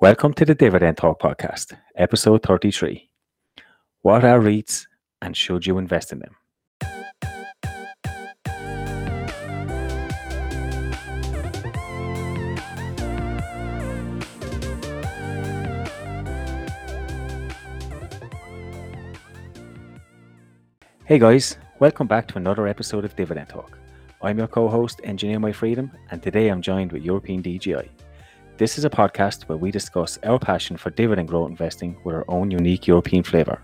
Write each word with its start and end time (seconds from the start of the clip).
Welcome 0.00 0.32
to 0.34 0.44
the 0.44 0.54
Dividend 0.54 0.96
Talk 0.96 1.18
podcast, 1.18 1.76
episode 1.96 2.44
33. 2.44 3.10
What 4.02 4.24
are 4.24 4.38
REITs 4.38 4.86
and 5.20 5.36
should 5.36 5.66
you 5.66 5.76
invest 5.76 6.12
in 6.12 6.20
them? 6.20 6.36
Hey 21.06 21.18
guys, 21.18 21.58
welcome 21.80 22.06
back 22.06 22.28
to 22.28 22.36
another 22.36 22.68
episode 22.68 23.04
of 23.04 23.16
Dividend 23.16 23.48
Talk. 23.48 23.76
I'm 24.22 24.38
your 24.38 24.46
co 24.46 24.68
host, 24.68 25.00
Engineer 25.02 25.40
My 25.40 25.50
Freedom, 25.50 25.90
and 26.12 26.22
today 26.22 26.50
I'm 26.50 26.62
joined 26.62 26.92
with 26.92 27.02
European 27.02 27.42
DGI. 27.42 27.88
This 28.58 28.76
is 28.76 28.84
a 28.84 28.90
podcast 28.90 29.44
where 29.44 29.56
we 29.56 29.70
discuss 29.70 30.18
our 30.24 30.36
passion 30.36 30.76
for 30.76 30.90
dividend 30.90 31.28
growth 31.28 31.48
investing 31.48 31.96
with 32.02 32.16
our 32.16 32.24
own 32.26 32.50
unique 32.50 32.88
European 32.88 33.22
flavour. 33.22 33.62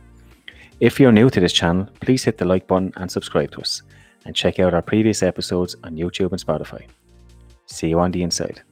If 0.78 1.00
you're 1.00 1.10
new 1.10 1.30
to 1.30 1.40
this 1.40 1.52
channel, 1.52 1.88
please 2.00 2.22
hit 2.22 2.38
the 2.38 2.44
like 2.44 2.68
button 2.68 2.92
and 2.94 3.10
subscribe 3.10 3.50
to 3.50 3.60
us, 3.60 3.82
and 4.24 4.36
check 4.36 4.60
out 4.60 4.72
our 4.72 4.82
previous 4.82 5.24
episodes 5.24 5.74
on 5.82 5.96
YouTube 5.96 6.30
and 6.30 6.40
Spotify. 6.40 6.86
See 7.66 7.88
you 7.88 7.98
on 7.98 8.12
the 8.12 8.22
inside. 8.22 8.62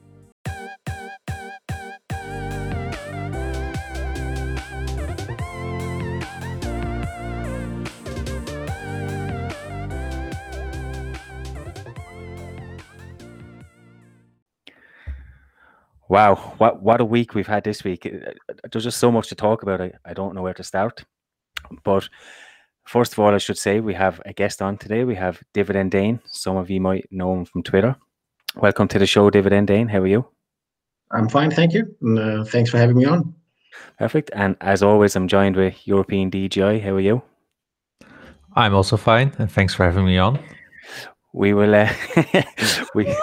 Wow, 16.13 16.35
what 16.59 16.83
what 16.83 17.01
a 17.01 17.05
week 17.05 17.33
we've 17.33 17.47
had 17.47 17.63
this 17.63 17.83
week. 17.83 18.03
There's 18.03 18.83
just 18.83 18.99
so 18.99 19.11
much 19.11 19.29
to 19.29 19.35
talk 19.35 19.63
about. 19.63 19.81
I, 19.81 19.93
I 20.05 20.13
don't 20.13 20.35
know 20.35 20.43
where 20.43 20.53
to 20.53 20.63
start. 20.63 21.03
But 21.83 22.07
first 22.85 23.13
of 23.13 23.19
all, 23.19 23.33
I 23.33 23.39
should 23.39 23.57
say 23.57 23.79
we 23.79 23.95
have 23.95 24.21
a 24.23 24.31
guest 24.31 24.61
on 24.61 24.77
today. 24.77 25.05
We 25.05 25.15
have 25.15 25.41
Dividend 25.55 25.89
Dane. 25.89 26.19
Some 26.29 26.55
of 26.55 26.69
you 26.69 26.79
might 26.79 27.07
know 27.09 27.33
him 27.33 27.45
from 27.45 27.63
Twitter. 27.63 27.95
Welcome 28.55 28.87
to 28.89 28.99
the 28.99 29.07
show, 29.07 29.31
Dividend 29.31 29.65
Dane. 29.69 29.87
How 29.87 30.01
are 30.01 30.07
you? 30.07 30.23
I'm 31.09 31.29
fine, 31.29 31.49
thank 31.49 31.73
you. 31.73 31.83
And 32.01 32.19
uh, 32.19 32.43
thanks 32.43 32.69
for 32.69 32.77
having 32.77 32.97
me 32.97 33.05
on. 33.05 33.33
Perfect. 33.97 34.29
And 34.35 34.55
as 34.61 34.83
always, 34.83 35.15
I'm 35.15 35.27
joined 35.27 35.55
with 35.55 35.87
European 35.87 36.29
DGI. 36.29 36.79
How 36.79 36.91
are 36.91 36.99
you? 36.99 37.23
I'm 38.55 38.75
also 38.75 38.97
fine, 38.97 39.33
and 39.39 39.51
thanks 39.51 39.73
for 39.73 39.83
having 39.83 40.05
me 40.05 40.19
on. 40.19 40.37
We 41.33 41.55
will 41.55 41.73
uh, 41.73 41.91
we 42.93 43.15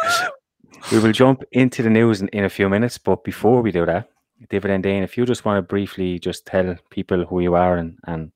we 0.93 0.99
will 0.99 1.13
jump 1.13 1.43
into 1.53 1.83
the 1.83 1.91
news 1.91 2.21
in, 2.21 2.29
in 2.29 2.45
a 2.45 2.49
few 2.49 2.69
minutes, 2.69 2.99
but 2.99 3.25
before 3.25 3.63
we 3.63 3.73
do 3.73 3.87
that, 3.87 4.11
Dividend 4.49 4.85
Dane, 4.85 5.03
if 5.03 5.17
you 5.17 5.27
just 5.27 5.45
want 5.45 5.59
to 5.59 5.63
briefly 5.63 6.19
just 6.19 6.47
tell 6.47 6.77
people 6.91 7.25
who 7.25 7.41
you 7.41 7.55
are 7.55 7.77
and, 7.77 7.99
and 8.07 8.33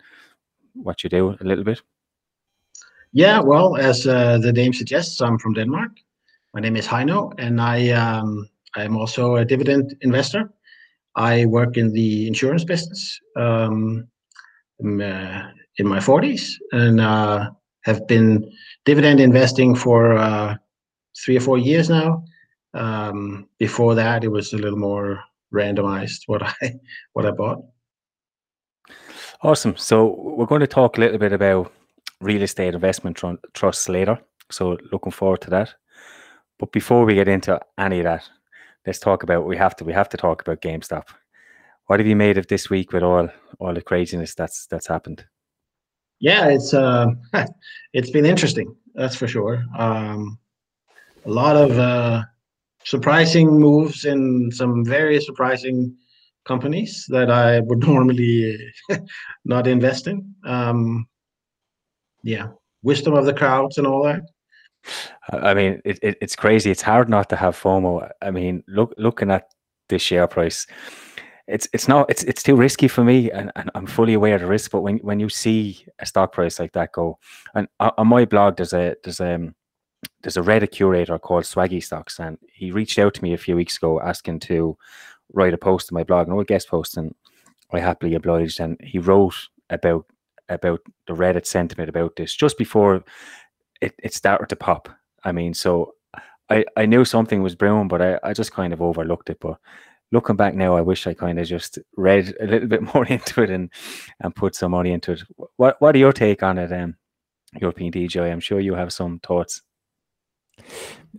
what 0.74 1.02
you 1.02 1.10
do 1.10 1.36
a 1.40 1.44
little 1.44 1.64
bit. 1.64 1.80
Yeah, 3.12 3.40
well, 3.40 3.76
as 3.76 4.06
uh, 4.06 4.38
the 4.38 4.52
name 4.52 4.72
suggests, 4.72 5.20
I'm 5.20 5.38
from 5.38 5.54
Denmark. 5.54 5.92
My 6.52 6.60
name 6.60 6.76
is 6.76 6.86
Heino, 6.86 7.32
and 7.38 7.60
I 7.60 7.90
um, 7.90 8.48
I'm 8.76 8.96
also 8.96 9.36
a 9.36 9.44
dividend 9.44 9.96
investor. 10.00 10.52
I 11.16 11.46
work 11.46 11.76
in 11.76 11.92
the 11.92 12.26
insurance 12.26 12.64
business 12.64 13.20
um, 13.36 14.08
in, 14.80 15.00
uh, 15.00 15.48
in 15.78 15.86
my 15.86 15.98
40s 15.98 16.54
and 16.72 17.00
uh, 17.00 17.50
have 17.84 18.06
been 18.08 18.50
dividend 18.84 19.20
investing 19.20 19.74
for 19.76 20.16
uh, 20.16 20.56
three 21.24 21.36
or 21.36 21.40
four 21.40 21.58
years 21.58 21.88
now. 21.88 22.24
Um, 22.74 23.48
before 23.58 23.94
that, 23.94 24.24
it 24.24 24.28
was 24.28 24.52
a 24.52 24.58
little 24.58 24.78
more 24.78 25.22
randomized 25.52 26.22
what 26.26 26.42
I 26.42 26.74
what 27.12 27.26
I 27.26 27.30
bought. 27.30 27.64
Awesome. 29.42 29.76
So 29.76 30.16
we're 30.18 30.46
going 30.46 30.60
to 30.60 30.66
talk 30.66 30.96
a 30.96 31.00
little 31.00 31.18
bit 31.18 31.32
about 31.32 31.72
real 32.20 32.42
estate 32.42 32.74
investment 32.74 33.16
tr- 33.16 33.34
trusts 33.52 33.88
later. 33.88 34.18
So 34.50 34.78
looking 34.90 35.12
forward 35.12 35.42
to 35.42 35.50
that. 35.50 35.74
But 36.58 36.72
before 36.72 37.04
we 37.04 37.14
get 37.14 37.28
into 37.28 37.60
any 37.78 37.98
of 37.98 38.04
that, 38.04 38.28
let's 38.86 38.98
talk 38.98 39.22
about 39.22 39.46
we 39.46 39.56
have 39.56 39.76
to 39.76 39.84
we 39.84 39.92
have 39.92 40.08
to 40.10 40.16
talk 40.16 40.42
about 40.42 40.62
GameStop. 40.62 41.04
What 41.86 42.00
have 42.00 42.06
you 42.06 42.16
made 42.16 42.38
of 42.38 42.46
this 42.46 42.70
week 42.70 42.92
with 42.92 43.02
all 43.02 43.28
all 43.58 43.74
the 43.74 43.82
craziness 43.82 44.34
that's 44.34 44.66
that's 44.66 44.86
happened? 44.86 45.24
Yeah, 46.20 46.48
it's 46.48 46.72
uh, 46.72 47.08
it's 47.92 48.10
been 48.10 48.26
interesting. 48.26 48.74
That's 48.94 49.16
for 49.16 49.28
sure. 49.28 49.64
Um, 49.76 50.38
a 51.26 51.30
lot 51.30 51.56
of 51.56 51.78
uh, 51.78 52.22
surprising 52.84 53.58
moves 53.58 54.04
in 54.04 54.50
some 54.52 54.84
very 54.84 55.20
surprising 55.20 55.96
companies 56.44 57.06
that 57.08 57.30
I 57.30 57.60
would 57.60 57.80
normally 57.86 58.58
not 59.44 59.66
invest 59.66 60.06
in. 60.06 60.34
Um, 60.44 61.06
yeah, 62.22 62.48
wisdom 62.82 63.14
of 63.14 63.26
the 63.26 63.34
crowds 63.34 63.78
and 63.78 63.86
all 63.86 64.04
that. 64.04 64.22
I 65.30 65.54
mean, 65.54 65.80
it, 65.84 65.98
it, 66.02 66.18
it's 66.20 66.36
crazy. 66.36 66.70
It's 66.70 66.82
hard 66.82 67.08
not 67.08 67.30
to 67.30 67.36
have 67.36 67.58
FOMO. 67.58 68.10
I 68.20 68.30
mean, 68.30 68.62
look 68.68 68.94
looking 68.98 69.30
at 69.30 69.48
the 69.88 69.98
share 69.98 70.26
price, 70.26 70.66
it's 71.46 71.68
it's 71.72 71.88
not 71.88 72.10
it's 72.10 72.22
it's 72.24 72.42
too 72.42 72.56
risky 72.56 72.88
for 72.88 73.04
me, 73.04 73.30
and, 73.30 73.52
and 73.56 73.70
I'm 73.74 73.86
fully 73.86 74.14
aware 74.14 74.36
of 74.36 74.40
the 74.40 74.46
risk. 74.46 74.70
But 74.70 74.80
when 74.80 74.98
when 74.98 75.20
you 75.20 75.28
see 75.28 75.84
a 75.98 76.06
stock 76.06 76.32
price 76.32 76.58
like 76.58 76.72
that 76.72 76.92
go, 76.92 77.18
and 77.54 77.68
on 77.80 78.08
my 78.08 78.24
blog, 78.24 78.56
there's 78.56 78.72
a 78.72 78.96
there's 79.04 79.20
um 79.20 79.54
there's 80.22 80.36
a 80.36 80.42
Reddit 80.42 80.72
curator 80.72 81.18
called 81.18 81.44
Swaggy 81.44 81.82
Stocks, 81.82 82.18
and 82.18 82.38
he 82.52 82.70
reached 82.70 82.98
out 82.98 83.14
to 83.14 83.22
me 83.22 83.34
a 83.34 83.38
few 83.38 83.56
weeks 83.56 83.76
ago 83.76 84.00
asking 84.00 84.40
to 84.40 84.76
write 85.32 85.54
a 85.54 85.58
post 85.58 85.90
on 85.90 85.94
my 85.94 86.04
blog, 86.04 86.28
an 86.28 86.34
old 86.34 86.46
guest 86.46 86.68
post, 86.68 86.96
and 86.96 87.14
I 87.72 87.80
happily 87.80 88.14
obliged. 88.14 88.60
And 88.60 88.78
he 88.82 88.98
wrote 88.98 89.34
about 89.70 90.06
about 90.48 90.80
the 91.06 91.14
Reddit 91.14 91.46
sentiment 91.46 91.88
about 91.88 92.16
this 92.16 92.34
just 92.34 92.58
before 92.58 93.02
it, 93.80 93.94
it 94.02 94.14
started 94.14 94.48
to 94.50 94.56
pop. 94.56 94.88
I 95.24 95.32
mean, 95.32 95.54
so 95.54 95.94
I, 96.50 96.64
I 96.76 96.86
knew 96.86 97.04
something 97.04 97.42
was 97.42 97.54
brewing, 97.54 97.88
but 97.88 98.02
I, 98.02 98.18
I 98.22 98.32
just 98.32 98.52
kind 98.52 98.72
of 98.72 98.82
overlooked 98.82 99.30
it. 99.30 99.38
But 99.40 99.58
looking 100.12 100.36
back 100.36 100.54
now, 100.54 100.76
I 100.76 100.82
wish 100.82 101.06
I 101.06 101.14
kind 101.14 101.38
of 101.38 101.46
just 101.46 101.78
read 101.96 102.34
a 102.40 102.46
little 102.46 102.68
bit 102.68 102.82
more 102.94 103.06
into 103.06 103.42
it 103.42 103.50
and 103.50 103.70
and 104.20 104.34
put 104.34 104.54
some 104.54 104.72
money 104.72 104.92
into 104.92 105.12
it. 105.12 105.22
What 105.56 105.80
what 105.80 105.94
are 105.94 105.98
your 105.98 106.12
take 106.12 106.42
on 106.42 106.58
it, 106.58 106.72
um, 106.72 106.96
European 107.60 107.92
DGI? 107.92 108.30
I'm 108.30 108.40
sure 108.40 108.60
you 108.60 108.74
have 108.74 108.92
some 108.92 109.20
thoughts. 109.20 109.62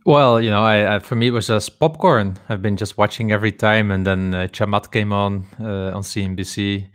Well, 0.06 0.42
you 0.42 0.50
know, 0.50 0.64
I, 0.64 0.96
I, 0.96 1.00
for 1.00 1.16
me 1.16 1.28
it 1.28 1.32
was 1.32 1.48
just 1.48 1.80
popcorn. 1.80 2.38
I've 2.50 2.62
been 2.62 2.78
just 2.78 2.98
watching 2.98 3.32
every 3.32 3.52
time, 3.52 3.92
and 3.92 4.06
then 4.06 4.34
uh, 4.36 4.48
Chamath 4.52 4.92
came 4.92 5.12
on 5.14 5.48
uh, 5.60 5.96
on 5.96 6.04
CNBC, 6.04 6.88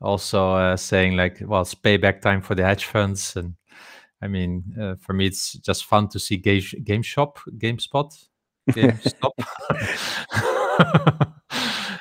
also 0.00 0.52
uh, 0.52 0.76
saying 0.76 1.16
like, 1.16 1.38
"Well, 1.40 1.62
it's 1.62 1.74
payback 1.74 2.20
time 2.20 2.42
for 2.42 2.54
the 2.54 2.64
hedge 2.64 2.84
funds." 2.84 3.34
And 3.36 3.54
I 4.22 4.28
mean, 4.28 4.64
uh, 4.80 4.94
for 5.00 5.14
me, 5.14 5.26
it's 5.26 5.54
just 5.54 5.86
fun 5.86 6.08
to 6.10 6.18
see 6.18 6.36
Game, 6.36 6.62
game 6.84 7.02
Shop, 7.02 7.38
GameSpot, 7.58 8.12
GameStop, 8.70 9.32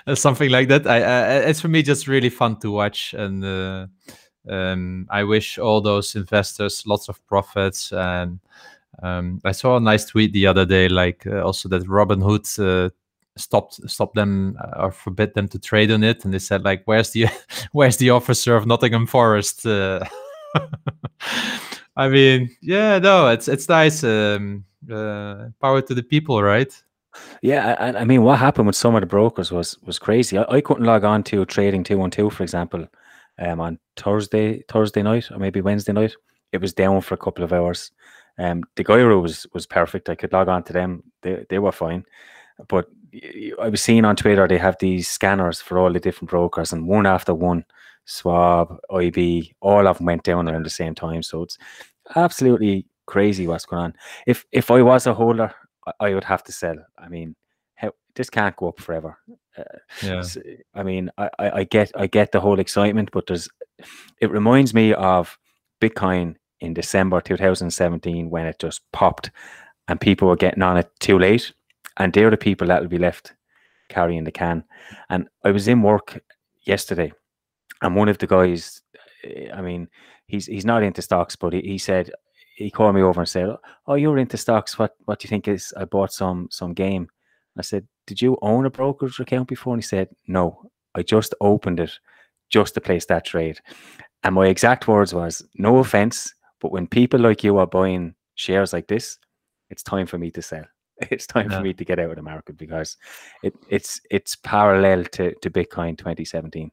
something 0.16 0.50
like 0.52 0.68
that. 0.68 0.88
I, 0.88 0.98
I, 0.98 1.36
it's 1.50 1.62
for 1.62 1.68
me 1.68 1.82
just 1.82 2.08
really 2.08 2.30
fun 2.30 2.60
to 2.60 2.72
watch, 2.72 3.14
and 3.14 3.44
uh, 3.44 3.88
um, 4.50 5.08
I 5.10 5.24
wish 5.24 5.58
all 5.58 5.82
those 5.82 6.16
investors 6.16 6.84
lots 6.86 7.10
of 7.10 7.26
profits 7.28 7.92
and 7.92 8.40
um, 9.02 9.42
I 9.44 9.52
saw 9.52 9.78
a 9.78 9.80
nice 9.80 10.06
tweet 10.06 10.34
the 10.34 10.48
other 10.48 10.66
day, 10.66 10.88
like 10.88 11.26
uh, 11.26 11.42
also 11.42 11.70
that 11.70 11.84
Robinhood 11.88 12.48
uh, 12.60 12.90
stopped 13.38 13.90
stopped 13.90 14.16
them 14.16 14.58
uh, 14.62 14.84
or 14.84 14.92
forbid 14.92 15.34
them 15.34 15.48
to 15.50 15.60
trade 15.60 15.92
on 15.92 16.04
it, 16.04 16.24
and 16.24 16.34
they 16.34 16.40
said 16.40 16.64
like, 16.64 16.84
"Where's 16.86 17.12
the 17.12 17.28
where's 17.72 17.98
the 17.98 18.12
officer 18.12 18.56
of 18.56 18.68
Nottingham 18.68 19.08
Forest?" 19.08 19.66
Uh, 19.66 20.06
I 21.96 22.08
mean, 22.10 22.56
yeah, 22.62 23.00
no, 23.00 23.30
it's 23.30 23.48
it's 23.48 23.70
nice. 23.70 24.04
Um, 24.04 24.66
uh, 24.92 25.50
power 25.62 25.82
to 25.82 25.94
the 25.94 26.04
people, 26.04 26.44
right? 26.44 26.72
Yeah, 27.42 27.76
I, 27.80 28.00
I, 28.00 28.06
mean, 28.06 28.24
what 28.24 28.40
happened 28.40 28.68
with 28.68 28.76
some 28.76 28.96
of 28.96 29.02
the 29.02 29.08
brokers 29.08 29.52
was 29.52 29.78
was 29.84 30.00
crazy. 30.00 30.38
I, 30.38 30.46
I 30.50 30.62
couldn't 30.62 30.86
log 30.86 31.04
on 31.04 31.24
to 31.24 31.46
trading 31.46 31.84
two 31.84 31.98
one 31.98 32.12
two, 32.12 32.30
for 32.30 32.44
example, 32.44 32.88
um, 33.40 33.60
on 33.60 33.80
Thursday 33.96 34.64
Thursday 34.68 35.04
night 35.04 35.32
or 35.32 35.38
maybe 35.38 35.62
Wednesday 35.62 35.94
night. 35.94 36.16
It 36.52 36.62
was 36.62 36.74
down 36.74 37.02
for 37.02 37.16
a 37.16 37.18
couple 37.18 37.44
of 37.44 37.52
hours. 37.52 37.92
Um, 38.38 38.64
the 38.76 38.84
DEGIRO 38.84 39.22
was 39.22 39.46
was 39.54 39.66
perfect. 39.66 40.10
I 40.10 40.16
could 40.16 40.34
log 40.34 40.48
on 40.48 40.64
to 40.64 40.74
them; 40.74 41.04
they 41.22 41.46
they 41.50 41.60
were 41.60 41.72
fine. 41.72 42.06
But 42.68 42.88
I 43.62 43.70
was 43.70 43.82
seeing 43.82 44.06
on 44.06 44.16
Twitter 44.16 44.48
they 44.48 44.58
have 44.58 44.78
these 44.80 45.08
scanners 45.08 45.62
for 45.62 45.78
all 45.78 45.92
the 45.92 46.00
different 46.00 46.32
brokers, 46.32 46.74
and 46.74 46.88
one 46.88 47.06
after 47.06 47.34
one, 47.34 47.66
Schwab, 48.06 48.78
IB, 48.92 49.54
all 49.62 49.88
of 49.88 49.98
them 49.98 50.08
went 50.08 50.24
down 50.24 50.50
around 50.50 50.66
the 50.66 50.70
same 50.70 50.96
time. 50.96 51.24
So 51.24 51.44
it's 51.44 51.58
absolutely 52.16 52.86
crazy 53.06 53.48
what's 53.48 53.66
going 53.66 53.84
on. 53.84 53.94
If 54.28 54.46
if 54.52 54.72
I 54.72 54.82
was 54.82 55.08
a 55.08 55.14
holder, 55.14 55.54
I 56.00 56.14
would 56.14 56.24
have 56.24 56.44
to 56.46 56.52
sell. 56.52 56.78
I 56.98 57.10
mean, 57.10 57.36
how, 57.76 57.92
this 58.16 58.30
can't 58.30 58.56
go 58.56 58.70
up 58.70 58.80
forever. 58.80 59.18
Uh, 59.58 59.64
yeah. 60.02 60.24
I 60.74 60.84
mean, 60.84 61.12
I, 61.18 61.30
I 61.40 61.64
get 61.64 61.92
I 61.96 62.08
get 62.08 62.32
the 62.32 62.42
whole 62.42 62.60
excitement, 62.60 63.10
but 63.12 63.28
there's 63.28 63.48
it 64.20 64.32
reminds 64.32 64.74
me 64.74 64.94
of 64.94 65.38
Bitcoin 65.82 66.36
in 66.64 66.74
December 66.74 67.22
2017 67.22 68.30
when 68.30 68.48
it 68.48 68.58
just 68.58 68.82
popped 68.92 69.30
and 69.88 70.00
people 70.00 70.28
were 70.28 70.36
getting 70.36 70.64
on 70.64 70.78
it 70.78 70.90
too 71.00 71.20
late. 71.20 71.52
And 71.98 72.12
they're 72.12 72.32
the 72.32 72.38
people 72.38 72.68
that 72.68 72.82
will 72.82 72.90
be 72.90 72.98
left 72.98 73.34
carrying 73.90 74.24
the 74.24 74.32
can. 74.32 74.64
And 75.10 75.28
I 75.44 75.52
was 75.52 75.68
in 75.68 75.82
work 75.82 76.24
yesterday, 76.64 77.12
and 77.82 77.96
one 77.96 78.10
of 78.10 78.18
the 78.18 78.28
guys, 78.28 78.82
eh, 79.24 79.50
I 79.54 79.62
mean, 79.62 79.88
he's 80.28 80.48
he's 80.48 80.66
not 80.66 80.84
into 80.84 81.02
stocks, 81.02 81.36
but 81.36 81.54
he, 81.54 81.62
he 81.62 81.78
said 81.78 82.12
he 82.56 82.72
called 82.72 82.96
me 82.96 83.04
over 83.04 83.22
and 83.22 83.30
said, 83.30 83.56
"Oh, 83.86 83.96
you're 83.96 84.18
into 84.18 84.38
stocks. 84.38 84.80
What 84.80 84.96
what 85.06 85.20
do 85.20 85.26
you 85.26 85.30
think 85.30 85.48
is? 85.48 85.74
I 85.78 85.86
bought 85.86 86.12
some 86.14 86.48
some 86.50 86.74
game." 86.74 87.10
I 87.58 87.62
said, 87.62 87.88
"Did 88.08 88.22
you 88.22 88.38
own 88.42 88.66
a 88.66 88.72
brokerage 88.72 89.20
account 89.20 89.50
before?" 89.50 89.74
And 89.74 89.84
he 89.84 89.88
said, 89.88 90.10
"No, 90.28 90.72
I 90.96 91.04
just 91.04 91.36
opened 91.42 91.80
it 91.80 92.00
just 92.50 92.74
to 92.74 92.82
place 92.82 93.06
that 93.06 93.26
trade." 93.26 93.60
And 94.24 94.34
my 94.34 94.48
exact 94.48 94.88
words 94.88 95.14
was, 95.14 95.46
"No 95.56 95.78
offense, 95.78 96.34
but 96.64 96.72
when 96.72 96.88
people 96.88 97.20
like 97.20 97.44
you 97.44 97.58
are 97.58 97.68
buying 97.68 98.16
shares 98.36 98.74
like 98.74 98.88
this, 98.88 99.20
it's 99.70 99.84
time 99.84 100.08
for 100.08 100.18
me 100.18 100.32
to 100.32 100.42
sell. 100.42 100.66
It's 101.12 101.28
time 101.28 101.52
yeah. 101.52 101.58
for 101.58 101.64
me 101.64 101.74
to 101.74 101.86
get 101.86 102.00
out 102.00 102.12
of 102.12 102.16
the 102.16 102.22
market 102.22 102.58
because 102.58 102.98
it, 103.44 103.54
it's 103.68 104.00
it's 104.10 104.36
parallel 104.36 105.04
to 105.16 105.34
to 105.42 105.50
Bitcoin 105.50 105.98
2017." 105.98 106.72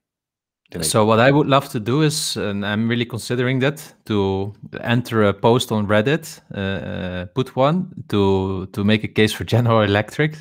So 0.82 1.04
what 1.04 1.18
I 1.18 1.32
would 1.32 1.48
love 1.48 1.68
to 1.70 1.80
do 1.80 2.02
is, 2.02 2.36
and 2.36 2.64
I'm 2.64 2.88
really 2.88 3.04
considering 3.04 3.58
that, 3.60 3.94
to 4.04 4.52
enter 4.80 5.24
a 5.24 5.34
post 5.34 5.72
on 5.72 5.88
Reddit, 5.88 6.40
uh, 6.54 6.60
uh, 6.60 7.26
put 7.34 7.56
one 7.56 8.04
to 8.08 8.66
to 8.66 8.84
make 8.84 9.02
a 9.02 9.08
case 9.08 9.32
for 9.32 9.44
General 9.56 9.82
Electric. 9.82 10.36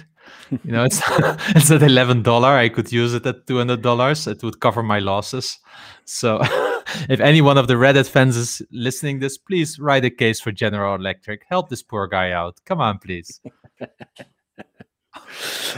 You 0.51 0.71
know, 0.71 0.83
it's 0.83 1.01
it's 1.55 1.71
at 1.71 1.81
eleven 1.81 2.21
dollar. 2.21 2.49
I 2.65 2.69
could 2.69 2.91
use 2.91 3.15
it 3.15 3.25
at 3.25 3.47
two 3.47 3.57
hundred 3.57 3.81
dollars. 3.81 4.27
It 4.27 4.43
would 4.43 4.59
cover 4.59 4.83
my 4.83 4.99
losses. 4.99 5.57
So, 6.05 6.41
if 7.09 7.19
any 7.19 7.41
one 7.41 7.57
of 7.57 7.67
the 7.67 7.75
Reddit 7.75 8.09
fans 8.09 8.37
is 8.37 8.61
listening 8.71 9.19
this, 9.19 9.37
please 9.37 9.79
write 9.79 10.05
a 10.05 10.09
case 10.09 10.39
for 10.39 10.51
General 10.51 10.95
Electric. 10.95 11.43
Help 11.49 11.69
this 11.69 11.83
poor 11.83 12.07
guy 12.07 12.31
out. 12.31 12.57
Come 12.65 12.81
on, 12.81 12.99
please. 12.99 13.41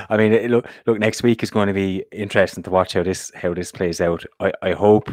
I 0.10 0.18
mean, 0.18 0.34
look, 0.48 0.68
look. 0.86 1.00
Next 1.00 1.24
week 1.24 1.44
is 1.44 1.50
going 1.50 1.68
to 1.68 1.74
be 1.74 2.04
interesting 2.12 2.64
to 2.64 2.70
watch 2.70 2.94
how 2.94 3.04
this 3.04 3.32
how 3.36 3.54
this 3.54 3.72
plays 3.72 4.02
out. 4.02 4.24
I, 4.40 4.52
I 4.62 4.72
hope 4.74 5.10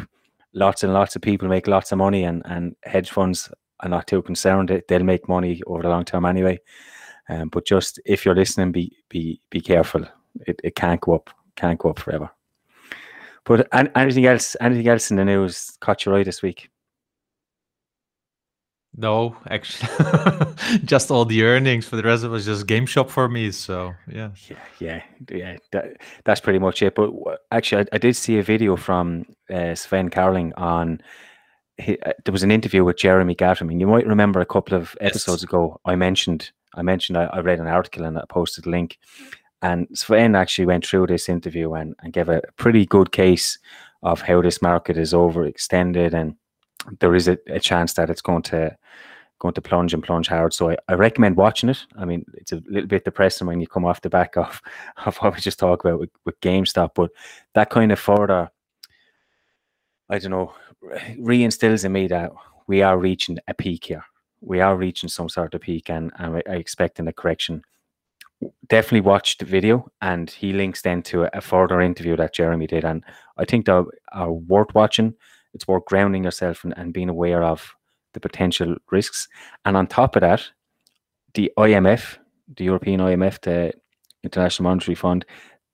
lots 0.53 0.83
and 0.83 0.93
lots 0.93 1.15
of 1.15 1.21
people 1.21 1.47
make 1.47 1.67
lots 1.67 1.91
of 1.91 1.97
money, 1.97 2.23
and 2.23 2.41
and 2.45 2.75
hedge 2.83 3.11
funds 3.11 3.49
are 3.81 3.89
not 3.89 4.07
too 4.07 4.21
concerned. 4.21 4.81
They'll 4.87 5.03
make 5.03 5.27
money 5.27 5.61
over 5.67 5.83
the 5.83 5.89
long 5.89 6.05
term 6.05 6.25
anyway. 6.25 6.59
Um, 7.29 7.49
but 7.49 7.65
just 7.65 7.99
if 8.05 8.25
you're 8.25 8.35
listening, 8.35 8.71
be 8.71 8.95
be 9.09 9.41
be 9.49 9.61
careful. 9.61 10.05
It, 10.47 10.59
it 10.63 10.75
can't 10.75 11.01
go 11.01 11.15
up. 11.15 11.29
Can't 11.55 11.79
go 11.79 11.89
up 11.89 11.99
forever. 11.99 12.29
But 13.45 13.67
anything 13.95 14.25
else? 14.25 14.55
Anything 14.61 14.87
else 14.87 15.11
in 15.11 15.17
the 15.17 15.25
news 15.25 15.77
caught 15.81 16.05
your 16.05 16.15
eye 16.15 16.23
this 16.23 16.41
week? 16.41 16.69
No, 18.95 19.37
actually, 19.49 19.87
just 20.83 21.11
all 21.11 21.23
the 21.23 21.43
earnings. 21.43 21.87
For 21.87 21.95
the 21.95 22.03
rest, 22.03 22.23
of 22.23 22.31
it 22.31 22.33
was 22.33 22.45
just 22.45 22.67
game 22.67 22.85
shop 22.85 23.09
for 23.09 23.29
me. 23.29 23.51
So 23.51 23.93
yeah, 24.07 24.31
yeah, 24.49 24.57
yeah, 24.79 25.01
yeah. 25.31 25.57
That, 25.71 25.97
that's 26.25 26.41
pretty 26.41 26.59
much 26.59 26.81
it. 26.81 26.95
But 26.95 27.11
actually, 27.51 27.83
I, 27.83 27.95
I 27.95 27.97
did 27.99 28.15
see 28.15 28.39
a 28.39 28.43
video 28.43 28.75
from 28.75 29.25
uh, 29.49 29.75
Sven 29.75 30.09
Carlin 30.09 30.53
on. 30.57 31.01
He, 31.77 31.97
uh, 31.99 32.11
there 32.25 32.33
was 32.33 32.43
an 32.43 32.51
interview 32.51 32.83
with 32.83 32.97
Jeremy 32.97 33.35
Grantham. 33.35 33.71
You 33.71 33.87
might 33.87 34.07
remember 34.07 34.41
a 34.41 34.45
couple 34.45 34.75
of 34.75 34.97
episodes 34.99 35.43
yes. 35.43 35.49
ago. 35.49 35.79
I 35.85 35.95
mentioned, 35.95 36.51
I 36.75 36.81
mentioned, 36.81 37.17
I, 37.17 37.25
I, 37.25 37.39
read 37.39 37.59
an 37.59 37.67
article 37.67 38.03
and 38.03 38.17
I 38.17 38.23
posted 38.27 38.65
a 38.65 38.69
link, 38.69 38.97
and 39.61 39.87
Sven 39.93 40.35
actually 40.35 40.65
went 40.65 40.85
through 40.85 41.07
this 41.07 41.29
interview 41.29 41.73
and, 41.73 41.95
and 42.01 42.13
gave 42.13 42.29
a 42.29 42.41
pretty 42.57 42.85
good 42.85 43.11
case 43.11 43.59
of 44.03 44.21
how 44.21 44.41
this 44.41 44.61
market 44.61 44.97
is 44.97 45.13
overextended 45.13 46.13
and 46.13 46.35
there 46.99 47.15
is 47.15 47.27
a, 47.27 47.37
a 47.47 47.59
chance 47.59 47.93
that 47.93 48.09
it's 48.09 48.21
going 48.21 48.43
to 48.43 48.75
going 49.39 49.53
to 49.53 49.61
plunge 49.61 49.93
and 49.93 50.03
plunge 50.03 50.27
hard. 50.27 50.53
So 50.53 50.71
I, 50.71 50.77
I 50.89 50.93
recommend 50.93 51.37
watching 51.37 51.69
it. 51.69 51.85
I 51.97 52.05
mean, 52.05 52.25
it's 52.33 52.51
a 52.51 52.61
little 52.67 52.87
bit 52.87 53.05
depressing 53.05 53.47
when 53.47 53.61
you 53.61 53.67
come 53.67 53.85
off 53.85 54.01
the 54.01 54.09
back 54.09 54.37
of, 54.37 54.61
of 55.05 55.17
what 55.17 55.33
we 55.33 55.39
just 55.39 55.59
talked 55.59 55.85
about 55.85 55.99
with, 55.99 56.09
with 56.25 56.39
GameStop, 56.41 56.91
but 56.93 57.11
that 57.55 57.69
kind 57.69 57.91
of 57.91 57.99
further, 57.99 58.49
I 60.09 60.19
don't 60.19 60.31
know, 60.31 60.53
reinstills 61.17 61.85
in 61.85 61.93
me 61.93 62.07
that 62.07 62.31
we 62.67 62.81
are 62.81 62.97
reaching 62.97 63.39
a 63.47 63.53
peak 63.53 63.85
here. 63.85 64.03
We 64.41 64.61
are 64.61 64.75
reaching 64.75 65.09
some 65.09 65.29
sort 65.29 65.53
of 65.53 65.61
peak 65.61 65.89
and, 65.89 66.11
and 66.17 66.37
I, 66.37 66.43
I 66.49 66.55
expecting 66.55 67.07
a 67.07 67.13
correction. 67.13 67.63
Definitely 68.67 69.01
watch 69.01 69.37
the 69.37 69.45
video 69.45 69.91
and 70.01 70.29
he 70.29 70.53
links 70.53 70.81
then 70.81 71.01
to 71.03 71.23
a, 71.23 71.29
a 71.33 71.41
further 71.41 71.81
interview 71.81 72.15
that 72.15 72.33
Jeremy 72.33 72.67
did. 72.67 72.85
And 72.85 73.03
I 73.37 73.45
think 73.45 73.65
they 73.65 73.81
are 74.13 74.31
worth 74.31 74.73
watching 74.73 75.15
it's 75.53 75.67
worth 75.67 75.85
grounding 75.85 76.23
yourself 76.23 76.63
and, 76.63 76.73
and 76.77 76.93
being 76.93 77.09
aware 77.09 77.43
of 77.43 77.75
the 78.13 78.19
potential 78.19 78.75
risks. 78.91 79.27
And 79.65 79.75
on 79.77 79.87
top 79.87 80.15
of 80.15 80.21
that, 80.21 80.49
the 81.33 81.51
IMF, 81.57 82.17
the 82.55 82.65
European 82.65 82.99
IMF, 82.99 83.41
the 83.41 83.73
International 84.23 84.69
Monetary 84.69 84.95
Fund, 84.95 85.25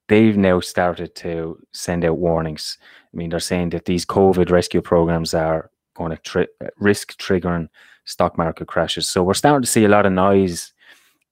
they've 0.07 0.38
now 0.38 0.59
started 0.59 1.15
to 1.15 1.57
send 1.73 2.06
out 2.06 2.17
warnings. 2.17 2.77
I 3.13 3.17
mean, 3.17 3.29
they're 3.29 3.39
saying 3.39 3.69
that 3.69 3.85
these 3.85 4.06
COVID 4.06 4.50
rescue 4.50 4.81
programs 4.81 5.33
are 5.33 5.71
going 5.95 6.12
to 6.12 6.17
tri- 6.17 6.47
risk 6.77 7.17
triggering 7.17 7.69
stock 8.03 8.38
market 8.38 8.67
crashes. 8.67 9.07
So 9.07 9.23
we're 9.23 9.33
starting 9.33 9.63
to 9.63 9.67
see 9.67 9.85
a 9.85 9.89
lot 9.89 10.06
of 10.06 10.12
noise 10.12 10.73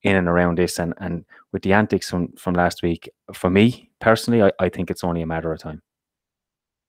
in 0.04 0.16
and 0.16 0.28
around 0.28 0.58
this. 0.58 0.80
And, 0.80 0.94
and 0.98 1.26
with 1.52 1.64
the 1.64 1.74
antics 1.74 2.10
from, 2.10 2.34
from 2.34 2.54
last 2.54 2.84
week, 2.84 3.10
for 3.34 3.50
me 3.50 3.90
personally, 4.00 4.44
I, 4.44 4.52
I 4.60 4.70
think 4.70 4.92
it's 4.92 5.04
only 5.04 5.22
a 5.22 5.26
matter 5.26 5.52
of 5.52 5.60
time. 5.60 5.82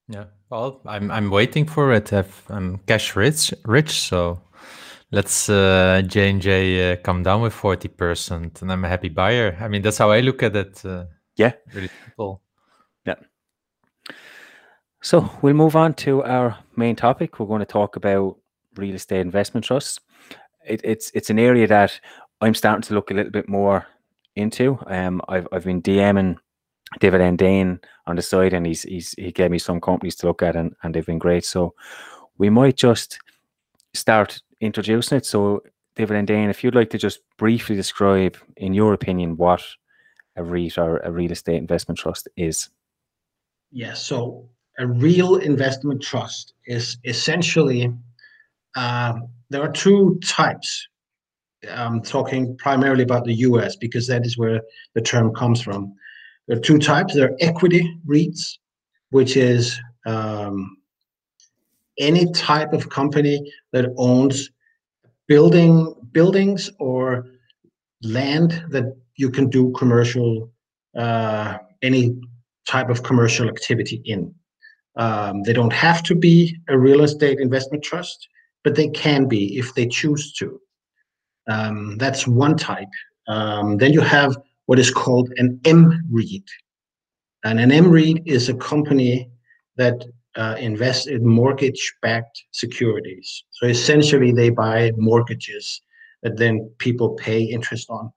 Yeah. 0.09 0.25
Well, 0.51 0.83
I'm 0.87 1.11
I'm 1.11 1.31
waiting 1.31 1.67
for 1.67 1.93
it. 1.93 2.13
I'm 2.49 2.79
cash 2.87 3.17
rich, 3.17 3.55
rich. 3.65 3.91
So 4.03 4.39
let's 5.11 5.49
uh, 5.49 6.03
J 6.07 6.31
and 6.31 6.43
J 6.43 6.93
uh, 6.93 6.97
come 6.97 7.23
down 7.23 7.41
with 7.41 7.55
forty 7.55 7.89
percent, 7.89 8.61
and 8.61 8.71
I'm 8.71 8.85
a 8.85 8.89
happy 8.89 9.09
buyer. 9.09 9.57
I 9.59 9.69
mean, 9.69 9.83
that's 9.83 9.99
how 9.99 10.11
I 10.11 10.21
look 10.21 10.43
at 10.43 10.55
it. 10.55 10.85
Uh, 10.85 11.07
yeah. 11.37 11.53
Really 11.73 11.89
simple. 12.05 12.43
Yeah. 13.07 13.15
So 15.03 15.31
we'll 15.41 15.55
move 15.55 15.75
on 15.75 15.95
to 15.95 16.23
our 16.23 16.59
main 16.77 16.97
topic. 16.97 17.39
We're 17.39 17.47
going 17.47 17.61
to 17.61 17.67
talk 17.67 17.97
about 17.97 18.37
real 18.77 18.95
estate 18.95 19.21
investment 19.21 19.65
trusts. 19.65 20.01
It, 20.67 20.81
it's 20.85 21.11
it's 21.15 21.31
an 21.31 21.39
area 21.39 21.67
that 21.67 21.99
I'm 22.41 22.55
starting 22.55 22.83
to 22.83 22.95
look 22.95 23.11
a 23.11 23.15
little 23.15 23.33
bit 23.33 23.49
more 23.49 23.87
into. 24.37 24.79
Um, 24.87 25.23
I've 25.29 25.49
I've 25.53 25.65
been 25.65 25.83
DMing 25.83 26.37
Dividend 27.01 27.39
Dane 27.39 27.81
on 28.07 28.17
the 28.17 28.23
side, 28.23 28.53
and 28.53 28.67
he's 28.67 28.83
he's 28.83 29.15
he 29.17 29.33
gave 29.33 29.51
me 29.51 29.59
some 29.59 29.81
companies 29.81 30.17
to 30.17 30.27
look 30.27 30.43
at, 30.43 30.57
and, 30.57 30.75
and 30.83 30.95
they've 30.95 31.07
been 31.07 31.19
great. 31.19 31.45
So 31.45 31.75
we 32.39 32.51
might 32.51 32.77
just 32.77 33.19
start 33.95 34.41
introducing 34.61 35.19
it. 35.19 35.27
So 35.27 35.63
Dividend 35.97 36.29
Dane, 36.29 36.51
if 36.51 36.65
you'd 36.65 36.75
like 36.75 36.91
to 36.91 36.99
just 36.99 37.21
briefly 37.39 37.77
describe, 37.77 38.37
in 38.57 38.75
your 38.75 38.93
opinion, 38.93 39.37
what 39.37 39.63
a 40.37 40.43
REIT 40.43 40.79
or 40.79 40.99
a 40.99 41.13
real 41.13 41.33
estate 41.33 41.57
investment 41.57 41.99
trust 41.99 42.29
is. 42.37 42.69
Yes. 43.71 44.03
So 44.03 44.49
a 44.79 44.87
real 44.87 45.37
investment 45.37 46.03
trust 46.03 46.55
is 46.67 46.99
essentially 47.05 47.93
uh, 48.77 49.15
there 49.51 49.63
are 49.63 49.73
two 49.73 50.19
types. 50.25 50.89
I'm 51.71 52.03
talking 52.03 52.56
primarily 52.59 53.03
about 53.03 53.25
the 53.25 53.35
US 53.35 53.77
because 53.77 54.06
that 54.06 54.25
is 54.25 54.39
where 54.39 54.61
the 54.94 55.01
term 55.01 55.35
comes 55.35 55.61
from. 55.61 55.94
There 56.47 56.56
are 56.56 56.61
two 56.61 56.79
types. 56.79 57.15
There 57.15 57.29
are 57.29 57.37
equity 57.41 57.99
REITs, 58.06 58.59
which 59.11 59.37
is 59.37 59.79
um, 60.06 60.77
any 61.99 62.31
type 62.33 62.73
of 62.73 62.91
company 62.91 63.53
that 63.73 63.93
owns 63.97 64.51
building 65.27 65.94
buildings 66.13 66.71
or 66.79 67.27
land 68.03 68.65
that 68.69 68.97
you 69.17 69.31
can 69.31 69.49
do 69.49 69.73
commercial 69.73 70.51
uh, 70.97 71.59
any 71.83 72.17
type 72.67 72.89
of 72.89 73.03
commercial 73.03 73.49
activity 73.49 74.01
in. 74.05 74.35
Um, 74.97 75.43
they 75.43 75.53
don't 75.53 75.73
have 75.73 76.03
to 76.05 76.15
be 76.15 76.56
a 76.69 76.79
real 76.79 77.03
estate 77.03 77.41
investment 77.41 77.83
trust, 77.83 78.29
but 78.63 78.75
they 78.75 78.89
can 78.89 79.27
be 79.27 79.59
if 79.59 79.75
they 79.75 79.87
choose 79.87 80.33
to. 80.35 80.61
Um, 81.48 81.96
that's 81.98 82.27
one 82.27 82.56
type. 82.56 82.89
Um, 83.29 83.77
then 83.79 83.93
you 83.93 84.01
have 84.01 84.36
what 84.67 84.79
is 84.79 84.91
called 84.91 85.31
an 85.36 85.60
M-REIT. 85.65 86.48
And 87.44 87.60
an 87.60 87.70
M-REIT 87.70 88.22
is 88.24 88.48
a 88.48 88.55
company 88.55 89.31
that 89.77 90.05
uh, 90.36 90.56
invests 90.58 91.06
in 91.06 91.27
mortgage-backed 91.27 92.44
securities. 92.53 93.44
So 93.51 93.67
essentially, 93.67 94.32
they 94.32 94.51
buy 94.51 94.93
mortgages 94.96 95.81
that 96.22 96.39
then 96.39 96.70
people 96.79 97.10
pay 97.10 97.43
interest 97.43 97.91
on. 97.91 98.13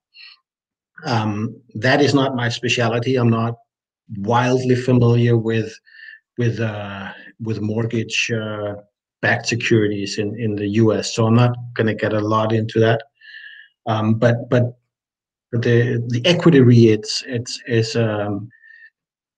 Um, 1.06 1.62
that 1.76 2.02
is 2.02 2.14
not 2.14 2.36
my 2.36 2.50
specialty. 2.50 3.18
I'm 3.18 3.30
not 3.30 3.56
wildly 4.18 4.76
familiar 4.76 5.38
with 5.38 5.72
with 6.38 6.60
uh, 6.60 7.12
with 7.40 7.62
mortgage 7.62 8.32
uh, 8.32 8.76
backed 9.22 9.48
securities 9.48 10.18
in, 10.18 10.40
in 10.40 10.56
the 10.56 10.68
U.S. 10.82 11.14
So 11.14 11.28
I'm 11.28 11.36
not 11.36 11.56
going 11.76 11.88
to 11.88 11.96
get 11.96 12.14
a 12.14 12.20
lot 12.20 12.54
into 12.54 12.80
that. 12.80 13.04
Um, 13.88 14.16
but 14.16 14.50
but 14.50 14.78
the 15.52 16.04
the 16.10 16.22
equity 16.26 16.60
REITs 16.60 17.24
it's 17.26 17.60
is 17.68 17.96
um 17.96 18.50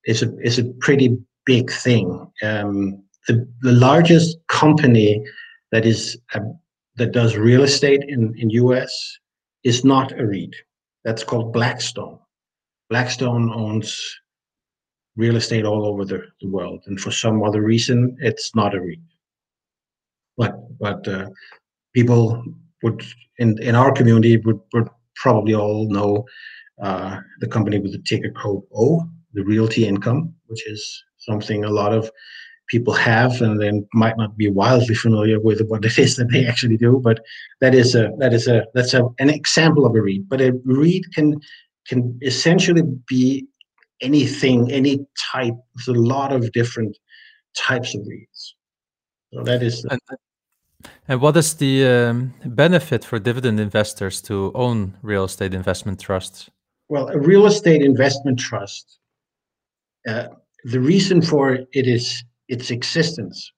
is 0.05 0.23
a 0.23 0.37
is 0.39 0.59
a 0.59 0.65
pretty 0.79 1.17
big 1.45 1.71
thing. 1.71 2.27
Um, 2.43 3.03
the 3.27 3.47
the 3.61 3.73
largest 3.73 4.37
company 4.47 5.23
that 5.71 5.85
is 5.85 6.17
uh, 6.33 6.39
that 6.97 7.11
does 7.11 7.37
real 7.37 7.63
estate 7.63 8.03
in 8.07 8.33
in 8.37 8.49
US 8.51 9.19
is 9.63 9.85
not 9.85 10.11
a 10.19 10.25
REIT. 10.25 10.55
That's 11.05 11.23
called 11.23 11.53
Blackstone. 11.53 12.19
Blackstone 12.89 13.51
owns 13.53 14.19
real 15.15 15.35
estate 15.35 15.65
all 15.65 15.85
over 15.85 16.05
the, 16.05 16.23
the 16.41 16.47
world, 16.47 16.83
and 16.87 16.99
for 16.99 17.11
some 17.11 17.43
other 17.43 17.61
reason, 17.61 18.17
it's 18.19 18.55
not 18.55 18.73
a 18.73 18.81
REIT. 18.81 18.99
But 20.37 20.53
but 20.79 21.07
uh, 21.07 21.29
people 21.93 22.43
would 22.83 23.03
in 23.37 23.61
in 23.61 23.75
our 23.75 23.91
community 23.91 24.37
would, 24.37 24.59
would 24.73 24.89
probably 25.15 25.53
all 25.53 25.89
know 25.89 26.25
uh, 26.81 27.19
the 27.39 27.47
company 27.47 27.79
with 27.79 27.91
the 27.91 27.99
ticker 27.99 28.31
code 28.31 28.63
O, 28.75 29.07
the 29.33 29.43
Realty 29.43 29.85
Income, 29.85 30.33
which 30.47 30.65
is 30.67 31.03
something 31.17 31.63
a 31.63 31.69
lot 31.69 31.93
of 31.93 32.09
people 32.69 32.93
have 32.93 33.41
and 33.41 33.61
then 33.61 33.85
might 33.93 34.17
not 34.17 34.37
be 34.37 34.49
wildly 34.49 34.95
familiar 34.95 35.39
with 35.39 35.61
what 35.67 35.83
it 35.83 35.97
is 35.97 36.15
that 36.15 36.31
they 36.31 36.45
actually 36.45 36.77
do 36.77 37.01
but 37.03 37.19
that 37.61 37.73
is 37.73 37.95
a 37.95 38.11
that 38.19 38.31
is 38.31 38.47
a 38.47 38.63
that's 38.73 38.93
a, 38.93 39.03
an 39.17 39.29
example 39.29 39.85
of 39.85 39.95
a 39.95 40.01
REIT 40.01 40.29
but 40.29 40.39
a 40.39 40.53
REIT 40.65 41.03
can 41.13 41.39
can 41.87 42.17
essentially 42.21 42.83
be 43.07 43.47
anything 44.01 44.71
any 44.71 45.05
type 45.31 45.55
there's 45.75 45.97
a 45.97 45.99
lot 45.99 46.31
of 46.31 46.51
different 46.51 46.95
types 47.57 47.95
of 47.95 48.01
REITs 48.01 48.53
so 49.33 49.43
that 49.43 49.63
is 49.63 49.83
and, 49.85 49.99
and 51.07 51.21
what 51.21 51.35
is 51.35 51.55
the 51.55 51.85
um, 51.85 52.33
benefit 52.45 53.03
for 53.03 53.19
dividend 53.19 53.59
investors 53.59 54.21
to 54.21 54.51
own 54.55 54.97
real 55.01 55.25
estate 55.25 55.53
investment 55.53 55.99
trusts 55.99 56.49
well 56.87 57.07
a 57.09 57.19
real 57.19 57.45
estate 57.45 57.81
investment 57.81 58.39
trust 58.39 58.99
uh, 60.07 60.27
the 60.63 60.79
reason 60.79 61.21
for 61.21 61.53
it 61.53 61.87
is 61.87 62.23
its 62.47 62.71
existence 62.71 63.51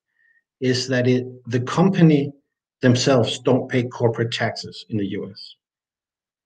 is 0.60 0.88
that 0.88 1.08
it 1.08 1.26
the 1.48 1.60
company 1.62 2.32
themselves 2.82 3.40
don't 3.40 3.70
pay 3.70 3.84
corporate 3.84 4.32
taxes 4.32 4.86
in 4.90 4.98
the 4.98 5.08
US. 5.18 5.56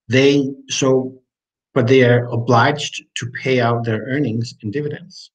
They 0.08 0.50
so 0.70 1.22
but 1.74 1.88
they 1.88 2.03
are 2.03 2.25
obliged 2.27 3.03
to 3.15 3.32
pay 3.44 3.60
out 3.60 3.84
their 3.84 4.03
earnings 4.03 4.53
in 4.62 4.72
dividends. 4.72 5.32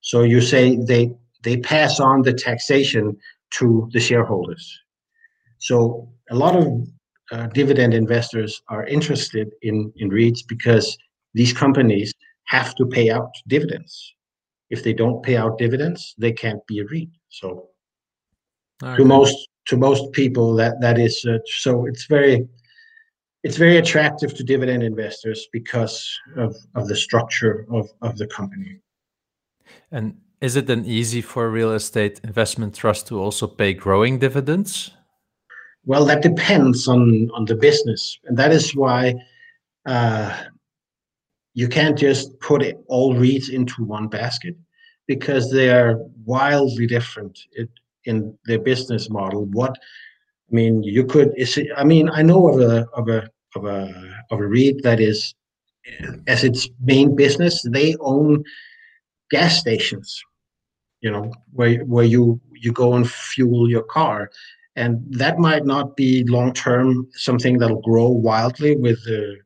So 0.00 0.22
you 0.22 0.40
say 0.40 0.76
they 0.76 1.12
they 1.42 1.58
pass 1.58 2.00
on 2.00 2.22
the 2.22 2.32
taxation 2.32 3.16
to 3.52 3.88
the 3.92 4.00
shareholders. 4.00 4.80
So 5.58 6.08
a 6.30 6.34
lot 6.34 6.56
of 6.56 6.66
uh, 7.32 7.46
dividend 7.48 7.94
investors 7.94 8.62
are 8.68 8.86
interested 8.86 9.48
in 9.62 9.92
in 9.96 10.10
REITs 10.10 10.40
because 10.48 10.96
these 11.34 11.52
companies 11.52 12.12
have 12.44 12.74
to 12.76 12.86
pay 12.86 13.10
out 13.10 13.30
dividends 13.48 14.16
if 14.70 14.82
they 14.82 14.92
don't 14.92 15.22
pay 15.22 15.36
out 15.36 15.58
dividends, 15.58 16.14
they 16.18 16.32
can't 16.32 16.64
be 16.66 16.80
a 16.80 16.84
REIT. 16.84 17.08
So 17.28 17.68
to 18.96 19.04
most 19.04 19.48
to 19.68 19.76
most 19.76 20.12
people, 20.12 20.54
that 20.56 20.80
that 20.80 20.98
is 20.98 21.24
uh, 21.24 21.38
so 21.46 21.86
it's 21.86 22.06
very 22.06 22.46
it's 23.42 23.56
very 23.56 23.76
attractive 23.76 24.34
to 24.34 24.44
dividend 24.44 24.82
investors 24.82 25.48
because 25.52 26.10
of, 26.36 26.56
of 26.74 26.88
the 26.88 26.96
structure 26.96 27.64
of, 27.70 27.88
of 28.02 28.16
the 28.18 28.26
company. 28.26 28.80
And 29.92 30.16
is 30.46 30.54
it 30.54 30.66
then 30.68 30.84
easy 30.84 31.20
for 31.20 31.44
a 31.44 31.50
real 31.50 31.72
estate 31.72 32.20
investment 32.22 32.72
trust 32.72 33.08
to 33.08 33.20
also 33.20 33.46
pay 33.48 33.74
growing 33.74 34.20
dividends? 34.20 34.92
Well, 35.84 36.04
that 36.06 36.22
depends 36.22 36.88
on 36.94 37.28
on 37.36 37.44
the 37.50 37.56
business, 37.68 38.02
and 38.26 38.36
that 38.36 38.52
is 38.52 38.74
why 38.82 39.14
uh, 39.94 40.28
you 41.54 41.68
can't 41.68 41.98
just 41.98 42.38
put 42.48 42.60
it, 42.62 42.76
all 42.86 43.14
REITs 43.14 43.48
into 43.58 43.84
one 43.96 44.06
basket 44.08 44.54
because 45.12 45.50
they 45.50 45.68
are 45.78 45.98
wildly 46.24 46.86
different 46.86 47.34
in 48.04 48.16
their 48.46 48.62
business 48.70 49.10
model. 49.10 49.42
What 49.60 49.74
I 50.48 50.50
mean, 50.58 50.82
you 50.82 51.04
could. 51.12 51.28
I 51.76 51.84
mean, 51.92 52.08
I 52.18 52.22
know 52.22 52.42
of 52.52 52.56
a 52.60 52.86
of 52.98 53.08
a 53.08 53.20
of 53.56 53.64
a 53.64 53.80
of 54.30 54.38
a 54.40 54.46
REIT 54.46 54.82
that 54.84 55.00
is 55.00 55.34
as 56.26 56.44
its 56.44 56.68
main 56.92 57.16
business. 57.16 57.54
They 57.78 57.96
own 57.98 58.44
gas 59.30 59.58
stations. 59.58 60.22
You 61.00 61.10
know, 61.10 61.32
where 61.52 61.84
where 61.84 62.04
you 62.04 62.40
you 62.54 62.72
go 62.72 62.94
and 62.94 63.08
fuel 63.08 63.68
your 63.68 63.82
car, 63.84 64.30
and 64.76 65.04
that 65.10 65.38
might 65.38 65.64
not 65.64 65.96
be 65.96 66.24
long 66.24 66.52
term 66.52 67.08
something 67.12 67.58
that'll 67.58 67.82
grow 67.82 68.08
wildly 68.08 68.76
with 68.76 69.02
the 69.04 69.36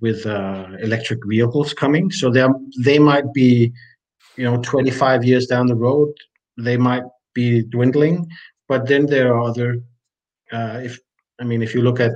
with 0.00 0.26
uh, 0.26 0.68
electric 0.80 1.20
vehicles 1.26 1.74
coming. 1.74 2.10
So 2.10 2.30
they 2.30 2.46
they 2.78 2.98
might 2.98 3.32
be, 3.32 3.72
you 4.36 4.44
know, 4.44 4.60
25 4.62 5.24
years 5.24 5.46
down 5.46 5.66
the 5.66 5.74
road, 5.74 6.12
they 6.56 6.76
might 6.76 7.04
be 7.34 7.62
dwindling. 7.62 8.28
But 8.68 8.86
then 8.86 9.06
there 9.06 9.34
are 9.34 9.42
other, 9.42 9.80
uh, 10.52 10.80
if 10.82 10.98
I 11.40 11.44
mean, 11.44 11.62
if 11.62 11.74
you 11.74 11.82
look 11.82 12.00
at 12.00 12.12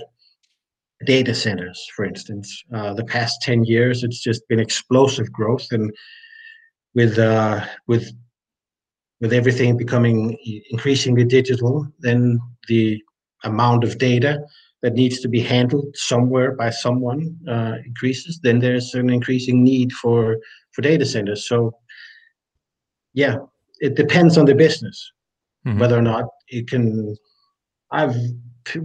data 1.06 1.34
centers, 1.34 1.88
for 1.94 2.04
instance, 2.04 2.62
uh, 2.72 2.94
the 2.94 3.04
past 3.04 3.42
10 3.42 3.64
years, 3.64 4.04
it's 4.04 4.22
just 4.22 4.46
been 4.48 4.60
explosive 4.60 5.32
growth, 5.32 5.66
and 5.70 5.92
with 6.94 7.18
uh, 7.18 7.64
with 7.86 8.12
with 9.22 9.32
everything 9.32 9.76
becoming 9.76 10.36
increasingly 10.70 11.24
digital, 11.24 11.86
then 12.00 12.38
the 12.68 13.00
amount 13.44 13.84
of 13.84 13.96
data 13.96 14.40
that 14.82 14.94
needs 14.94 15.20
to 15.20 15.28
be 15.28 15.40
handled 15.40 15.86
somewhere 15.94 16.52
by 16.52 16.68
someone 16.68 17.34
uh, 17.48 17.76
increases, 17.86 18.40
then 18.42 18.58
there's 18.58 18.92
an 18.94 19.08
increasing 19.08 19.64
need 19.64 19.92
for 19.92 20.36
for 20.72 20.82
data 20.82 21.06
centers. 21.06 21.48
So, 21.48 21.72
yeah, 23.14 23.36
it 23.80 23.94
depends 23.94 24.36
on 24.36 24.44
the 24.44 24.54
business 24.54 25.12
mm-hmm. 25.66 25.78
whether 25.78 25.96
or 25.96 26.02
not 26.02 26.24
it 26.48 26.68
can. 26.68 27.16
I've 27.90 28.16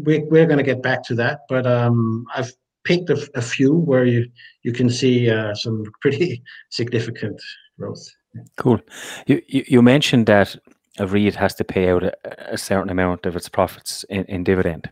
we, 0.03 0.19
we're 0.19 0.45
going 0.45 0.57
to 0.57 0.63
get 0.63 0.81
back 0.81 1.03
to 1.03 1.15
that, 1.15 1.41
but 1.49 1.65
um, 1.67 2.25
I've 2.35 2.51
picked 2.83 3.09
a, 3.09 3.29
a, 3.35 3.41
few 3.41 3.75
where 3.75 4.05
you 4.05 4.27
you 4.63 4.73
can 4.73 4.89
see 4.89 5.29
uh, 5.29 5.53
some 5.55 5.83
pretty 6.01 6.43
significant 6.69 7.39
growth. 7.79 8.07
Cool. 8.57 8.79
You 9.25 9.41
you, 9.47 9.63
you 9.67 9.81
mentioned 9.81 10.25
that 10.27 10.55
a 10.99 11.07
REIT 11.07 11.35
has 11.35 11.53
to 11.55 11.63
pay 11.63 11.89
out 11.89 12.03
a, 12.03 12.13
a 12.53 12.57
certain 12.57 12.89
amount 12.89 13.25
of 13.25 13.35
its 13.35 13.49
profits 13.49 14.03
in, 14.09 14.25
in 14.25 14.43
dividend. 14.43 14.89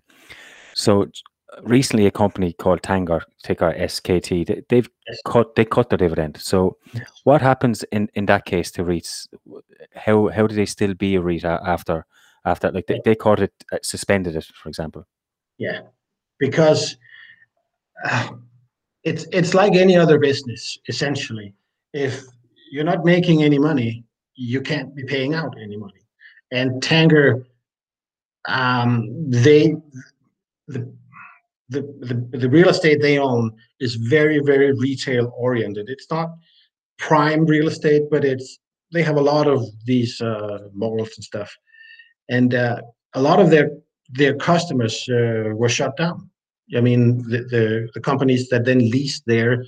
So 0.73 1.07
recently, 1.63 2.05
a 2.05 2.11
company 2.11 2.53
called 2.53 2.81
Tanger, 2.81 3.21
ticker 3.43 3.73
SKT, 3.73 4.65
they, 4.69 4.75
have 4.75 4.89
cut 5.25 5.55
they 5.55 5.65
cut 5.65 5.89
their 5.89 5.97
dividend. 5.97 6.37
So, 6.39 6.77
what 7.23 7.41
happens 7.41 7.83
in, 7.91 8.09
in 8.13 8.25
that 8.27 8.45
case 8.45 8.71
to 8.71 8.83
REITs? 8.83 9.27
How 9.95 10.27
how 10.29 10.47
do 10.47 10.55
they 10.55 10.65
still 10.65 10.93
be 10.93 11.15
a 11.15 11.21
REIT 11.21 11.45
after 11.45 12.05
after 12.45 12.71
like 12.71 12.87
they, 12.87 13.01
they 13.03 13.15
caught 13.15 13.39
it 13.39 13.53
uh, 13.71 13.77
suspended 13.81 14.35
it, 14.35 14.45
for 14.45 14.69
example? 14.69 15.05
Yeah, 15.57 15.81
because 16.39 16.97
uh, 18.03 18.29
it's 19.03 19.25
it's 19.31 19.53
like 19.53 19.75
any 19.75 19.95
other 19.95 20.19
business 20.19 20.77
essentially. 20.87 21.53
If 21.93 22.23
you're 22.71 22.83
not 22.83 23.05
making 23.05 23.43
any 23.43 23.59
money, 23.59 24.03
you 24.35 24.61
can't 24.61 24.95
be 24.95 25.03
paying 25.03 25.33
out 25.33 25.55
any 25.61 25.77
money. 25.77 26.01
And 26.51 26.81
Tanger, 26.81 27.45
um, 28.47 29.29
they 29.29 29.75
the, 30.67 30.91
the, 31.69 31.81
the, 32.31 32.37
the 32.37 32.49
real 32.49 32.69
estate 32.69 33.01
they 33.01 33.17
own 33.17 33.51
is 33.79 33.95
very, 33.95 34.39
very 34.39 34.73
retail 34.73 35.33
oriented. 35.35 35.89
It's 35.89 36.09
not 36.09 36.29
prime 36.97 37.45
real 37.45 37.67
estate, 37.67 38.03
but 38.09 38.23
it's 38.23 38.59
they 38.93 39.03
have 39.03 39.17
a 39.17 39.21
lot 39.21 39.47
of 39.47 39.65
these 39.85 40.21
uh, 40.21 40.59
malls 40.73 41.11
and 41.17 41.23
stuff, 41.23 41.51
and 42.29 42.53
uh, 42.53 42.81
a 43.13 43.21
lot 43.21 43.39
of 43.39 43.49
their 43.49 43.71
their 44.09 44.35
customers 44.35 45.07
uh, 45.09 45.51
were 45.55 45.69
shut 45.69 45.97
down. 45.97 46.29
I 46.75 46.81
mean, 46.81 47.17
the, 47.29 47.39
the, 47.43 47.89
the 47.93 47.99
companies 47.99 48.49
that 48.49 48.65
then 48.65 48.79
leased 48.79 49.23
their 49.25 49.63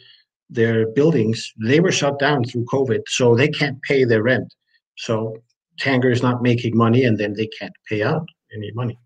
their 0.50 0.88
buildings 0.88 1.54
they 1.60 1.80
were 1.80 1.92
shut 1.92 2.20
down 2.20 2.44
through 2.44 2.66
COVID, 2.66 3.02
so 3.08 3.36
they 3.36 3.50
can't 3.50 3.82
pay 3.82 4.04
their 4.06 4.24
rent. 4.24 4.54
So 4.98 5.38
Tanger 5.80 6.12
is 6.12 6.24
not 6.24 6.42
making 6.42 6.76
money, 6.76 7.04
and 7.04 7.18
then 7.18 7.34
they 7.34 7.48
can't 7.48 7.74
pay 7.90 8.02
out 8.02 8.28
any 8.56 8.72
money 8.74 8.98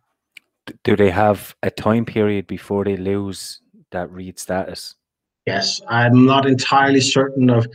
do 0.84 0.96
they 0.96 1.12
have 1.12 1.56
a 1.64 1.72
time 1.72 2.06
period 2.06 2.48
before 2.48 2.84
they 2.84 2.98
lose 2.98 3.62
that 3.92 4.12
REIT 4.12 4.40
status? 4.40 4.96
Yes, 5.46 5.82
I'm 5.88 6.26
not 6.26 6.46
entirely 6.46 7.02
certain 7.02 7.50
of 7.50 7.68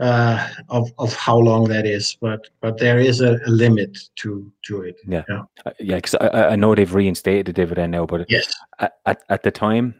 uh, 0.00 0.48
of 0.70 0.90
of 0.98 1.14
how 1.14 1.36
long 1.36 1.68
that 1.68 1.86
is, 1.86 2.16
but 2.20 2.48
but 2.60 2.78
there 2.78 2.98
is 2.98 3.20
a, 3.20 3.38
a 3.46 3.50
limit 3.50 3.98
to 4.16 4.50
to 4.62 4.82
it. 4.82 4.96
Yeah, 5.06 5.22
yeah, 5.28 5.42
yeah. 5.78 5.96
Because 5.96 6.14
uh, 6.14 6.30
I, 6.32 6.52
I 6.52 6.56
know 6.56 6.74
they've 6.74 6.94
reinstated 6.94 7.46
the 7.46 7.52
dividend 7.52 7.92
now, 7.92 8.06
but 8.06 8.28
yes, 8.30 8.52
at, 8.78 8.94
at, 9.04 9.22
at 9.28 9.42
the 9.42 9.50
time 9.50 9.94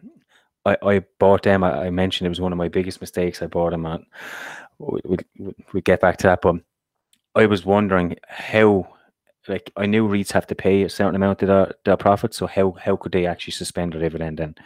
I, 0.65 0.77
I 0.83 0.99
bought 1.19 1.43
them, 1.43 1.65
I, 1.65 1.87
I, 1.87 1.91
mentioned 1.91 2.27
it 2.27 2.31
was 2.31 2.41
one 2.41 2.53
of 2.53 2.59
my 2.59 2.69
biggest 2.69 3.01
mistakes. 3.01 3.43
I 3.43 3.47
bought 3.47 3.71
them, 3.71 3.85
and 3.87 4.05
we, 4.79 5.01
we, 5.39 5.55
we 5.73 5.81
get 5.81 6.01
back 6.01 6.19
to 6.19 6.29
that, 6.29 6.41
but 6.43 6.57
I 7.35 7.47
was 7.47 7.65
wondering 7.65 8.17
how 8.29 8.89
like 9.49 9.73
I 9.77 9.87
knew 9.87 10.09
REITs 10.09 10.33
have 10.33 10.47
to 10.49 10.55
pay 10.55 10.83
a 10.83 10.89
certain 10.89 11.17
amount 11.17 11.43
of 11.43 11.49
their, 11.49 11.75
their 11.85 11.97
profits. 11.97 12.37
So 12.37 12.47
how 12.47 12.73
how 12.73 12.97
could 12.97 13.13
they 13.13 13.27
actually 13.27 13.55
suspend 13.55 13.93
their 13.93 14.01
dividend 14.01 14.41
and 14.41 14.59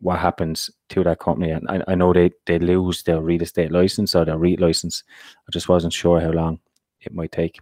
what 0.00 0.18
happens 0.18 0.70
to 0.90 1.02
that 1.04 1.18
company? 1.18 1.50
And 1.50 1.68
I, 1.68 1.82
I 1.88 1.94
know 1.94 2.12
they, 2.12 2.30
they 2.46 2.58
lose 2.58 3.02
their 3.02 3.20
real 3.20 3.42
estate 3.42 3.72
license 3.72 4.14
or 4.14 4.24
their 4.24 4.38
REIT 4.38 4.60
license. 4.60 5.02
I 5.48 5.50
just 5.50 5.68
wasn't 5.68 5.92
sure 5.92 6.20
how 6.20 6.30
long 6.30 6.60
it 7.00 7.12
might 7.12 7.32
take. 7.32 7.58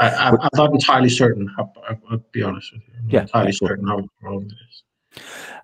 I, 0.00 0.28
am 0.28 0.38
not 0.54 0.72
entirely 0.72 1.08
certain. 1.08 1.52
I'll, 1.58 1.72
I'll, 2.10 2.24
be 2.32 2.42
honest 2.42 2.72
with 2.72 2.82
you. 2.86 2.94
I'm 2.98 3.10
yeah, 3.10 3.20
entirely 3.22 3.52
certain 3.52 3.86
how 3.86 4.04
long 4.22 4.44
it 4.44 4.52
is. 4.68 5.22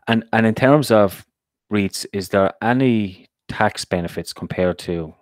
And 0.09 0.25
and 0.33 0.47
in 0.47 0.55
terms 0.55 0.91
of 0.91 1.25
REITs, 1.73 2.07
is 2.13 2.29
there 2.29 2.53
any 2.63 3.27
tax 3.49 3.85
benefits 3.85 4.33
compared 4.33 4.79
to 4.79 5.15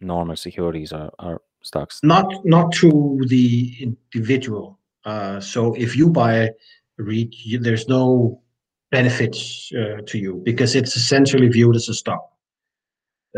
normal 0.00 0.36
securities 0.36 0.92
or, 0.92 1.10
or 1.18 1.40
stocks? 1.62 2.00
Not 2.02 2.44
not 2.44 2.72
to 2.74 3.20
the 3.26 3.74
individual. 3.80 4.78
Uh, 5.04 5.40
so 5.40 5.74
if 5.74 5.96
you 5.96 6.10
buy 6.10 6.34
a 6.34 6.50
REIT, 6.98 7.34
you, 7.44 7.58
there's 7.58 7.88
no 7.88 8.42
benefits 8.90 9.70
uh, 9.74 10.00
to 10.06 10.18
you 10.18 10.42
because 10.44 10.74
it's 10.74 10.96
essentially 10.96 11.48
viewed 11.48 11.76
as 11.76 11.88
a 11.88 11.94
stock. 11.94 12.30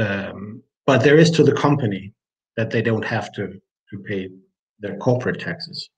Um, 0.01 0.63
but 0.87 1.03
there 1.03 1.19
is 1.19 1.31
to 1.33 1.45
the 1.45 1.53
company 1.53 2.13
that 2.57 2.71
they 2.71 2.83
don't 2.83 3.05
have 3.05 3.33
to 3.33 3.61
to 3.91 3.99
pay 4.07 4.29
their 4.79 4.97
corporate 4.97 5.41
taxes 5.41 5.91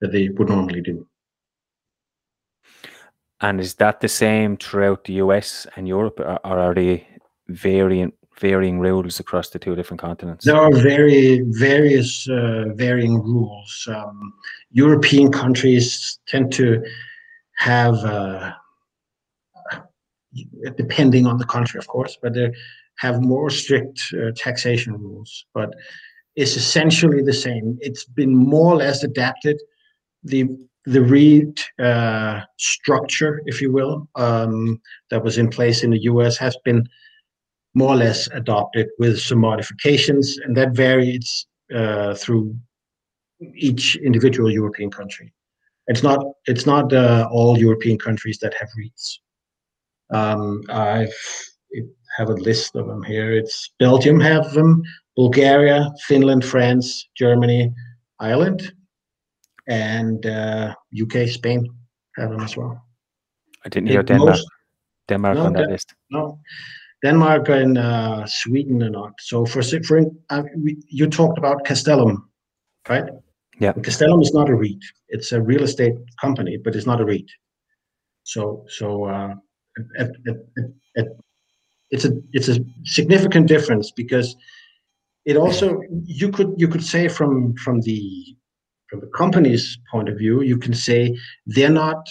that 0.00 0.12
they 0.12 0.28
would 0.28 0.48
normally 0.48 0.82
do. 0.82 1.06
And 3.40 3.60
is 3.60 3.74
that 3.74 4.00
the 4.00 4.08
same 4.08 4.56
throughout 4.56 5.04
the 5.04 5.14
US 5.14 5.66
and 5.76 5.86
Europe, 5.86 6.20
or, 6.20 6.38
are 6.44 6.74
they 6.74 7.06
varying 7.48 8.12
varying 8.38 8.78
rules 8.80 9.18
across 9.18 9.48
the 9.50 9.58
two 9.58 9.74
different 9.74 10.00
continents? 10.00 10.44
There 10.44 10.56
are 10.56 10.72
very 10.72 11.42
various 11.48 12.28
uh, 12.28 12.66
varying 12.74 13.22
rules. 13.22 13.88
Um, 13.90 14.34
European 14.72 15.32
countries 15.32 16.18
tend 16.28 16.52
to 16.54 16.82
have, 17.56 17.94
uh, 18.04 18.52
depending 20.76 21.26
on 21.26 21.38
the 21.38 21.46
country, 21.46 21.78
of 21.78 21.86
course, 21.86 22.18
but 22.20 22.34
they 22.34 22.52
have 22.98 23.22
more 23.22 23.48
strict 23.48 24.12
uh, 24.14 24.32
taxation 24.36 24.94
rules. 24.94 25.46
But 25.54 25.70
it's 26.34 26.56
essentially 26.56 27.22
the 27.22 27.32
same. 27.32 27.78
It's 27.80 28.04
been 28.04 28.36
more 28.36 28.74
or 28.74 28.76
less 28.76 29.02
adapted. 29.02 29.58
The 30.24 30.48
the 30.86 31.02
REIT 31.02 31.64
uh, 31.80 32.42
structure, 32.58 33.42
if 33.46 33.60
you 33.60 33.72
will, 33.72 34.08
um, 34.14 34.80
that 35.10 35.22
was 35.22 35.36
in 35.36 35.48
place 35.48 35.82
in 35.82 35.90
the 35.90 36.02
US 36.02 36.36
has 36.38 36.56
been 36.64 36.88
more 37.74 37.92
or 37.92 37.96
less 37.96 38.28
adopted 38.28 38.88
with 38.98 39.20
some 39.20 39.38
modifications, 39.40 40.38
and 40.38 40.56
that 40.56 40.74
varies 40.74 41.46
uh, 41.74 42.14
through 42.14 42.56
each 43.54 43.96
individual 43.96 44.50
European 44.50 44.90
country. 44.90 45.32
It's 45.88 46.02
not 46.02 46.24
it's 46.46 46.66
not 46.66 46.92
uh, 46.92 47.28
all 47.30 47.58
European 47.58 47.98
countries 47.98 48.38
that 48.38 48.54
have 48.54 48.68
REITs. 48.78 49.18
Um, 50.10 50.62
I 50.70 51.08
have 52.16 52.30
a 52.30 52.34
list 52.34 52.76
of 52.76 52.86
them 52.86 53.02
here. 53.02 53.32
It's 53.32 53.72
Belgium 53.78 54.20
have 54.20 54.52
them, 54.52 54.82
Bulgaria, 55.16 55.90
Finland, 56.08 56.44
France, 56.44 57.08
Germany, 57.16 57.72
Ireland, 58.20 58.72
and 59.68 60.24
uh, 60.26 60.74
UK, 61.02 61.28
Spain 61.28 61.66
have 62.16 62.30
them 62.30 62.40
as 62.40 62.56
well. 62.56 62.82
I 63.64 63.68
didn't 63.68 63.88
hear 63.88 64.02
Denmark. 64.02 64.30
Most, 64.30 64.48
Denmark 65.08 65.36
no, 65.36 65.46
on 65.46 65.52
that 65.54 65.70
list. 65.70 65.94
No, 66.10 66.40
Denmark 67.04 67.48
and 67.48 67.78
uh, 67.78 68.26
Sweden 68.26 68.82
are 68.82 68.90
not. 68.90 69.12
So 69.20 69.44
for 69.46 69.62
for 69.62 70.00
uh, 70.30 70.42
we, 70.56 70.76
you 70.88 71.08
talked 71.08 71.38
about 71.38 71.64
Castellum, 71.64 72.30
right? 72.88 73.04
Yeah. 73.58 73.72
Castellum 73.72 74.20
is 74.20 74.34
not 74.34 74.50
a 74.50 74.54
REIT. 74.54 74.82
It's 75.08 75.32
a 75.32 75.40
real 75.40 75.62
estate 75.62 75.94
company, 76.20 76.58
but 76.58 76.74
it's 76.76 76.86
not 76.86 77.00
a 77.00 77.04
REIT. 77.04 77.28
So 78.24 78.64
so 78.68 79.04
uh, 79.04 79.34
at, 79.98 80.10
at, 80.26 80.36
at, 80.96 81.06
it's 81.90 82.04
a 82.04 82.12
it's 82.32 82.48
a 82.48 82.58
significant 82.84 83.46
difference 83.46 83.90
because 83.90 84.36
it 85.24 85.36
also 85.36 85.80
you 86.04 86.30
could 86.30 86.54
you 86.56 86.68
could 86.68 86.84
say 86.84 87.08
from 87.08 87.54
from 87.56 87.80
the 87.82 88.36
from 88.88 89.00
the 89.00 89.10
company's 89.16 89.78
point 89.90 90.08
of 90.08 90.18
view 90.18 90.42
you 90.42 90.58
can 90.58 90.74
say 90.74 91.16
they're 91.46 91.70
not 91.70 92.06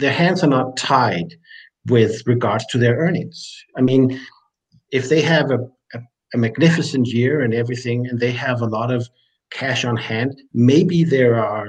their 0.00 0.12
hands 0.12 0.42
are 0.42 0.48
not 0.48 0.76
tied 0.76 1.34
with 1.86 2.22
regards 2.26 2.66
to 2.66 2.78
their 2.78 2.96
earnings. 2.96 3.64
I 3.76 3.82
mean, 3.82 4.20
if 4.90 5.08
they 5.08 5.20
have 5.22 5.50
a, 5.50 5.58
a, 5.94 5.98
a, 6.34 6.38
magnificent 6.38 7.06
year 7.08 7.40
and 7.40 7.54
everything, 7.54 8.06
and 8.06 8.18
they 8.18 8.32
have 8.32 8.60
a 8.60 8.66
lot 8.66 8.92
of 8.92 9.08
cash 9.50 9.84
on 9.84 9.96
hand, 9.96 10.40
maybe 10.52 11.04
there 11.04 11.42
are 11.42 11.68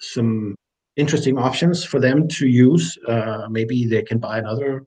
some 0.00 0.54
interesting 0.96 1.38
options 1.38 1.84
for 1.84 2.00
them 2.00 2.28
to 2.28 2.46
use. 2.46 2.98
Uh, 3.06 3.46
maybe 3.50 3.86
they 3.86 4.02
can 4.02 4.18
buy 4.18 4.38
another, 4.38 4.84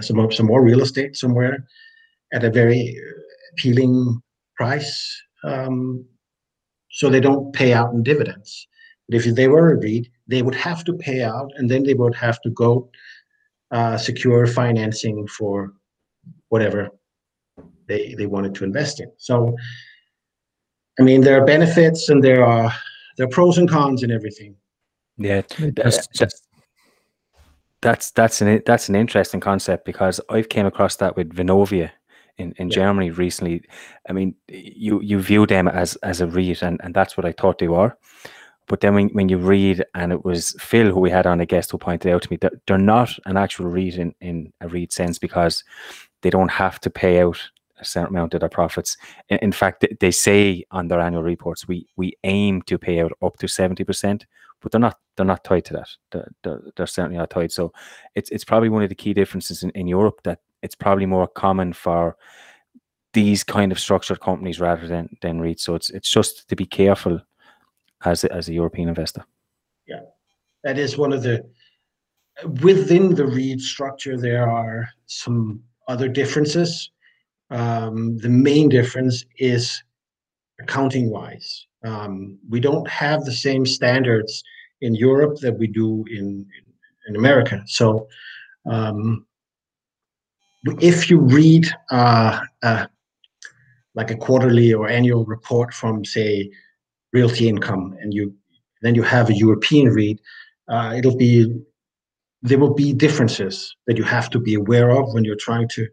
some 0.00 0.30
some 0.30 0.46
more 0.46 0.62
real 0.62 0.82
estate 0.82 1.16
somewhere 1.16 1.64
at 2.32 2.44
a 2.44 2.50
very 2.50 2.96
appealing 3.52 4.20
price, 4.56 5.20
um, 5.44 6.04
so 6.90 7.08
they 7.08 7.20
don't 7.20 7.52
pay 7.52 7.72
out 7.72 7.92
in 7.92 8.02
dividends. 8.02 8.66
But 9.08 9.16
if 9.16 9.34
they 9.34 9.48
were 9.48 9.72
a 9.72 9.76
REIT, 9.76 10.08
they 10.26 10.42
would 10.42 10.54
have 10.54 10.84
to 10.84 10.92
pay 10.92 11.22
out, 11.22 11.50
and 11.56 11.70
then 11.70 11.82
they 11.82 11.94
would 11.94 12.14
have 12.14 12.40
to 12.42 12.50
go 12.50 12.90
uh, 13.70 13.96
secure 13.96 14.46
financing 14.46 15.26
for 15.26 15.72
whatever 16.48 16.90
they 17.86 18.14
they 18.14 18.26
wanted 18.26 18.54
to 18.56 18.64
invest 18.64 19.00
in. 19.00 19.10
So, 19.16 19.56
I 20.98 21.02
mean, 21.02 21.22
there 21.22 21.40
are 21.40 21.44
benefits 21.44 22.08
and 22.08 22.22
there 22.22 22.44
are 22.44 22.72
there 23.16 23.26
are 23.26 23.30
pros 23.30 23.58
and 23.58 23.68
cons 23.68 24.02
and 24.02 24.12
everything. 24.12 24.54
Yeah, 25.16 25.42
that's 25.74 26.06
that's 27.80 28.10
that's 28.10 28.40
an 28.40 28.62
that's 28.66 28.88
an 28.88 28.94
interesting 28.94 29.40
concept 29.40 29.84
because 29.84 30.20
I've 30.28 30.48
came 30.48 30.66
across 30.66 30.96
that 30.96 31.16
with 31.16 31.34
Vonovia 31.34 31.90
in, 32.38 32.54
in 32.56 32.68
yeah. 32.68 32.74
Germany 32.74 33.10
recently. 33.10 33.62
I 34.08 34.12
mean, 34.12 34.34
you 34.48 35.00
you 35.02 35.20
view 35.20 35.46
them 35.46 35.68
as 35.68 35.96
as 35.96 36.20
a 36.20 36.26
REIT, 36.26 36.62
and, 36.62 36.80
and 36.82 36.94
that's 36.94 37.16
what 37.16 37.26
I 37.26 37.32
thought 37.32 37.58
they 37.58 37.68
were. 37.68 37.96
But 38.66 38.80
then 38.80 38.94
when, 38.94 39.08
when 39.08 39.28
you 39.30 39.38
read, 39.38 39.84
and 39.94 40.12
it 40.12 40.24
was 40.24 40.54
Phil 40.60 40.92
who 40.92 41.00
we 41.00 41.10
had 41.10 41.26
on 41.26 41.40
a 41.40 41.46
guest 41.46 41.70
who 41.70 41.78
pointed 41.78 42.12
out 42.12 42.22
to 42.22 42.28
me 42.30 42.36
that 42.42 42.52
they're 42.66 42.78
not 42.78 43.18
an 43.24 43.36
actual 43.36 43.66
REIT 43.66 43.94
in, 43.94 44.14
in 44.20 44.52
a 44.60 44.68
REIT 44.68 44.92
sense 44.92 45.18
because 45.18 45.64
they 46.20 46.30
don't 46.30 46.50
have 46.50 46.78
to 46.80 46.90
pay 46.90 47.22
out 47.22 47.40
a 47.80 47.84
certain 47.84 48.14
amount 48.14 48.34
of 48.34 48.40
their 48.40 48.48
profits. 48.48 48.96
In, 49.28 49.38
in 49.38 49.52
fact, 49.52 49.86
they 50.00 50.10
say 50.10 50.64
on 50.70 50.88
their 50.88 51.00
annual 51.00 51.22
reports, 51.22 51.66
we 51.66 51.86
we 51.96 52.12
aim 52.24 52.62
to 52.62 52.78
pay 52.78 53.00
out 53.00 53.12
up 53.22 53.38
to 53.38 53.48
seventy 53.48 53.84
percent, 53.84 54.26
but 54.60 54.72
they're 54.72 54.80
not 54.80 54.98
they're 55.16 55.26
not 55.26 55.44
tied 55.44 55.64
to 55.64 55.72
that. 55.74 55.88
They're, 56.12 56.30
they're, 56.42 56.60
they're, 56.76 56.86
certainly 56.86 57.18
not 57.18 57.30
tied. 57.30 57.52
So 57.52 57.72
it's 58.14 58.30
it's 58.30 58.44
probably 58.44 58.68
one 58.68 58.82
of 58.82 58.88
the 58.88 58.94
key 58.94 59.14
differences 59.14 59.62
in, 59.62 59.70
in 59.70 59.88
Europe 59.88 60.20
that 60.24 60.40
it's 60.62 60.74
probably 60.74 61.06
more 61.06 61.28
common 61.28 61.72
for 61.72 62.16
these 63.12 63.42
kind 63.42 63.72
of 63.72 63.78
structured 63.78 64.20
companies 64.20 64.60
rather 64.60 64.86
than 64.86 65.16
than 65.22 65.40
REITs. 65.40 65.60
So 65.60 65.74
it's 65.74 65.90
it's 65.90 66.10
just 66.10 66.48
to 66.48 66.56
be 66.56 66.66
careful 66.66 67.20
as 68.04 68.24
a, 68.24 68.32
as 68.32 68.48
a 68.48 68.52
European 68.52 68.88
investor. 68.88 69.24
Yeah, 69.86 70.02
that 70.64 70.78
is 70.78 70.98
one 70.98 71.12
of 71.12 71.22
the 71.22 71.44
within 72.62 73.14
the 73.14 73.26
REIT 73.26 73.60
structure. 73.60 74.16
There 74.16 74.48
are 74.48 74.88
some 75.06 75.62
other 75.88 76.08
differences. 76.08 76.90
Um, 77.50 78.18
the 78.18 78.28
main 78.28 78.68
difference 78.68 79.24
is 79.38 79.82
accounting 80.60 81.10
wise. 81.10 81.66
Um, 81.84 82.38
we 82.48 82.60
don't 82.60 82.88
have 82.88 83.24
the 83.24 83.32
same 83.32 83.64
standards 83.64 84.42
in 84.80 84.94
Europe 84.94 85.38
that 85.40 85.58
we 85.58 85.66
do 85.66 86.04
in 86.10 86.46
in, 86.56 86.64
in 87.08 87.16
America. 87.16 87.62
So. 87.66 88.08
Um, 88.66 89.24
if 90.80 91.10
you 91.10 91.20
REIT 91.20 91.66
uh, 91.90 92.40
uh, 92.62 92.86
like 93.94 94.10
a 94.10 94.16
quarterly 94.16 94.72
or 94.72 94.88
annual 94.88 95.24
report 95.24 95.74
from, 95.74 96.04
say, 96.04 96.50
realty 97.12 97.48
income 97.48 97.96
and 98.00 98.12
you 98.12 98.34
then 98.82 98.94
you 98.94 99.02
have 99.02 99.30
a 99.30 99.34
European 99.34 99.88
read 99.88 100.20
uh, 100.68 100.94
it'll 100.96 101.16
be 101.16 101.52
there 102.42 102.58
will 102.58 102.74
be 102.74 102.92
differences 102.92 103.74
that 103.86 103.96
you 103.96 104.04
have 104.04 104.30
to 104.30 104.38
be 104.38 104.54
aware 104.54 104.90
of 104.90 105.12
when 105.12 105.24
you're 105.24 105.36
trying 105.36 105.68
to 105.68 105.86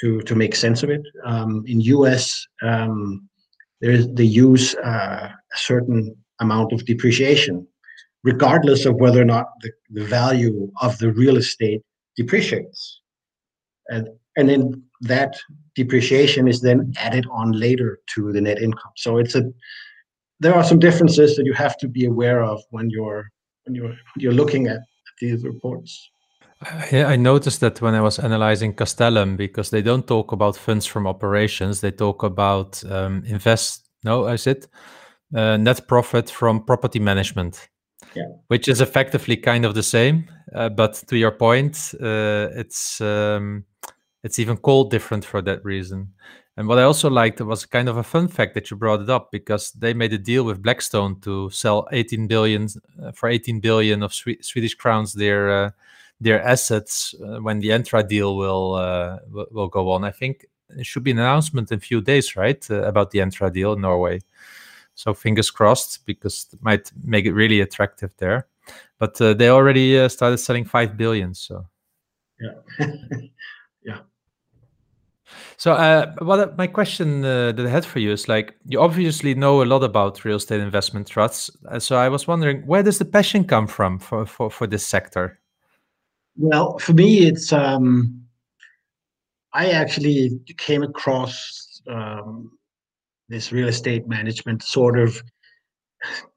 to 0.00 0.20
to 0.22 0.34
make 0.34 0.54
sense 0.54 0.82
of 0.82 0.90
it. 0.90 1.02
Um, 1.24 1.64
in 1.66 1.80
US, 1.80 2.46
um, 2.62 3.28
there 3.80 3.92
is 3.92 4.08
they 4.12 4.24
use 4.24 4.74
uh, 4.74 5.30
a 5.30 5.56
certain 5.56 6.14
amount 6.40 6.72
of 6.72 6.84
depreciation, 6.84 7.66
regardless 8.24 8.84
of 8.84 8.96
whether 8.96 9.22
or 9.22 9.24
not 9.24 9.46
the, 9.62 9.70
the 9.90 10.04
value 10.04 10.70
of 10.82 10.98
the 10.98 11.12
real 11.12 11.36
estate 11.38 11.82
depreciates, 12.16 13.00
and 13.90 14.48
then 14.48 14.82
that 15.00 15.36
depreciation 15.74 16.48
is 16.48 16.60
then 16.60 16.92
added 16.98 17.26
on 17.30 17.52
later 17.52 18.00
to 18.14 18.32
the 18.32 18.40
net 18.40 18.60
income. 18.60 18.92
So 18.96 19.18
it's 19.18 19.34
a 19.34 19.52
there 20.40 20.54
are 20.54 20.64
some 20.64 20.78
differences 20.78 21.36
that 21.36 21.46
you 21.46 21.54
have 21.54 21.76
to 21.78 21.88
be 21.88 22.04
aware 22.04 22.42
of 22.42 22.62
when 22.70 22.90
you're 22.90 23.30
when 23.64 23.74
you're 23.74 23.96
you're 24.16 24.32
looking 24.34 24.66
at 24.66 24.80
these 25.20 25.44
reports. 25.44 26.10
Yeah, 26.90 27.06
I 27.06 27.16
noticed 27.16 27.60
that 27.60 27.82
when 27.82 27.94
I 27.94 28.00
was 28.00 28.18
analyzing 28.18 28.72
Castellum, 28.72 29.36
because 29.36 29.68
they 29.68 29.82
don't 29.82 30.06
talk 30.06 30.32
about 30.32 30.56
funds 30.56 30.86
from 30.86 31.06
operations, 31.06 31.80
they 31.80 31.90
talk 31.90 32.22
about 32.22 32.82
um, 32.90 33.22
invest. 33.26 33.88
No, 34.04 34.26
is 34.28 34.46
it 34.46 34.66
uh, 35.34 35.58
net 35.58 35.86
profit 35.86 36.30
from 36.30 36.64
property 36.64 36.98
management? 36.98 37.68
Yeah. 38.16 38.28
Which 38.48 38.68
is 38.68 38.80
effectively 38.80 39.36
kind 39.36 39.64
of 39.64 39.74
the 39.74 39.82
same, 39.82 40.28
uh, 40.54 40.70
but 40.70 40.94
to 41.08 41.16
your 41.16 41.32
point, 41.32 41.94
uh, 42.00 42.48
it's 42.54 43.00
um, 43.00 43.64
it's 44.24 44.38
even 44.38 44.56
called 44.56 44.90
different 44.90 45.24
for 45.24 45.42
that 45.42 45.64
reason. 45.64 46.14
And 46.56 46.66
what 46.66 46.78
I 46.78 46.84
also 46.84 47.10
liked 47.10 47.40
was 47.42 47.66
kind 47.66 47.88
of 47.88 47.98
a 47.98 48.02
fun 48.02 48.28
fact 48.28 48.54
that 48.54 48.70
you 48.70 48.78
brought 48.78 49.02
it 49.02 49.10
up 49.10 49.30
because 49.30 49.72
they 49.72 49.92
made 49.92 50.14
a 50.14 50.18
deal 50.18 50.44
with 50.44 50.62
Blackstone 50.62 51.20
to 51.20 51.50
sell 51.50 51.86
18 51.92 52.26
billion 52.26 52.68
uh, 53.02 53.12
for 53.12 53.28
18 53.28 53.60
billion 53.60 54.02
of 54.02 54.14
Swe- 54.14 54.40
Swedish 54.40 54.74
crowns 54.74 55.12
their 55.12 55.50
uh, 55.50 55.70
their 56.18 56.42
assets 56.42 57.14
uh, 57.22 57.40
when 57.42 57.58
the 57.58 57.68
Entra 57.68 58.06
deal 58.06 58.36
will, 58.38 58.74
uh, 58.74 59.18
will, 59.30 59.46
will 59.50 59.68
go 59.68 59.90
on. 59.90 60.02
I 60.02 60.10
think 60.10 60.46
it 60.70 60.86
should 60.86 61.04
be 61.04 61.10
an 61.10 61.18
announcement 61.18 61.70
in 61.70 61.76
a 61.76 61.80
few 61.80 62.00
days, 62.00 62.36
right, 62.36 62.68
about 62.70 63.10
the 63.10 63.18
Entra 63.18 63.52
deal 63.52 63.74
in 63.74 63.82
Norway. 63.82 64.20
So 64.96 65.14
fingers 65.14 65.50
crossed, 65.50 66.04
because 66.06 66.46
it 66.52 66.58
might 66.62 66.90
make 67.04 67.26
it 67.26 67.32
really 67.32 67.60
attractive 67.60 68.10
there. 68.16 68.48
But 68.98 69.20
uh, 69.20 69.34
they 69.34 69.50
already 69.50 69.98
uh, 69.98 70.08
started 70.08 70.38
selling 70.38 70.64
five 70.64 70.96
billion. 70.96 71.34
So 71.34 71.66
yeah, 72.40 72.86
yeah. 73.84 73.98
So, 75.56 75.72
uh, 75.72 76.12
what 76.18 76.56
my 76.56 76.66
question 76.66 77.24
uh, 77.24 77.52
that 77.52 77.66
I 77.66 77.68
had 77.68 77.84
for 77.84 77.98
you 77.98 78.12
is 78.12 78.28
like, 78.28 78.54
you 78.66 78.80
obviously 78.80 79.34
know 79.34 79.62
a 79.62 79.64
lot 79.64 79.82
about 79.82 80.24
real 80.24 80.36
estate 80.36 80.60
investment 80.60 81.06
trusts. 81.06 81.50
Uh, 81.68 81.78
so, 81.78 81.96
I 81.96 82.08
was 82.08 82.26
wondering, 82.26 82.66
where 82.66 82.82
does 82.82 82.98
the 82.98 83.04
passion 83.04 83.44
come 83.44 83.66
from 83.66 83.98
for 83.98 84.26
for, 84.26 84.50
for 84.50 84.66
this 84.66 84.86
sector? 84.86 85.40
Well, 86.36 86.78
for 86.78 86.92
me, 86.92 87.26
it's 87.26 87.52
um, 87.52 88.22
I 89.52 89.70
actually 89.70 90.38
came 90.58 90.82
across 90.82 91.80
um, 91.88 92.55
this 93.28 93.52
real 93.52 93.68
estate 93.68 94.06
management 94.06 94.62
sort 94.62 94.98
of 94.98 95.22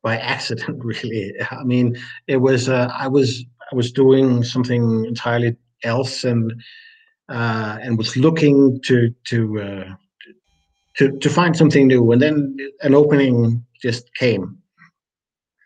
by 0.02 0.18
accident, 0.18 0.84
really. 0.84 1.34
I 1.52 1.64
mean, 1.64 1.98
it 2.28 2.38
was 2.38 2.70
uh, 2.70 2.92
I 2.96 3.08
was 3.08 3.44
I 3.72 3.76
was 3.76 3.92
doing 3.92 4.44
something 4.44 5.06
entirely 5.06 5.56
else 5.84 6.24
and 6.24 6.54
uh, 7.30 7.78
and 7.82 7.98
was 7.98 8.18
looking 8.18 8.80
to 8.86 9.14
to, 9.26 9.62
uh, 9.62 9.94
to 10.98 11.18
to 11.18 11.30
find 11.30 11.56
something 11.56 11.88
new, 11.88 12.12
and 12.12 12.22
then 12.22 12.58
an 12.82 12.96
opening 12.96 13.66
just 13.82 14.14
came, 14.16 14.58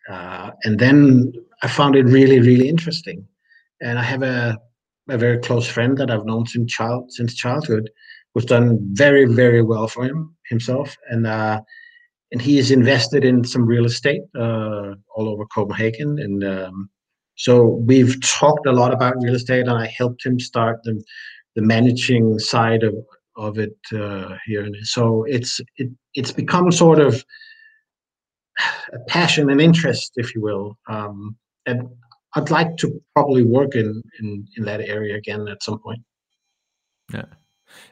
uh, 0.09 0.51
and 0.63 0.79
then 0.79 1.33
I 1.61 1.67
found 1.67 1.95
it 1.95 2.03
really 2.05 2.39
really 2.39 2.67
interesting, 2.67 3.25
and 3.81 3.97
I 3.97 4.03
have 4.03 4.23
a 4.23 4.59
a 5.09 5.17
very 5.17 5.37
close 5.39 5.67
friend 5.67 5.97
that 5.97 6.09
I've 6.09 6.25
known 6.25 6.45
since 6.45 6.71
child 6.71 7.11
since 7.11 7.33
childhood, 7.35 7.89
who's 8.33 8.45
done 8.45 8.79
very 8.93 9.25
very 9.25 9.61
well 9.61 9.87
for 9.87 10.05
him 10.05 10.35
himself, 10.49 10.95
and 11.09 11.27
uh, 11.27 11.61
and 12.31 12.41
he 12.41 12.57
is 12.57 12.71
invested 12.71 13.23
in 13.23 13.43
some 13.43 13.65
real 13.65 13.85
estate 13.85 14.23
uh, 14.35 14.93
all 15.15 15.29
over 15.29 15.45
Copenhagen, 15.45 16.19
and 16.19 16.43
um, 16.43 16.89
so 17.35 17.65
we've 17.65 18.21
talked 18.21 18.67
a 18.67 18.71
lot 18.71 18.93
about 18.93 19.21
real 19.21 19.35
estate, 19.35 19.67
and 19.67 19.77
I 19.77 19.87
helped 19.87 20.25
him 20.25 20.39
start 20.39 20.79
the 20.83 21.03
the 21.55 21.61
managing 21.61 22.39
side 22.39 22.83
of 22.83 22.95
of 23.35 23.57
it 23.57 23.77
uh, 23.93 24.37
here. 24.45 24.63
And 24.63 24.75
so 24.83 25.23
it's 25.23 25.61
it 25.77 25.89
it's 26.13 26.31
become 26.31 26.71
sort 26.71 26.99
of 26.99 27.23
a 28.93 28.99
passion 29.07 29.49
and 29.49 29.59
interest, 29.59 30.13
if 30.15 30.35
you 30.35 30.41
will. 30.41 30.77
Um, 30.87 31.35
and 31.65 31.87
I'd 32.35 32.51
like 32.51 32.77
to 32.77 33.01
probably 33.15 33.43
work 33.43 33.75
in, 33.75 34.01
in 34.19 34.47
in 34.57 34.65
that 34.65 34.81
area 34.81 35.15
again 35.15 35.47
at 35.47 35.63
some 35.63 35.79
point. 35.79 36.01
Yeah. 37.13 37.25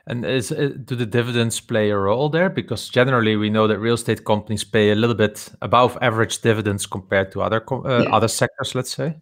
And 0.07 0.25
is 0.25 0.51
uh, 0.51 0.71
do 0.83 0.95
the 0.95 1.05
dividends 1.05 1.59
play 1.59 1.89
a 1.89 1.97
role 1.97 2.29
there? 2.29 2.49
Because 2.49 2.89
generally 2.89 3.35
we 3.35 3.49
know 3.49 3.67
that 3.67 3.79
real 3.79 3.95
estate 3.95 4.25
companies 4.25 4.63
pay 4.63 4.91
a 4.91 4.95
little 4.95 5.15
bit 5.15 5.49
above 5.61 5.97
average 6.01 6.41
dividends 6.41 6.85
compared 6.85 7.31
to 7.31 7.41
other 7.41 7.63
uh, 7.71 8.03
yeah. 8.03 8.09
other 8.09 8.27
sectors, 8.27 8.75
let's 8.75 8.95
say. 8.95 9.17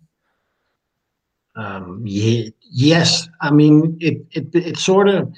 Um, 1.56 2.02
yeah, 2.06 2.50
yes, 2.72 3.28
I 3.42 3.52
mean 3.52 3.98
it, 4.00 4.26
it. 4.32 4.56
It 4.56 4.78
sort 4.78 5.10
of 5.10 5.34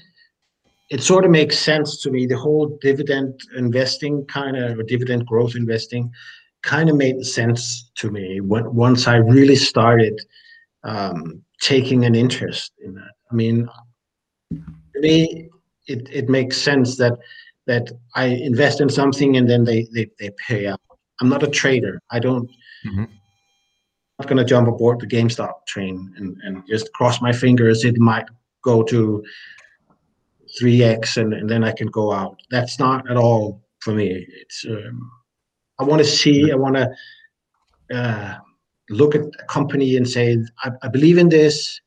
it 0.89 1.01
sort 1.01 1.25
of 1.25 1.31
makes 1.31 1.57
sense 1.57 2.01
to 2.01 2.11
me. 2.11 2.25
The 2.25 2.37
whole 2.37 2.77
dividend 2.81 3.39
investing 3.55 4.25
kind 4.25 4.57
of 4.57 4.77
or 4.77 4.83
dividend 4.83 5.25
growth 5.25 5.55
investing 5.55 6.11
kind 6.63 6.89
of 6.89 6.95
made 6.95 7.25
sense 7.25 7.89
to 7.95 8.11
me 8.11 8.39
when, 8.41 8.73
once 8.73 9.07
I 9.07 9.15
really 9.15 9.55
started 9.55 10.19
um, 10.83 11.41
taking 11.61 12.05
an 12.05 12.13
interest 12.15 12.73
in 12.83 12.93
that. 12.95 13.11
I 13.31 13.35
mean, 13.35 13.67
to 14.93 15.01
me, 15.01 15.49
it, 15.87 16.07
it 16.11 16.29
makes 16.29 16.57
sense 16.57 16.97
that 16.97 17.13
that 17.67 17.91
I 18.15 18.25
invest 18.25 18.81
in 18.81 18.89
something 18.89 19.37
and 19.37 19.49
then 19.49 19.63
they 19.63 19.87
they, 19.93 20.09
they 20.19 20.31
pay 20.47 20.67
out. 20.67 20.81
I'm 21.19 21.29
not 21.29 21.43
a 21.43 21.47
trader. 21.47 22.01
I 22.11 22.19
don't. 22.19 22.49
Mm-hmm 22.85 23.05
not 24.21 24.27
going 24.27 24.37
to 24.37 24.45
jump 24.45 24.67
aboard 24.67 24.99
the 24.99 25.07
GameStop 25.07 25.65
train 25.67 26.13
and, 26.17 26.37
and 26.43 26.63
just 26.67 26.93
cross 26.93 27.21
my 27.21 27.33
fingers. 27.33 27.83
It 27.83 27.97
might 27.97 28.25
go 28.63 28.83
to 28.83 29.23
3x 30.61 31.17
and, 31.17 31.33
and 31.33 31.49
then 31.49 31.63
I 31.63 31.71
can 31.71 31.87
go 31.87 32.11
out. 32.11 32.39
That's 32.51 32.77
not 32.77 33.09
at 33.09 33.17
all 33.17 33.63
for 33.79 33.93
me. 33.93 34.27
It's 34.41 34.63
um, 34.69 35.11
I 35.79 35.83
want 35.83 35.99
to 36.03 36.07
see. 36.07 36.51
I 36.51 36.55
want 36.55 36.75
to 36.75 36.87
uh, 37.91 38.37
look 38.91 39.15
at 39.15 39.21
a 39.21 39.45
company 39.47 39.97
and 39.97 40.07
say, 40.07 40.37
I, 40.63 40.69
I 40.83 40.87
believe 40.87 41.17
in 41.17 41.29
this. 41.29 41.81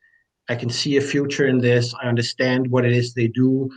I 0.48 0.54
can 0.54 0.70
see 0.70 0.96
a 0.96 1.00
future 1.00 1.46
in 1.46 1.59
this. 1.59 1.94
I 2.02 2.09
understand 2.09 2.70
what 2.70 2.85
it 2.85 2.92
is 2.92 3.14
they 3.14 3.28
do, 3.28 3.70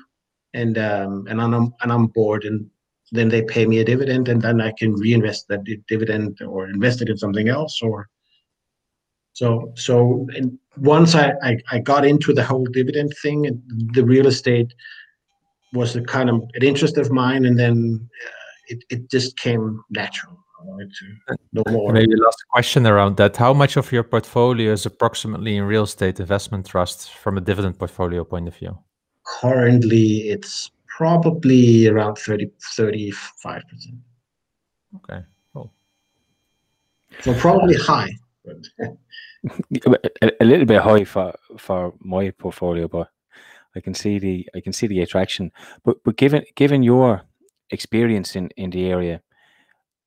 and 0.54 0.78
um, 0.78 1.26
and 1.30 1.42
I'm 1.42 1.74
and 1.82 1.92
I'm 1.92 2.08
bored. 2.08 2.44
And 2.44 2.70
then 3.12 3.30
they 3.30 3.42
pay 3.42 3.66
me 3.66 3.80
a 3.80 3.86
dividend, 3.86 4.28
and 4.28 4.42
then 4.42 4.60
I 4.60 4.74
can 4.78 4.94
reinvest 4.94 5.48
that 5.48 5.64
dividend 5.88 6.40
or 6.42 6.70
invest 6.70 7.02
it 7.02 7.10
in 7.10 7.18
something 7.18 7.48
else, 7.48 7.82
or 7.82 8.10
so 9.34 9.72
so 9.76 10.28
and 10.36 10.58
once 10.78 11.16
I, 11.16 11.34
I, 11.42 11.58
I 11.72 11.80
got 11.80 12.06
into 12.06 12.34
the 12.34 12.44
whole 12.44 12.66
dividend 12.66 13.14
thing, 13.22 13.62
the 13.94 14.04
real 14.04 14.28
estate 14.28 14.74
was 15.74 15.96
a 15.96 16.02
kind 16.02 16.30
of 16.30 16.36
an 16.54 16.64
interest 16.64 16.98
of 16.98 17.12
mine, 17.12 17.46
and 17.46 17.58
then 17.58 18.10
uh, 18.26 18.30
it 18.68 18.84
it 18.90 19.12
just 19.12 19.38
came 19.38 19.84
natural. 19.90 20.38
To 20.58 21.38
know 21.54 21.64
more. 21.70 21.92
Maybe 21.94 22.16
last 22.16 22.44
question 22.50 22.88
around 22.88 23.18
that: 23.18 23.38
How 23.38 23.54
much 23.54 23.78
of 23.78 23.92
your 23.92 24.04
portfolio 24.04 24.72
is 24.72 24.86
approximately 24.86 25.58
in 25.58 25.64
real 25.64 25.84
estate 25.84 26.20
investment 26.20 26.66
trusts 26.66 27.08
from 27.08 27.38
a 27.38 27.42
dividend 27.42 27.78
portfolio 27.78 28.24
point 28.24 28.48
of 28.48 28.56
view? 28.56 28.78
Currently, 29.42 30.30
it's 30.30 30.72
probably 30.88 31.88
around 31.88 32.16
30 32.18 32.50
35 32.76 33.62
percent. 33.70 33.96
Okay, 34.96 35.22
cool. 35.54 35.74
So 37.22 37.34
probably 37.34 37.76
high, 37.76 38.12
but. 38.46 38.58
a, 40.22 40.32
a, 40.42 40.46
little 40.46 40.66
bit 40.66 40.82
high 40.82 41.04
for 41.04 41.34
for 41.58 41.94
my 42.00 42.32
portfolio, 42.32 42.88
but 42.88 43.10
I 43.76 43.80
can 43.80 43.94
see 43.94 44.20
the 44.20 44.48
I 44.56 44.62
can 44.62 44.74
see 44.74 44.88
the 44.88 45.02
attraction. 45.02 45.52
But 45.84 46.04
but 46.04 46.18
given 46.18 46.44
given 46.56 46.84
your 46.84 47.22
experience 47.70 48.36
in 48.36 48.50
in 48.58 48.70
the 48.72 48.90
area, 48.90 49.22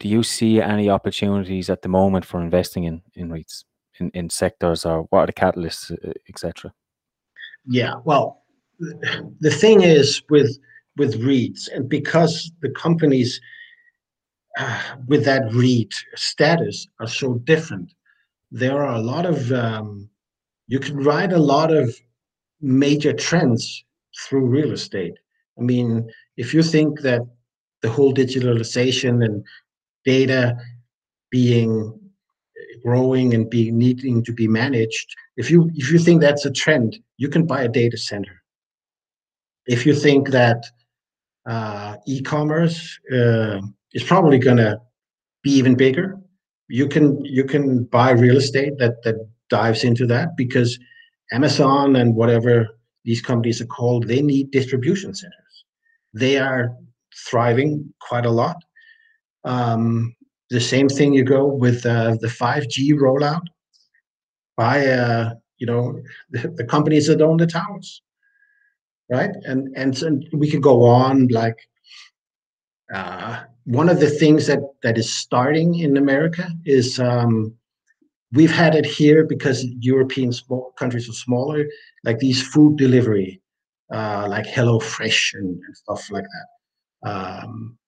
do 0.00 0.08
you 0.08 0.22
see 0.22 0.60
any 0.60 0.90
opportunities 0.90 1.70
at 1.70 1.82
the 1.82 1.88
moment 1.88 2.24
for 2.24 2.42
investing 2.42 2.84
in 2.84 3.02
in 3.14 3.28
REITs 3.28 3.64
in 4.00 4.10
in 4.14 4.30
sectors 4.30 4.84
or 4.84 5.02
what 5.10 5.20
are 5.20 5.26
the 5.26 5.32
catalysts, 5.32 5.94
etc. 6.28 6.72
Yeah, 7.66 7.94
well, 8.04 8.42
the 8.78 9.50
thing 9.50 9.82
is 9.82 10.22
with 10.30 10.58
with 10.96 11.20
REITs, 11.20 11.68
and 11.72 11.88
because 11.88 12.50
the 12.62 12.70
companies 12.70 13.40
uh, 14.58 14.82
with 15.06 15.24
that 15.26 15.42
REIT 15.52 15.94
status 16.16 16.88
are 16.98 17.06
so 17.06 17.34
different, 17.34 17.92
there 18.50 18.82
are 18.82 18.94
a 18.94 19.00
lot 19.00 19.26
of 19.26 19.52
um, 19.52 20.08
you 20.66 20.78
can 20.78 20.96
ride 20.96 21.32
a 21.32 21.38
lot 21.38 21.72
of 21.72 21.94
major 22.60 23.12
trends 23.12 23.84
through 24.22 24.46
real 24.46 24.72
estate. 24.72 25.14
I 25.58 25.62
mean, 25.62 26.10
if 26.36 26.54
you 26.54 26.62
think 26.62 27.00
that 27.02 27.22
the 27.82 27.90
whole 27.90 28.12
digitalization 28.12 29.24
and 29.24 29.44
data 30.04 30.56
being 31.30 32.00
growing 32.82 33.34
and 33.34 33.50
being 33.50 33.78
needing 33.78 34.24
to 34.24 34.32
be 34.32 34.48
managed, 34.48 35.14
if 35.36 35.50
you 35.50 35.70
if 35.74 35.90
you 35.90 35.98
think 35.98 36.20
that's 36.20 36.44
a 36.44 36.50
trend, 36.50 36.98
you 37.18 37.28
can 37.28 37.46
buy 37.46 37.62
a 37.62 37.68
data 37.68 37.96
center. 37.96 38.42
If 39.66 39.86
you 39.86 39.94
think 39.94 40.30
that 40.30 40.64
uh, 41.46 41.96
e-commerce 42.06 42.98
uh, 43.12 43.60
is 43.92 44.02
probably 44.02 44.38
going 44.38 44.56
to 44.56 44.80
be 45.42 45.52
even 45.52 45.74
bigger, 45.74 46.18
you 46.68 46.88
can 46.88 47.24
you 47.24 47.44
can 47.44 47.84
buy 47.84 48.10
real 48.10 48.36
estate 48.36 48.78
that 48.78 49.02
that 49.04 49.16
dives 49.48 49.84
into 49.84 50.06
that 50.06 50.36
because 50.36 50.78
Amazon 51.32 51.96
and 51.96 52.14
whatever 52.14 52.68
these 53.04 53.20
companies 53.20 53.60
are 53.60 53.66
called, 53.66 54.06
they 54.06 54.22
need 54.22 54.50
distribution 54.50 55.14
centers. 55.14 55.64
They 56.12 56.38
are 56.38 56.72
thriving 57.28 57.92
quite 58.00 58.26
a 58.26 58.30
lot. 58.30 58.56
Um, 59.44 60.14
the 60.50 60.60
same 60.60 60.88
thing 60.88 61.14
you 61.14 61.24
go 61.24 61.46
with 61.46 61.86
uh, 61.86 62.16
the 62.20 62.26
5G 62.26 62.92
rollout 62.94 63.46
by 64.56 64.86
uh, 64.86 65.34
you 65.58 65.66
know 65.66 66.00
the, 66.30 66.48
the, 66.56 66.64
companies 66.64 67.06
that 67.06 67.22
own 67.22 67.36
the 67.36 67.46
towers, 67.46 68.02
right? 69.10 69.30
And 69.44 69.74
and, 69.76 70.02
and 70.02 70.28
we 70.32 70.50
could 70.50 70.62
go 70.62 70.84
on 70.84 71.28
like 71.28 71.58
uh, 72.92 73.44
one 73.64 73.88
of 73.88 74.00
the 74.00 74.10
things 74.10 74.46
that 74.48 74.60
that 74.82 74.98
is 74.98 75.10
starting 75.10 75.78
in 75.78 75.96
America 75.96 76.48
is 76.64 76.98
um, 76.98 77.54
we've 78.32 78.52
had 78.52 78.74
it 78.74 78.86
here 78.86 79.24
because 79.24 79.64
European 79.80 80.32
small 80.32 80.72
countries 80.78 81.08
are 81.08 81.12
smaller, 81.12 81.66
like 82.04 82.18
these 82.18 82.42
food 82.42 82.76
delivery, 82.76 83.40
uh, 83.92 84.26
like 84.28 84.46
HelloFresh 84.46 85.34
and, 85.34 85.60
and 85.64 85.76
stuff 85.76 86.10
like 86.10 86.24
that. 86.24 87.10
Um, 87.10 87.78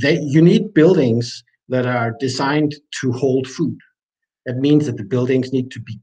they 0.00 0.20
you 0.20 0.40
need 0.40 0.74
buildings 0.74 1.44
that 1.68 1.86
are 1.86 2.16
designed 2.20 2.74
to 3.00 3.12
hold 3.12 3.46
food. 3.46 3.78
That 4.46 4.56
means 4.56 4.86
that 4.86 4.96
the 4.96 5.04
buildings 5.04 5.52
need 5.52 5.70
to 5.72 5.80
be 5.80 6.00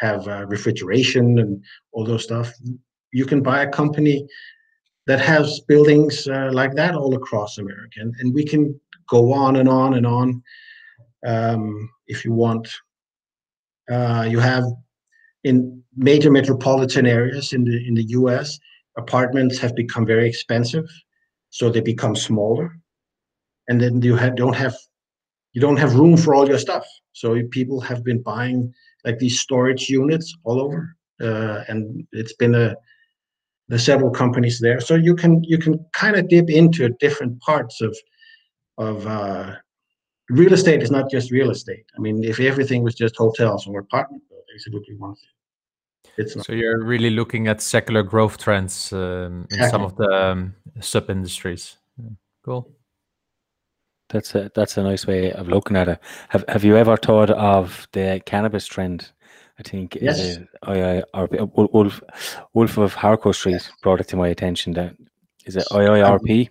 have 0.00 0.26
uh, 0.28 0.46
refrigeration 0.46 1.38
and 1.38 1.62
all 1.92 2.04
those 2.04 2.24
stuff. 2.24 2.52
you 3.12 3.26
can 3.26 3.42
buy 3.42 3.62
a 3.62 3.68
company 3.68 4.26
that 5.06 5.20
has 5.20 5.60
buildings 5.66 6.28
uh, 6.28 6.50
like 6.52 6.74
that 6.74 6.94
all 6.94 7.14
across 7.14 7.58
America, 7.58 8.00
and, 8.00 8.14
and 8.20 8.32
we 8.32 8.44
can 8.44 8.80
go 9.08 9.32
on 9.32 9.56
and 9.56 9.68
on 9.68 9.94
and 9.94 10.06
on 10.06 10.42
um, 11.26 11.90
if 12.06 12.24
you 12.24 12.32
want. 12.32 12.68
Uh, 13.90 14.26
you 14.30 14.38
have 14.38 14.64
in 15.42 15.82
major 15.96 16.30
metropolitan 16.30 17.06
areas 17.06 17.52
in 17.52 17.64
the 17.64 17.76
in 17.88 17.94
the 17.94 18.04
U.S. 18.20 18.58
apartments 18.96 19.58
have 19.58 19.74
become 19.74 20.06
very 20.06 20.28
expensive, 20.28 20.86
so 21.48 21.68
they 21.68 21.80
become 21.80 22.14
smaller, 22.14 22.76
and 23.70 23.80
then 23.80 24.02
you 24.02 24.16
have, 24.16 24.36
don't 24.36 24.56
have 24.56 24.74
you 25.52 25.60
don't 25.60 25.78
have 25.78 25.94
room 25.94 26.16
for 26.16 26.34
all 26.34 26.46
your 26.46 26.58
stuff. 26.58 26.86
So 27.12 27.40
people 27.50 27.80
have 27.80 28.04
been 28.04 28.22
buying 28.22 28.72
like 29.04 29.18
these 29.18 29.40
storage 29.40 29.88
units 29.88 30.36
all 30.44 30.60
over, 30.60 30.96
uh, 31.20 31.64
and 31.68 32.06
it's 32.12 32.34
been 32.34 32.54
a 32.54 32.76
there's 33.68 33.84
several 33.84 34.10
companies 34.10 34.58
there. 34.60 34.80
So 34.80 34.96
you 34.96 35.14
can 35.14 35.42
you 35.44 35.56
can 35.56 35.84
kind 35.92 36.16
of 36.16 36.28
dip 36.28 36.50
into 36.50 36.88
different 37.00 37.40
parts 37.40 37.80
of 37.80 37.96
of 38.76 39.06
uh, 39.06 39.54
real 40.28 40.52
estate 40.52 40.82
is 40.82 40.90
not 40.90 41.10
just 41.10 41.30
real 41.30 41.50
estate. 41.50 41.86
I 41.96 42.00
mean, 42.00 42.24
if 42.24 42.40
everything 42.40 42.82
was 42.82 42.94
just 42.94 43.16
hotels 43.16 43.66
or 43.66 43.78
apartment 43.78 44.22
buildings, 44.28 44.64
it 44.66 44.72
would 44.74 44.86
be 44.88 44.96
one 44.96 45.14
thing. 45.14 46.14
It's 46.18 46.34
not. 46.34 46.46
So 46.46 46.52
you're 46.52 46.82
really 46.82 47.10
looking 47.10 47.46
at 47.46 47.60
secular 47.60 48.02
growth 48.02 48.36
trends 48.38 48.92
um, 48.92 49.46
in 49.50 49.70
some 49.70 49.82
of 49.82 49.96
the 49.96 50.10
um, 50.12 50.54
sub 50.80 51.08
industries. 51.08 51.76
Yeah. 51.96 52.10
Cool. 52.44 52.79
That's 54.10 54.34
a 54.34 54.50
that's 54.54 54.76
a 54.76 54.82
nice 54.82 55.06
way 55.06 55.32
of 55.32 55.48
looking 55.48 55.76
at 55.76 55.88
it. 55.88 56.00
Have 56.28 56.44
Have 56.48 56.64
you 56.64 56.76
ever 56.76 56.96
thought 56.96 57.30
of 57.30 57.88
the 57.92 58.20
cannabis 58.26 58.66
trend? 58.66 59.12
I 59.58 59.62
think 59.62 59.96
yes. 60.00 60.38
I, 60.62 61.02
I, 61.14 61.26
Wolf 61.54 62.00
Wolf 62.54 62.78
of 62.78 62.94
Harcourt 62.94 63.36
Street 63.36 63.52
yes. 63.52 63.70
brought 63.82 64.00
it 64.00 64.08
to 64.08 64.16
my 64.16 64.28
attention. 64.28 64.72
That 64.72 64.96
is 65.44 65.56
it 65.56 65.66
IIRP. 65.70 66.48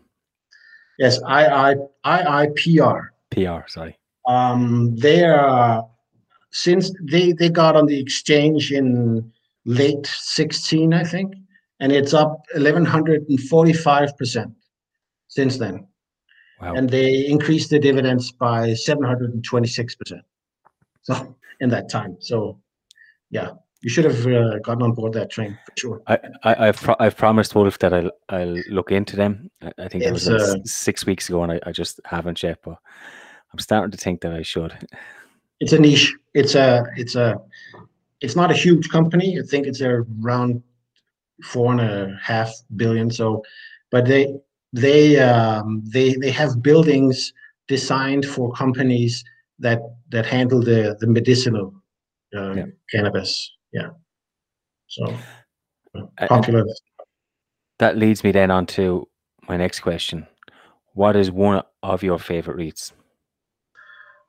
Yes, 1.00 1.19
I 1.26 1.76
I 2.04 2.48
IIPR. 2.48 3.08
PR, 3.32 3.67
sorry. 3.67 3.98
Um, 4.28 4.95
they 4.95 5.24
are 5.26 5.86
since 6.52 6.91
they 7.12 7.34
they 7.34 7.50
got 7.50 7.76
on 7.76 7.88
the 7.88 8.00
exchange 8.00 8.72
in 8.72 9.32
late 9.65 10.06
16, 10.06 10.93
I 10.93 11.04
think, 11.04 11.34
and 11.80 11.91
it's 11.91 12.13
up 12.13 12.41
1145 12.54 14.17
percent 14.17 14.54
since 15.28 15.58
then. 15.58 15.88
Wow. 16.62 16.74
And 16.76 16.89
they 16.89 17.26
increased 17.28 17.69
the 17.69 17.80
dividends 17.80 18.32
by 18.32 18.74
726 18.74 19.95
percent. 19.95 20.22
So 21.04 21.36
in 21.60 21.69
that 21.69 21.89
time, 21.89 22.17
so 22.19 22.60
yeah, 23.30 23.52
you 23.82 23.89
should 23.89 24.06
have 24.06 24.28
uh, 24.28 24.60
gotten 24.60 24.84
on 24.84 24.93
board 24.93 25.13
that 25.13 25.30
train 25.30 25.58
for 25.65 25.74
sure. 25.78 26.02
I, 26.08 26.19
I 26.43 26.65
have 26.67 26.78
pro- 26.78 26.95
I've 27.00 27.15
promised 27.15 27.56
Wolf 27.56 27.80
that 27.80 27.93
I'll 27.93 28.12
I'll 28.30 28.62
look 28.69 28.91
into 28.91 29.15
them. 29.15 29.50
I, 29.62 29.72
I 29.78 29.88
think 29.88 30.04
it 30.04 30.12
was 30.12 30.28
uh, 30.28 30.56
six 30.65 31.06
weeks 31.06 31.30
ago, 31.30 31.43
and 31.43 31.52
I, 31.54 31.60
I 31.65 31.72
just 31.72 32.00
haven't 32.06 32.43
yet. 32.43 32.60
But 32.63 32.78
I'm 33.54 33.60
starting 33.60 33.91
to 33.91 33.98
think 33.98 34.22
that 34.22 34.34
I 34.34 34.41
should. 34.41 34.74
It's 35.62 35.74
a 35.74 35.78
niche. 35.78 36.15
It's 36.34 36.56
a 36.56 36.86
it's 36.95 37.15
a 37.15 37.38
it's 38.22 38.38
not 38.38 38.50
a 38.50 38.54
huge 38.54 38.88
company. 38.88 39.38
I 39.38 39.41
think 39.45 39.67
it's 39.67 39.82
around 39.82 40.63
four 41.43 41.69
and 41.74 41.82
a 41.82 42.17
half 42.22 42.54
billion. 42.78 43.12
So, 43.12 43.43
but 43.91 44.06
they 44.06 44.39
they 44.74 45.20
um, 45.20 45.84
they 45.86 46.16
they 46.16 46.32
have 46.32 46.62
buildings 46.62 47.34
designed 47.68 48.26
for 48.26 48.52
companies 48.52 49.24
that 49.60 49.82
that 50.10 50.26
handle 50.26 50.62
the 50.62 50.96
the 51.00 51.08
medicinal 51.08 51.74
uh, 52.36 52.54
yeah. 52.54 52.66
cannabis. 52.92 53.52
Yeah. 53.72 53.90
So 54.88 55.16
popular. 56.28 56.66
That 57.80 57.98
leads 57.98 58.24
me 58.24 58.32
then 58.32 58.52
on 58.52 58.66
to 58.68 59.08
my 59.48 59.58
next 59.58 59.80
question. 59.80 60.28
What 60.94 61.16
is 61.16 61.32
one 61.32 61.64
of 61.82 62.04
your 62.04 62.20
favorite 62.20 62.58
REITs? 62.58 62.92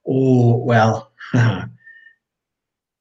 Oh 0.06 0.56
well, 0.56 1.10
I, 1.34 1.68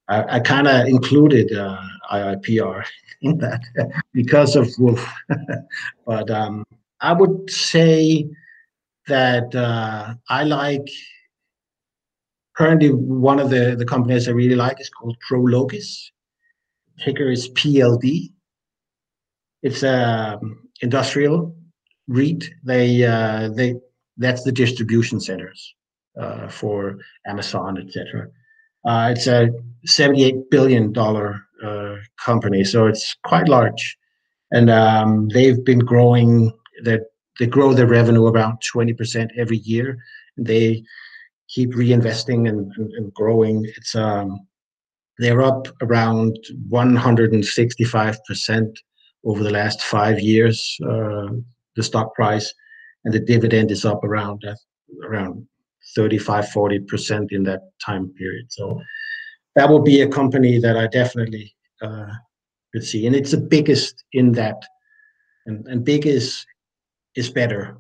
I 0.10 0.40
kind 0.40 0.68
of 0.68 0.88
included 0.88 1.54
uh, 1.56 1.82
IIPR 2.12 2.84
in 3.22 3.38
that 3.38 3.62
because 4.14 4.56
of 4.56 4.68
Wolf, 4.80 5.08
but 6.06 6.30
um, 6.30 6.66
I 7.02 7.14
would 7.14 7.50
say 7.50 8.30
that 9.08 9.54
uh, 9.56 10.14
I 10.30 10.44
like 10.44 10.88
currently 12.56 12.90
one 12.92 13.40
of 13.40 13.50
the 13.50 13.76
the 13.78 13.86
companies 13.86 14.28
I 14.28 14.32
really 14.32 14.56
like 14.56 14.80
is 14.80 14.90
called 14.90 15.18
Prologis. 15.28 16.12
Ticker 17.00 17.32
is 17.32 17.50
PLD. 17.52 18.32
It's 19.64 19.84
a 19.84 20.38
um, 20.42 20.68
industrial 20.82 21.56
REIT. 22.08 22.50
They 22.64 23.06
uh, 23.06 23.50
they 23.50 23.76
that's 24.18 24.44
the 24.44 24.52
distribution 24.52 25.20
centers 25.20 25.76
uh, 26.20 26.48
for 26.50 26.98
Amazon, 27.26 27.78
etc. 27.78 28.28
Uh, 28.86 29.14
it's 29.16 29.28
a 29.28 29.50
78 29.86 30.50
billion 30.50 30.92
dollar 30.92 31.42
uh, 31.64 31.96
company, 32.24 32.64
so 32.64 32.88
it's 32.88 33.16
quite 33.24 33.48
large, 33.48 33.98
and 34.52 34.70
um, 34.70 35.30
they've 35.30 35.64
been 35.64 35.80
growing. 35.80 36.52
That 36.84 37.02
they 37.40 37.48
grow 37.48 37.74
their 37.74 37.88
revenue 37.88 38.28
about 38.28 38.62
20 38.62 38.94
percent 38.94 39.32
every 39.38 39.58
year. 39.58 39.98
They 40.38 40.84
keep 41.48 41.74
reinvesting 41.74 42.48
and, 42.48 42.72
and, 42.78 42.92
and 42.94 43.14
growing. 43.14 43.66
It's 43.78 43.96
um, 43.96 44.40
they're 45.18 45.42
up 45.42 45.68
around 45.82 46.38
165 46.70 48.26
percent 48.26 48.80
over 49.26 49.44
the 49.44 49.52
last 49.52 49.82
five 49.82 50.20
years. 50.20 50.78
Uh, 50.84 51.28
the 51.76 51.84
stock 51.84 52.14
price 52.14 52.54
and 53.06 53.14
the 53.14 53.20
dividend 53.20 53.72
is 53.72 53.86
up 53.86 54.04
around 54.04 54.44
uh, 54.46 54.56
around 55.04 55.48
35, 55.96 56.46
40% 56.46 57.32
in 57.32 57.44
that 57.44 57.62
time 57.84 58.10
period. 58.18 58.46
So 58.50 58.82
that 59.56 59.70
would 59.70 59.84
be 59.84 60.02
a 60.02 60.08
company 60.08 60.60
that 60.60 60.78
I 60.78 60.88
definitely 60.88 61.56
uh, 61.82 62.12
could 62.74 62.84
see. 62.84 63.08
And 63.08 63.16
it's 63.16 63.32
the 63.32 63.38
biggest 63.38 64.04
in 64.14 64.34
that. 64.34 64.62
And, 65.46 65.66
and 65.68 65.84
is 67.16 67.30
better. 67.30 67.78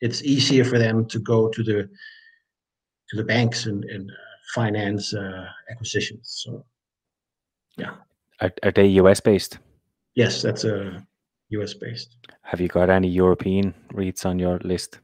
It's 0.00 0.22
easier 0.22 0.64
for 0.64 0.78
them 0.78 1.06
to 1.06 1.18
go 1.18 1.48
to 1.48 1.62
the 1.62 1.88
to 3.08 3.16
the 3.16 3.24
banks 3.24 3.66
and, 3.66 3.84
and 3.84 4.08
uh, 4.10 4.14
finance 4.54 5.12
uh, 5.14 5.46
acquisitions. 5.70 6.42
So, 6.44 6.64
yeah. 7.76 7.94
Are, 8.40 8.52
are 8.62 8.70
they 8.70 8.86
US 8.86 9.20
based? 9.20 9.58
Yes, 10.14 10.42
that's 10.42 10.64
a 10.64 11.04
US 11.50 11.74
based. 11.74 12.16
Have 12.42 12.60
you 12.60 12.68
got 12.68 12.88
any 12.88 13.08
European 13.08 13.74
REITs 13.92 14.24
on 14.24 14.38
your 14.38 14.58
list? 14.64 15.00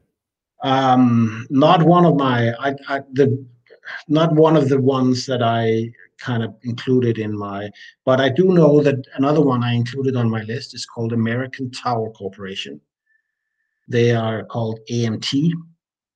Um, 0.62 1.46
not 1.50 1.82
one 1.82 2.06
of 2.06 2.16
my 2.16 2.52
I, 2.58 2.74
I, 2.88 3.00
the 3.12 3.44
not 4.08 4.32
one 4.32 4.56
of 4.56 4.68
the 4.68 4.80
ones 4.80 5.26
that 5.26 5.42
I 5.42 5.92
kind 6.18 6.42
of 6.42 6.54
included 6.62 7.18
in 7.18 7.36
my, 7.36 7.70
but 8.04 8.20
I 8.20 8.28
do 8.30 8.52
know 8.52 8.82
that 8.82 9.06
another 9.14 9.42
one 9.42 9.62
I 9.62 9.74
included 9.74 10.16
on 10.16 10.30
my 10.30 10.42
list 10.42 10.74
is 10.74 10.86
called 10.86 11.12
American 11.12 11.70
Tower 11.70 12.10
Corporation. 12.10 12.80
They 13.88 14.12
are 14.12 14.44
called 14.44 14.80
AMT. 14.90 15.52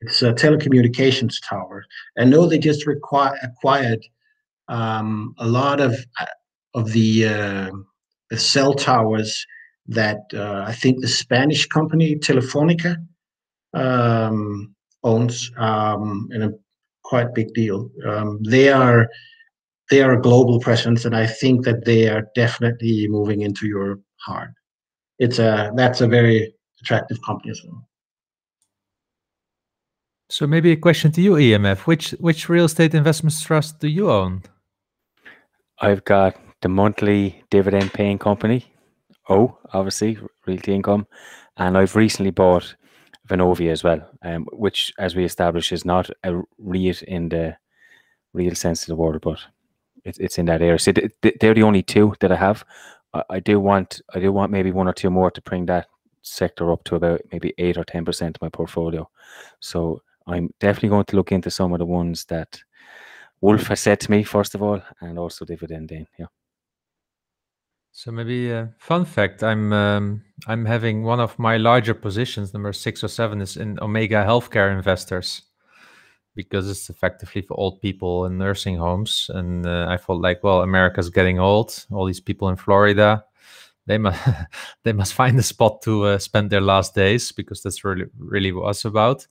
It's 0.02 0.22
a 0.22 0.32
telecommunications 0.32 1.36
tower. 1.48 1.84
I 2.18 2.24
know 2.24 2.46
they 2.46 2.58
just 2.58 2.86
require, 2.86 3.38
acquired 3.42 4.04
um, 4.68 5.34
a 5.38 5.46
lot 5.46 5.80
of 5.80 5.96
of 6.74 6.92
the, 6.92 7.26
uh, 7.26 7.70
the 8.30 8.38
cell 8.38 8.74
towers 8.74 9.44
that 9.88 10.20
uh, 10.32 10.64
I 10.66 10.72
think 10.72 11.00
the 11.00 11.08
Spanish 11.08 11.66
company 11.66 12.14
Telefonica 12.14 12.96
um, 13.74 14.74
owns 15.02 15.50
um, 15.58 16.28
in 16.32 16.42
a 16.42 16.50
quite 17.02 17.34
big 17.34 17.52
deal. 17.54 17.90
Um, 18.06 18.40
they 18.44 18.70
are 18.70 19.08
they 19.90 20.02
are 20.02 20.12
a 20.12 20.22
global 20.22 20.60
presence, 20.60 21.04
and 21.04 21.16
I 21.16 21.26
think 21.26 21.64
that 21.64 21.84
they 21.84 22.08
are 22.08 22.28
definitely 22.36 23.08
moving 23.08 23.40
into 23.42 23.66
Europe 23.66 24.00
hard. 24.24 24.54
It's 25.18 25.40
a 25.40 25.72
that's 25.74 26.00
a 26.00 26.06
very 26.06 26.54
attractive 26.80 27.18
company 27.22 27.50
as 27.50 27.62
well. 27.64 27.86
So 30.28 30.46
maybe 30.46 30.70
a 30.70 30.76
question 30.76 31.10
to 31.12 31.20
you, 31.20 31.32
EMF. 31.32 31.80
Which 31.80 32.12
which 32.12 32.48
real 32.48 32.66
estate 32.66 32.94
investment 32.94 33.34
trust 33.40 33.80
do 33.80 33.88
you 33.88 34.10
own? 34.10 34.42
I've 35.80 36.04
got 36.04 36.36
the 36.62 36.68
monthly 36.68 37.42
dividend 37.50 37.92
paying 37.92 38.18
company. 38.18 38.64
Oh, 39.28 39.58
obviously, 39.72 40.18
realty 40.46 40.74
income. 40.74 41.06
And 41.56 41.76
I've 41.76 41.96
recently 41.96 42.30
bought 42.30 42.76
Vonovia 43.28 43.70
as 43.70 43.82
well, 43.82 44.08
um, 44.22 44.46
which, 44.52 44.92
as 44.98 45.14
we 45.14 45.24
established, 45.24 45.72
is 45.72 45.84
not 45.84 46.10
a 46.24 46.42
REIT 46.58 47.02
in 47.02 47.28
the 47.28 47.56
real 48.32 48.54
sense 48.54 48.82
of 48.82 48.88
the 48.88 48.96
word, 48.96 49.20
but 49.20 49.38
it's 50.04 50.18
it's 50.18 50.38
in 50.38 50.46
that 50.46 50.62
area. 50.62 50.78
So 50.78 50.92
they're 50.92 51.54
the 51.54 51.62
only 51.62 51.82
two 51.82 52.14
that 52.20 52.32
I 52.32 52.36
have. 52.36 52.64
I, 53.14 53.22
I 53.30 53.40
do 53.40 53.58
want 53.58 54.00
I 54.14 54.20
do 54.20 54.32
want 54.32 54.52
maybe 54.52 54.70
one 54.70 54.88
or 54.88 54.92
two 54.92 55.10
more 55.10 55.30
to 55.30 55.42
bring 55.42 55.66
that 55.66 55.86
sector 56.22 56.72
up 56.72 56.84
to 56.84 56.96
about 56.96 57.20
maybe 57.32 57.54
eight 57.58 57.76
or 57.76 57.84
ten 57.84 58.04
percent 58.04 58.36
of 58.36 58.42
my 58.42 58.48
portfolio. 58.48 59.08
So 59.60 60.02
I'm 60.26 60.52
definitely 60.60 60.90
going 60.90 61.06
to 61.06 61.16
look 61.16 61.32
into 61.32 61.50
some 61.50 61.72
of 61.72 61.78
the 61.78 61.86
ones 61.86 62.24
that 62.26 62.60
Wolf 63.40 63.68
has 63.68 63.80
said 63.80 64.00
to 64.00 64.10
me 64.10 64.22
first 64.22 64.54
of 64.54 64.62
all, 64.62 64.80
and 65.00 65.18
also 65.18 65.44
Dividend 65.44 65.92
in. 65.92 66.06
Yeah. 66.18 66.26
So 67.92 68.12
maybe 68.12 68.50
a 68.50 68.72
fun 68.78 69.04
fact: 69.04 69.42
I'm 69.42 69.72
um, 69.72 70.22
I'm 70.46 70.64
having 70.64 71.02
one 71.02 71.20
of 71.20 71.38
my 71.38 71.56
larger 71.56 71.94
positions, 71.94 72.52
number 72.52 72.72
six 72.72 73.02
or 73.02 73.08
seven, 73.08 73.40
is 73.40 73.56
in 73.56 73.78
Omega 73.80 74.24
Healthcare 74.24 74.72
Investors, 74.72 75.42
because 76.36 76.70
it's 76.70 76.88
effectively 76.88 77.42
for 77.42 77.58
old 77.58 77.80
people 77.80 78.26
in 78.26 78.38
nursing 78.38 78.76
homes. 78.76 79.30
And 79.34 79.66
uh, 79.66 79.86
I 79.88 79.96
felt 79.96 80.20
like, 80.20 80.44
well, 80.44 80.62
America's 80.62 81.10
getting 81.10 81.40
old. 81.40 81.84
All 81.90 82.06
these 82.06 82.20
people 82.20 82.48
in 82.48 82.56
Florida, 82.56 83.24
they 83.90 83.98
must 83.98 84.20
they 84.84 84.92
must 84.92 85.14
find 85.14 85.38
a 85.38 85.42
spot 85.42 85.82
to 85.82 86.04
uh, 86.04 86.18
spend 86.18 86.50
their 86.50 86.60
last 86.60 86.94
days 86.94 87.32
because 87.32 87.62
that's 87.62 87.84
really 87.84 88.06
really 88.18 88.52
what 88.52 88.70
it's 88.70 88.84
about. 88.84 89.26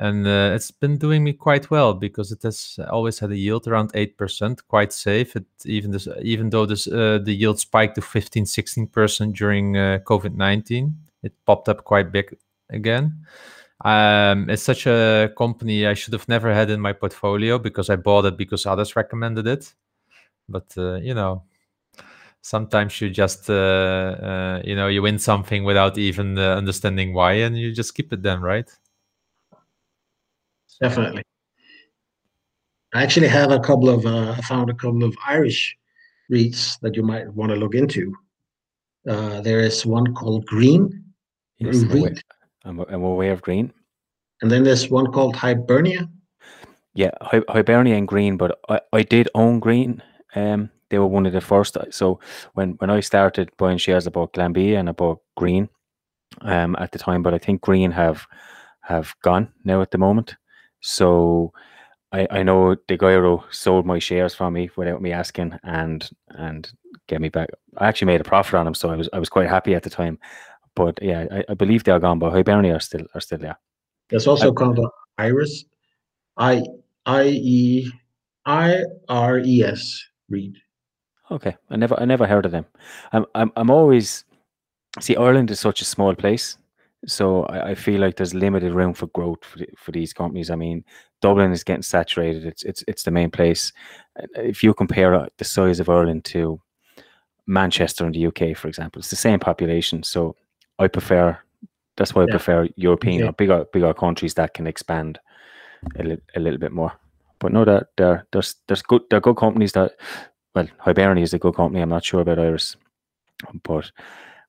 And 0.00 0.26
uh, 0.26 0.52
it's 0.54 0.70
been 0.70 0.96
doing 0.96 1.24
me 1.24 1.32
quite 1.32 1.72
well 1.72 1.92
because 1.92 2.30
it 2.30 2.42
has 2.44 2.78
always 2.88 3.18
had 3.18 3.32
a 3.32 3.36
yield 3.36 3.66
around 3.66 3.92
8% 3.94 4.60
quite 4.68 4.92
safe. 4.92 5.34
It 5.34 5.46
even 5.64 5.90
this 5.90 6.06
even 6.22 6.50
though 6.50 6.66
this 6.66 6.86
uh, 6.86 7.18
the 7.22 7.34
yield 7.34 7.58
spiked 7.58 7.94
to 7.96 8.02
15 8.02 8.44
16% 8.44 9.34
during 9.34 9.76
uh, 9.76 9.98
covid-19 10.04 10.94
it 11.24 11.32
popped 11.46 11.68
up 11.68 11.84
quite 11.84 12.12
big 12.12 12.36
again. 12.70 13.26
Um, 13.84 14.50
it's 14.50 14.64
such 14.64 14.86
a 14.88 15.32
company 15.38 15.86
i 15.86 15.94
should 15.94 16.12
have 16.12 16.28
never 16.28 16.52
had 16.52 16.68
in 16.68 16.80
my 16.80 16.92
portfolio 16.92 17.58
because 17.58 17.88
i 17.90 17.96
bought 17.96 18.24
it 18.24 18.36
because 18.36 18.66
others 18.66 18.96
recommended 18.96 19.46
it. 19.46 19.72
But 20.48 20.68
uh, 20.76 20.96
you 20.96 21.14
know 21.14 21.42
sometimes 22.42 23.00
you 23.00 23.10
just 23.10 23.50
uh, 23.50 23.52
uh, 23.52 24.62
you 24.64 24.74
know 24.74 24.88
you 24.88 25.02
win 25.02 25.18
something 25.18 25.64
without 25.64 25.98
even 25.98 26.38
understanding 26.38 27.12
why 27.12 27.32
and 27.32 27.58
you 27.58 27.72
just 27.72 27.94
keep 27.94 28.12
it 28.12 28.22
then 28.22 28.40
right 28.40 28.70
definitely. 30.80 31.22
I 32.94 33.02
actually 33.02 33.28
have 33.28 33.50
a 33.50 33.60
couple 33.60 33.90
of, 33.90 34.06
uh, 34.06 34.34
I 34.36 34.40
found 34.42 34.70
a 34.70 34.74
couple 34.74 35.04
of 35.04 35.14
Irish 35.26 35.76
REITs 36.32 36.80
that 36.80 36.96
you 36.96 37.02
might 37.02 37.28
want 37.34 37.50
to 37.50 37.56
look 37.56 37.74
into. 37.74 38.14
Uh, 39.06 39.40
there 39.42 39.60
is 39.60 39.84
one 39.84 40.14
called 40.14 40.46
Green. 40.46 41.04
Yes, 41.58 41.82
I'm 41.82 41.90
aware, 41.90 42.14
I'm, 42.64 42.80
I'm 42.80 43.02
aware 43.02 43.32
of 43.32 43.42
Green. 43.42 43.72
And 44.40 44.50
then 44.50 44.64
there's 44.64 44.88
one 44.88 45.12
called 45.12 45.36
Hibernia. 45.36 46.08
Yeah, 46.94 47.10
Hi- 47.20 47.44
Hibernia 47.48 47.96
and 47.96 48.08
Green, 48.08 48.36
but 48.36 48.58
I, 48.68 48.80
I 48.92 49.02
did 49.02 49.28
own 49.34 49.60
Green. 49.60 50.02
Um, 50.34 50.70
they 50.90 50.98
were 50.98 51.06
one 51.06 51.26
of 51.26 51.32
the 51.32 51.40
first. 51.40 51.76
So 51.90 52.20
when, 52.54 52.70
when 52.78 52.90
I 52.90 53.00
started 53.00 53.50
buying 53.56 53.78
shares, 53.78 54.06
I 54.06 54.10
bought 54.10 54.32
Glanbia 54.32 54.78
and 54.78 54.88
I 54.88 54.92
bought 54.92 55.20
Green 55.36 55.68
um, 56.42 56.76
at 56.78 56.92
the 56.92 56.98
time, 56.98 57.22
but 57.22 57.34
I 57.34 57.38
think 57.38 57.60
Green 57.60 57.90
have 57.90 58.26
have 58.82 59.14
gone 59.22 59.52
now 59.64 59.82
at 59.82 59.90
the 59.90 59.98
moment. 59.98 60.36
So 60.80 61.52
I, 62.12 62.26
I 62.30 62.42
know 62.42 62.76
the 62.88 62.96
guy 62.96 63.18
sold 63.50 63.84
my 63.84 63.98
shares 63.98 64.34
from 64.34 64.54
me 64.54 64.70
without 64.76 65.02
me 65.02 65.12
asking 65.12 65.58
and 65.62 66.08
and 66.28 66.70
get 67.06 67.20
me 67.20 67.28
back. 67.28 67.50
I 67.76 67.88
actually 67.88 68.06
made 68.06 68.20
a 68.20 68.24
profit 68.24 68.54
on 68.54 68.64
them, 68.64 68.74
so 68.74 68.88
I 68.90 68.96
was 68.96 69.08
I 69.12 69.18
was 69.18 69.28
quite 69.28 69.48
happy 69.48 69.74
at 69.74 69.82
the 69.82 69.90
time. 69.90 70.18
But 70.74 70.98
yeah, 71.02 71.26
I, 71.30 71.44
I 71.50 71.54
believe 71.54 71.84
they're 71.84 71.98
gone, 71.98 72.18
but 72.18 72.32
Hibernia 72.32 72.76
are 72.76 72.80
still 72.80 73.06
are 73.14 73.20
still 73.20 73.38
there. 73.38 73.58
There's 74.08 74.26
also 74.26 74.52
I, 74.52 74.54
called 74.54 74.80
Iris, 75.18 75.64
I 76.36 76.62
I 77.04 77.24
E 77.26 77.90
I 78.46 78.84
R 79.08 79.38
E 79.38 79.62
S 79.62 80.02
REIT. 80.30 80.56
Okay, 81.30 81.56
I 81.70 81.76
never 81.76 81.98
I 82.00 82.04
never 82.04 82.26
heard 82.26 82.46
of 82.46 82.52
them. 82.52 82.66
I'm 83.12 83.26
I'm 83.34 83.52
I'm 83.56 83.70
always 83.70 84.24
see 85.00 85.16
Ireland 85.16 85.50
is 85.50 85.60
such 85.60 85.80
a 85.82 85.84
small 85.84 86.14
place 86.14 86.58
so 87.06 87.44
I, 87.44 87.70
I 87.70 87.74
feel 87.74 88.00
like 88.00 88.16
there's 88.16 88.34
limited 88.34 88.72
room 88.72 88.92
for 88.92 89.06
growth 89.08 89.44
for, 89.44 89.58
the, 89.58 89.68
for 89.76 89.92
these 89.92 90.12
companies. 90.12 90.50
I 90.50 90.56
mean, 90.56 90.84
Dublin 91.20 91.52
is 91.52 91.64
getting 91.64 91.82
saturated. 91.82 92.44
It's 92.44 92.62
it's 92.64 92.84
it's 92.88 93.02
the 93.04 93.10
main 93.10 93.30
place. 93.30 93.72
If 94.34 94.64
you 94.64 94.74
compare 94.74 95.14
uh, 95.14 95.26
the 95.36 95.44
size 95.44 95.80
of 95.80 95.88
Ireland 95.88 96.24
to 96.26 96.60
Manchester 97.46 98.06
in 98.06 98.12
the 98.12 98.26
UK, 98.26 98.56
for 98.56 98.68
example, 98.68 99.00
it's 99.00 99.10
the 99.10 99.16
same 99.16 99.38
population. 99.38 100.02
So 100.02 100.36
I 100.78 100.88
prefer. 100.88 101.38
That's 101.96 102.14
why 102.14 102.22
I 102.22 102.26
yeah. 102.26 102.32
prefer 102.32 102.68
European 102.76 103.22
okay. 103.22 103.28
or 103.28 103.32
bigger 103.32 103.64
bigger 103.72 103.94
countries 103.94 104.34
that 104.34 104.54
can 104.54 104.66
expand 104.66 105.18
a, 105.98 106.02
li- 106.02 106.22
a 106.36 106.40
little 106.40 106.58
bit 106.58 106.72
more. 106.72 106.92
But 107.38 107.52
no, 107.52 107.64
that 107.64 107.88
there 107.96 108.26
there's 108.32 108.56
there's 108.66 108.82
good 108.82 109.02
there 109.10 109.18
are 109.18 109.22
good 109.22 109.36
companies 109.36 109.72
that. 109.72 109.92
Well, 110.58 110.68
Hibernia 110.78 111.22
is 111.22 111.34
a 111.34 111.38
good 111.38 111.54
company. 111.54 111.80
I'm 111.80 111.88
not 111.88 112.04
sure 112.04 112.20
about 112.20 112.40
Iris, 112.40 112.76
but 113.62 113.92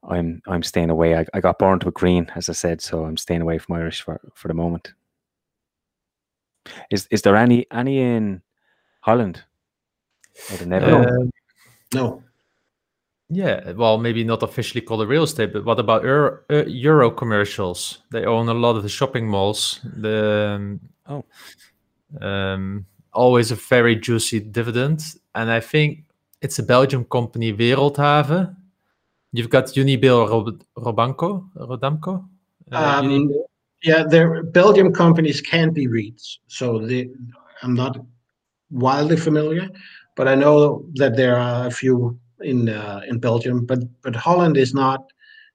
I'm 0.09 0.41
I'm 0.47 0.63
staying 0.63 0.89
away. 0.89 1.15
I, 1.15 1.25
I 1.35 1.39
got 1.39 1.59
burned 1.59 1.83
with 1.83 1.93
green, 1.93 2.31
as 2.35 2.49
I 2.49 2.53
said, 2.53 2.81
so 2.81 3.05
I'm 3.05 3.17
staying 3.17 3.41
away 3.41 3.59
from 3.59 3.75
Irish 3.75 4.01
for, 4.01 4.19
for 4.33 4.47
the 4.47 4.55
moment. 4.55 4.93
Is 6.89 7.07
is 7.11 7.21
there 7.21 7.35
any 7.35 7.67
any 7.71 7.99
in 7.99 8.41
Holland 9.01 9.43
or 10.51 10.57
the 10.57 10.65
Netherlands? 10.65 11.11
Um, 11.11 11.31
no. 11.93 12.23
Yeah, 13.29 13.73
well, 13.73 13.99
maybe 13.99 14.23
not 14.23 14.41
officially 14.41 14.81
called 14.81 15.03
a 15.03 15.07
real 15.07 15.21
estate, 15.21 15.53
but 15.53 15.63
what 15.63 15.79
about 15.79 16.03
Euro, 16.03 16.39
uh, 16.49 16.63
Eurocommercials? 16.63 17.99
They 18.09 18.25
own 18.25 18.49
a 18.49 18.55
lot 18.55 18.75
of 18.75 18.81
the 18.81 18.89
shopping 18.89 19.27
malls. 19.27 19.79
The 19.83 20.55
um, 20.55 20.79
oh, 21.07 21.25
um, 22.25 22.87
always 23.13 23.51
a 23.51 23.55
very 23.55 23.95
juicy 23.95 24.39
dividend, 24.39 25.03
and 25.35 25.51
I 25.51 25.59
think 25.59 26.03
it's 26.41 26.59
a 26.59 26.63
Belgian 26.63 27.05
company, 27.05 27.53
Wereldhave, 27.53 28.55
You've 29.31 29.49
got 29.49 29.65
Unibail 29.65 30.59
Robanco, 30.77 31.49
Rodamco. 31.55 32.25
Uh, 32.71 33.01
um, 33.03 33.31
yeah, 33.83 34.03
their 34.03 34.43
Belgium 34.43 34.91
companies 34.91 35.39
can 35.39 35.71
be 35.71 35.87
REITs, 35.87 36.39
so 36.47 36.79
they, 36.79 37.09
I'm 37.61 37.75
not 37.75 37.99
wildly 38.71 39.17
familiar, 39.17 39.69
but 40.15 40.27
I 40.27 40.35
know 40.35 40.85
that 40.95 41.15
there 41.15 41.37
are 41.37 41.67
a 41.67 41.71
few 41.71 42.19
in 42.41 42.69
uh, 42.69 43.01
in 43.07 43.19
Belgium. 43.19 43.65
But 43.65 43.79
but 44.01 44.15
Holland 44.15 44.57
is 44.57 44.73
not 44.73 45.11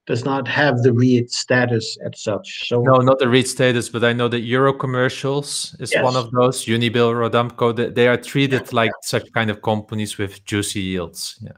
does 0.07 0.25
not 0.25 0.47
have 0.47 0.83
the 0.83 0.93
REIT 0.93 1.31
status 1.31 1.97
as 2.05 2.23
such. 2.23 2.69
So 2.69 2.83
no, 2.83 2.97
not 2.97 3.19
the 3.19 3.29
REIT 3.29 3.49
status, 3.49 3.89
but 3.89 4.05
I 4.05 4.13
know 4.13 4.29
that 4.29 4.45
Eurocommercials 4.45 5.81
is 5.81 5.93
yes. 5.93 6.05
one 6.05 6.15
of 6.17 6.31
those. 6.31 6.67
Unibail, 6.67 7.15
Rodamco, 7.15 7.75
they, 7.75 7.89
they 7.89 8.09
are 8.09 8.19
treated 8.19 8.63
yeah. 8.63 8.69
like 8.73 8.93
such 9.03 9.33
kind 9.33 9.51
of 9.51 9.63
companies 9.63 10.19
with 10.19 10.45
juicy 10.45 10.81
yields. 10.81 11.39
Yeah 11.43 11.53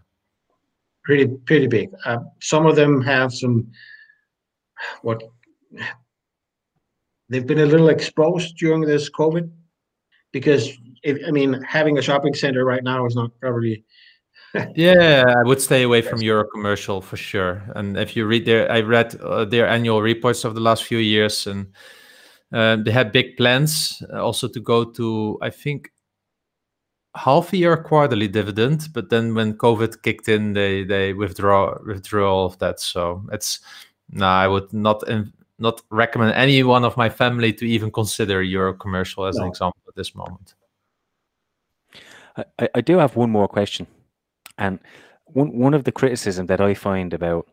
pretty 1.06 1.28
pretty 1.46 1.68
big. 1.68 1.88
Uh, 2.04 2.18
some 2.40 2.66
of 2.66 2.76
them 2.76 3.00
have 3.00 3.32
some 3.32 3.70
what 5.02 5.22
they've 7.30 7.46
been 7.46 7.61
a 7.61 7.66
little 7.66 7.88
exposed 7.88 8.56
during 8.56 8.82
this 8.82 9.09
COVID 9.09 9.50
because 10.32 10.68
if, 11.02 11.16
I 11.26 11.30
mean 11.30 11.62
having 11.62 11.96
a 11.98 12.02
shopping 12.02 12.35
center 12.35 12.64
right 12.64 12.85
now 12.85 13.06
is 13.06 13.14
not 13.14 13.30
probably. 13.40 13.85
Yeah, 14.74 15.24
I 15.37 15.42
would 15.42 15.61
stay 15.61 15.82
away 15.82 16.02
from 16.02 16.20
Eurocommercial 16.20 17.02
for 17.02 17.16
sure. 17.16 17.62
And 17.74 17.96
if 17.96 18.16
you 18.16 18.26
read 18.26 18.46
their, 18.46 18.70
I 18.70 18.80
read 18.80 19.16
uh, 19.20 19.44
their 19.44 19.68
annual 19.68 20.02
reports 20.02 20.44
of 20.44 20.54
the 20.54 20.61
last 20.61 20.85
few 20.85 20.98
years, 20.98 21.46
and 21.46 21.66
uh, 22.52 22.76
they 22.76 22.90
had 22.90 23.12
big 23.12 23.37
plans 23.37 24.02
uh, 24.12 24.22
also 24.22 24.48
to 24.48 24.61
go 24.61 24.85
to 24.85 25.38
I 25.42 25.50
think 25.50 25.90
half 27.16 27.52
a 27.52 27.56
year 27.56 27.76
quarterly 27.76 28.28
dividend, 28.28 28.88
but 28.92 29.11
then 29.11 29.35
when 29.35 29.54
COVID 29.54 30.02
kicked 30.02 30.28
in, 30.28 30.52
they 30.52 30.85
they 30.85 31.12
withdraw 31.12 31.78
withdrew 31.85 32.26
all 32.26 32.46
of 32.46 32.59
that. 32.59 32.80
So 32.80 33.24
it's 33.32 33.61
no, 34.11 34.26
I 34.26 34.48
would 34.48 34.72
not 34.72 35.02
not 35.59 35.82
recommend 35.90 36.35
any 36.35 36.62
one 36.62 36.85
of 36.85 36.96
my 36.96 37.09
family 37.09 37.52
to 37.54 37.66
even 37.66 37.90
consider 37.90 38.42
Eurocommercial 38.42 39.28
as 39.28 39.37
no. 39.37 39.44
an 39.44 39.48
example 39.48 39.80
at 39.88 39.94
this 39.94 40.14
moment. 40.14 40.54
I, 42.59 42.68
I 42.74 42.80
do 42.82 42.98
have 42.98 43.16
one 43.16 43.30
more 43.30 43.48
question, 43.48 43.87
and 44.58 44.78
one 45.26 45.56
one 45.58 45.74
of 45.74 45.84
the 45.84 45.92
criticism 45.92 46.46
that 46.46 46.60
I 46.60 46.74
find 46.74 47.12
about 47.12 47.48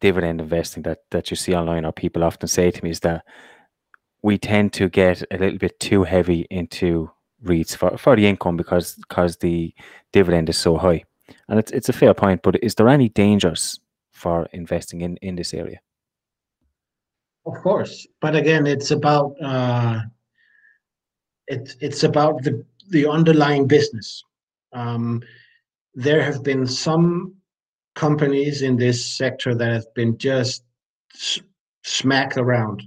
dividend 0.00 0.40
investing 0.40 0.82
that 0.82 0.98
that 1.10 1.30
you 1.30 1.36
see 1.36 1.54
online 1.54 1.84
or 1.84 1.92
people 1.92 2.24
often 2.24 2.48
say 2.48 2.70
to 2.70 2.84
me 2.84 2.90
is 2.90 3.00
that 3.00 3.24
we 4.22 4.38
tend 4.38 4.72
to 4.72 4.88
get 4.88 5.22
a 5.30 5.36
little 5.36 5.58
bit 5.58 5.78
too 5.80 6.02
heavy 6.02 6.46
into 6.50 7.10
REITs 7.44 7.76
for, 7.76 7.96
for 7.98 8.16
the 8.16 8.26
income 8.26 8.56
because 8.56 8.94
because 8.94 9.36
the 9.36 9.74
dividend 10.12 10.48
is 10.48 10.56
so 10.56 10.76
high. 10.76 11.04
And 11.48 11.58
it's 11.58 11.70
it's 11.72 11.88
a 11.88 11.92
fair 11.92 12.14
point, 12.14 12.42
but 12.42 12.62
is 12.62 12.74
there 12.74 12.88
any 12.88 13.08
dangers 13.08 13.80
for 14.12 14.46
investing 14.52 15.02
in, 15.02 15.16
in 15.18 15.36
this 15.36 15.52
area? 15.52 15.80
Of 17.46 17.54
course, 17.62 18.06
but 18.20 18.34
again, 18.34 18.66
it's 18.66 18.90
about 18.90 19.34
uh, 19.42 20.00
it's 21.46 21.76
it's 21.80 22.02
about 22.02 22.42
the 22.42 22.64
the 22.90 23.06
underlying 23.06 23.66
business. 23.66 24.24
Um, 24.72 25.22
there 25.94 26.22
have 26.22 26.42
been 26.42 26.66
some 26.66 27.34
companies 27.94 28.62
in 28.62 28.76
this 28.76 29.04
sector 29.04 29.54
that 29.54 29.72
have 29.72 29.94
been 29.94 30.18
just 30.18 30.64
smacked 31.84 32.36
around 32.36 32.82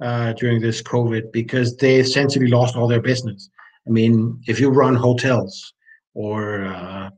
uh, 0.00 0.32
during 0.34 0.60
this 0.60 0.82
COVID 0.82 1.32
because 1.32 1.76
they 1.76 1.96
essentially 1.96 2.48
lost 2.48 2.76
all 2.76 2.86
their 2.86 3.00
business. 3.00 3.50
I 3.86 3.90
mean, 3.90 4.40
if 4.46 4.60
you 4.60 4.70
run 4.70 4.94
hotels 4.94 5.72
or 6.14 6.64
uh, 6.64 7.10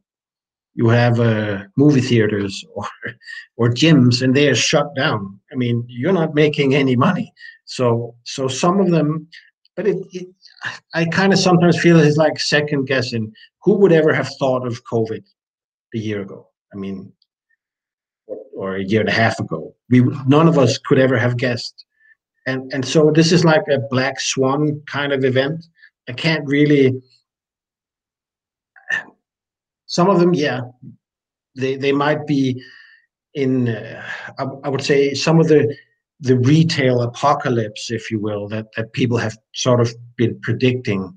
you 0.74 0.89
have 0.89 1.18
uh, 1.20 1.64
movie 1.76 2.01
theaters 2.01 2.64
or 2.74 2.87
or 3.57 3.68
gyms 3.70 4.22
and 4.22 4.35
they 4.35 4.49
are 4.49 4.55
shut 4.55 4.95
down, 4.95 5.39
I 5.53 5.57
mean, 5.57 5.85
you're 5.89 6.12
not 6.12 6.35
making 6.35 6.74
any 6.74 6.97
money. 6.97 7.33
So 7.64 8.14
so 8.24 8.49
some 8.49 8.81
of 8.81 8.91
them, 8.91 9.29
but 9.76 9.87
it, 9.87 9.99
it 10.12 10.29
I 10.94 11.04
kind 11.06 11.32
of 11.32 11.38
sometimes 11.38 11.80
feel 11.80 12.00
it's 12.00 12.16
like 12.16 12.40
second 12.40 12.86
guessing. 12.86 13.32
Who 13.62 13.74
would 13.74 13.92
ever 13.92 14.12
have 14.12 14.28
thought 14.38 14.66
of 14.66 14.84
COVID 14.84 15.24
a 15.94 15.98
year 15.98 16.22
ago? 16.22 16.48
I 16.72 16.76
mean, 16.76 17.12
or, 18.54 18.76
a 18.76 18.82
year 18.82 19.00
and 19.00 19.09
a 19.09 19.12
half 19.12 19.38
ago. 19.38 19.74
We 19.88 20.00
none 20.26 20.48
of 20.48 20.59
us 20.59 20.78
could 20.78 20.98
ever 20.98 21.18
have 21.18 21.36
guessed. 21.36 21.84
And 22.46 22.72
and 22.72 22.84
so 22.84 23.11
this 23.11 23.32
is 23.32 23.44
like 23.44 23.62
a 23.70 23.78
black 23.90 24.20
swan 24.20 24.82
kind 24.86 25.12
of 25.12 25.24
event. 25.24 25.64
I 26.09 26.12
can't 26.12 26.46
really. 26.46 27.00
Some 29.86 30.11
of 30.11 30.20
them, 30.20 30.34
yeah, 30.34 30.62
they 31.56 31.76
they 31.76 31.92
might 31.92 32.26
be 32.26 32.62
in. 33.34 33.68
Uh, 33.68 34.04
I, 34.38 34.44
I 34.64 34.68
would 34.68 34.82
say 34.82 35.14
some 35.14 35.40
of 35.40 35.48
the 35.48 35.74
the 36.21 36.39
retail 36.39 37.03
apocalypse, 37.03 37.91
if 37.91 38.11
you 38.11 38.21
will, 38.21 38.49
that 38.49 38.66
that 38.77 38.93
people 38.93 39.19
have 39.19 39.37
sort 39.55 39.81
of 39.81 39.95
been 40.16 40.39
predicting. 40.41 41.14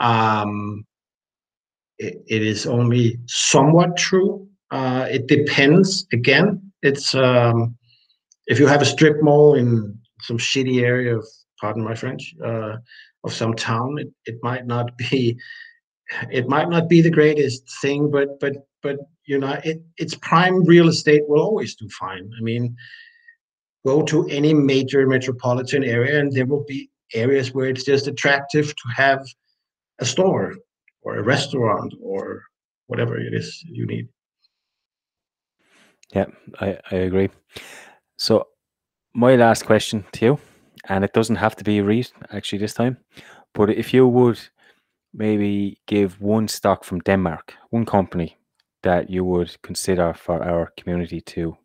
Um, 0.00 0.84
it, 1.98 2.22
it 2.28 2.42
is 2.42 2.66
only 2.66 3.18
somewhat 3.26 3.96
true. 3.96 4.48
Uh, 4.70 5.08
it 5.10 5.26
depends. 5.26 6.06
Again, 6.12 6.72
it's 6.82 7.14
um, 7.14 7.76
if 8.46 8.58
you 8.58 8.66
have 8.66 8.82
a 8.82 8.86
strip 8.86 9.22
mall 9.22 9.54
in 9.54 9.98
some 10.20 10.38
shitty 10.38 10.82
area 10.82 11.16
of, 11.16 11.26
pardon 11.60 11.82
my 11.82 11.94
French, 11.94 12.34
uh, 12.44 12.76
of 13.24 13.32
some 13.32 13.54
town, 13.54 13.98
it, 13.98 14.08
it 14.26 14.36
might 14.42 14.66
not 14.66 14.96
be, 14.96 15.36
it 16.30 16.48
might 16.48 16.68
not 16.68 16.88
be 16.88 17.00
the 17.00 17.10
greatest 17.10 17.68
thing, 17.80 18.10
but 18.10 18.38
but 18.40 18.68
but 18.82 18.98
you 19.26 19.38
know, 19.38 19.58
it, 19.64 19.82
it's 19.96 20.14
prime 20.14 20.64
real 20.64 20.88
estate 20.88 21.22
will 21.28 21.42
always 21.42 21.74
do 21.74 21.88
fine. 21.90 22.30
I 22.38 22.40
mean, 22.40 22.76
go 23.86 24.02
to 24.02 24.26
any 24.28 24.54
major 24.54 25.06
metropolitan 25.06 25.84
area, 25.84 26.20
and 26.20 26.32
there 26.32 26.46
will 26.46 26.64
be 26.66 26.90
areas 27.14 27.54
where 27.54 27.68
it's 27.68 27.84
just 27.84 28.06
attractive 28.06 28.74
to 28.76 28.88
have 28.94 29.26
a 30.00 30.04
store 30.04 30.54
or 31.02 31.16
a 31.16 31.22
restaurant 31.22 31.94
or 32.02 32.42
whatever 32.86 33.18
it 33.18 33.34
is 33.34 33.62
you 33.66 33.86
need. 33.86 34.08
Yeah, 36.14 36.26
I, 36.60 36.78
I 36.90 36.96
agree. 36.96 37.30
So 38.16 38.48
my 39.14 39.36
last 39.36 39.66
question 39.66 40.04
to 40.12 40.24
you, 40.24 40.38
and 40.88 41.04
it 41.04 41.12
doesn't 41.12 41.36
have 41.36 41.56
to 41.56 41.64
be 41.64 41.78
a 41.78 41.84
REIT 41.84 42.12
actually 42.30 42.58
this 42.58 42.74
time, 42.74 42.96
but 43.54 43.70
if 43.70 43.92
you 43.92 44.06
would 44.06 44.40
maybe 45.12 45.80
give 45.86 46.20
one 46.20 46.48
stock 46.48 46.84
from 46.84 47.00
Denmark, 47.00 47.54
one 47.70 47.84
company 47.84 48.36
that 48.82 49.10
you 49.10 49.24
would 49.24 49.60
consider 49.62 50.14
for 50.14 50.42
our 50.42 50.72
community 50.76 51.20
to 51.20 51.56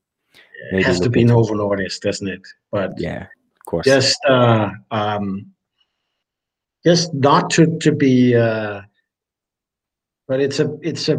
it 0.72 0.84
has 0.86 0.99
to 1.01 1.09
be 1.09 1.24
Novo 1.24 1.53
Nordisk, 1.53 2.01
doesn't 2.01 2.28
it? 2.28 2.41
But 2.72 2.93
yeah, 2.97 3.24
of 3.24 3.66
course. 3.66 3.86
Just 3.86 4.20
uh, 4.26 4.70
um, 4.91 5.47
just 6.86 7.14
not 7.14 7.49
to 7.51 7.78
to 7.80 7.91
be, 7.91 8.36
uh, 8.36 8.82
but 10.28 10.39
it's 10.39 10.59
a 10.59 10.78
it's 10.82 11.09
a 11.09 11.18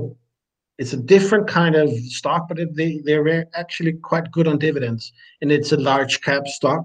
it's 0.78 0.92
a 0.92 0.97
different 0.97 1.47
kind 1.47 1.74
of 1.74 1.90
stock, 1.90 2.49
but 2.49 2.59
it, 2.59 2.74
they 2.74 3.01
they're 3.05 3.47
actually 3.55 3.92
quite 3.92 4.30
good 4.30 4.49
on 4.49 4.59
dividends, 4.59 5.12
and 5.40 5.53
it's 5.53 5.72
a 5.72 5.76
large 5.76 6.20
cap 6.22 6.47
stock. 6.47 6.84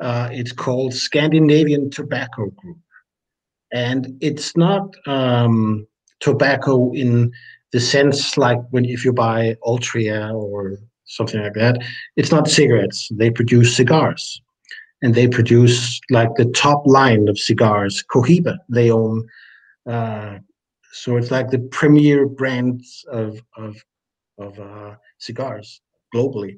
Uh, 0.00 0.28
it's 0.32 0.52
called 0.52 0.92
Scandinavian 0.92 1.90
Tobacco 1.90 2.50
Group, 2.50 2.78
and 3.72 4.16
it's 4.20 4.56
not 4.56 4.94
um, 5.06 5.86
tobacco 6.20 6.92
in 6.92 7.32
the 7.72 7.80
sense 7.80 8.36
like 8.36 8.58
when 8.70 8.84
if 8.84 9.04
you 9.04 9.12
buy 9.12 9.56
Altria 9.64 10.32
or 10.32 10.78
something 11.06 11.42
like 11.42 11.54
that. 11.54 11.82
It's 12.16 12.30
not 12.30 12.48
cigarettes. 12.48 13.08
They 13.12 13.30
produce 13.30 13.76
cigars, 13.76 14.40
and 15.02 15.14
they 15.14 15.28
produce 15.28 16.00
like 16.10 16.34
the 16.36 16.46
top 16.46 16.86
line 16.86 17.28
of 17.28 17.38
cigars. 17.38 18.04
Cohiba 18.12 18.58
they 18.68 18.90
own. 18.90 19.26
Uh, 19.86 20.38
so 20.92 21.16
it's 21.16 21.30
like 21.30 21.50
the 21.50 21.58
premier 21.58 22.26
brands 22.26 23.04
of 23.10 23.40
of 23.56 23.76
of 24.38 24.58
uh, 24.58 24.94
cigars 25.18 25.80
globally, 26.14 26.56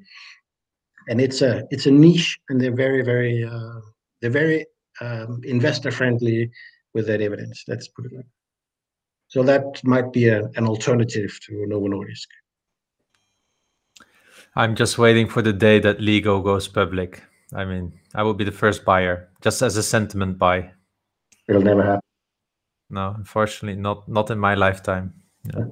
and 1.09 1.21
it's 1.21 1.43
a 1.43 1.65
it's 1.71 1.87
a 1.87 1.91
niche, 1.91 2.39
and 2.49 2.61
they're 2.61 2.75
very 2.75 3.03
very 3.03 3.45
uh, 3.45 3.81
they're 4.21 4.31
very 4.31 4.67
um, 5.01 5.41
investor 5.45 5.91
friendly 5.91 6.51
with 6.95 7.07
that 7.07 7.21
evidence. 7.21 7.65
Let's 7.69 7.89
put 7.89 8.07
it 8.07 8.13
like. 8.15 8.27
So 9.29 9.43
that 9.43 9.83
might 9.83 10.13
be 10.13 10.29
a, 10.29 10.45
an 10.55 10.67
alternative 10.67 11.39
to 11.47 11.67
Novo 11.67 11.89
Nordisk. 11.89 12.29
I'm 14.57 14.75
just 14.75 14.97
waiting 14.97 15.29
for 15.29 15.43
the 15.43 15.53
day 15.53 15.79
that 15.81 16.01
Lego 16.01 16.41
goes 16.41 16.67
public. 16.67 17.23
I 17.55 17.67
mean, 17.67 17.93
I 18.15 18.23
will 18.23 18.33
be 18.33 18.45
the 18.45 18.53
first 18.53 18.87
buyer, 18.87 19.29
just 19.43 19.61
as 19.61 19.77
a 19.77 19.83
sentiment 19.83 20.39
buy. 20.39 20.71
It'll 21.47 21.61
never 21.61 21.83
happen. 21.83 22.01
No, 22.89 23.15
unfortunately, 23.19 23.81
not 23.81 24.09
not 24.09 24.31
in 24.31 24.39
my 24.39 24.55
lifetime. 24.55 25.13
Yeah. 25.45 25.65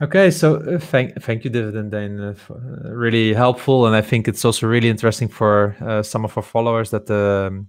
okay, 0.02 0.30
so 0.30 0.56
uh, 0.56 0.78
thank 0.78 1.20
thank 1.22 1.44
you, 1.44 1.50
Dividend 1.50 1.90
Dane. 1.90 2.18
Uh, 2.18 2.34
uh, 2.50 2.94
really 2.94 3.34
helpful, 3.34 3.86
and 3.86 3.94
I 3.94 4.00
think 4.00 4.26
it's 4.26 4.44
also 4.44 4.66
really 4.66 4.88
interesting 4.88 5.28
for 5.28 5.76
uh, 5.80 6.02
some 6.02 6.24
of 6.24 6.36
our 6.36 6.42
followers 6.42 6.90
that 6.90 7.10
um, 7.10 7.68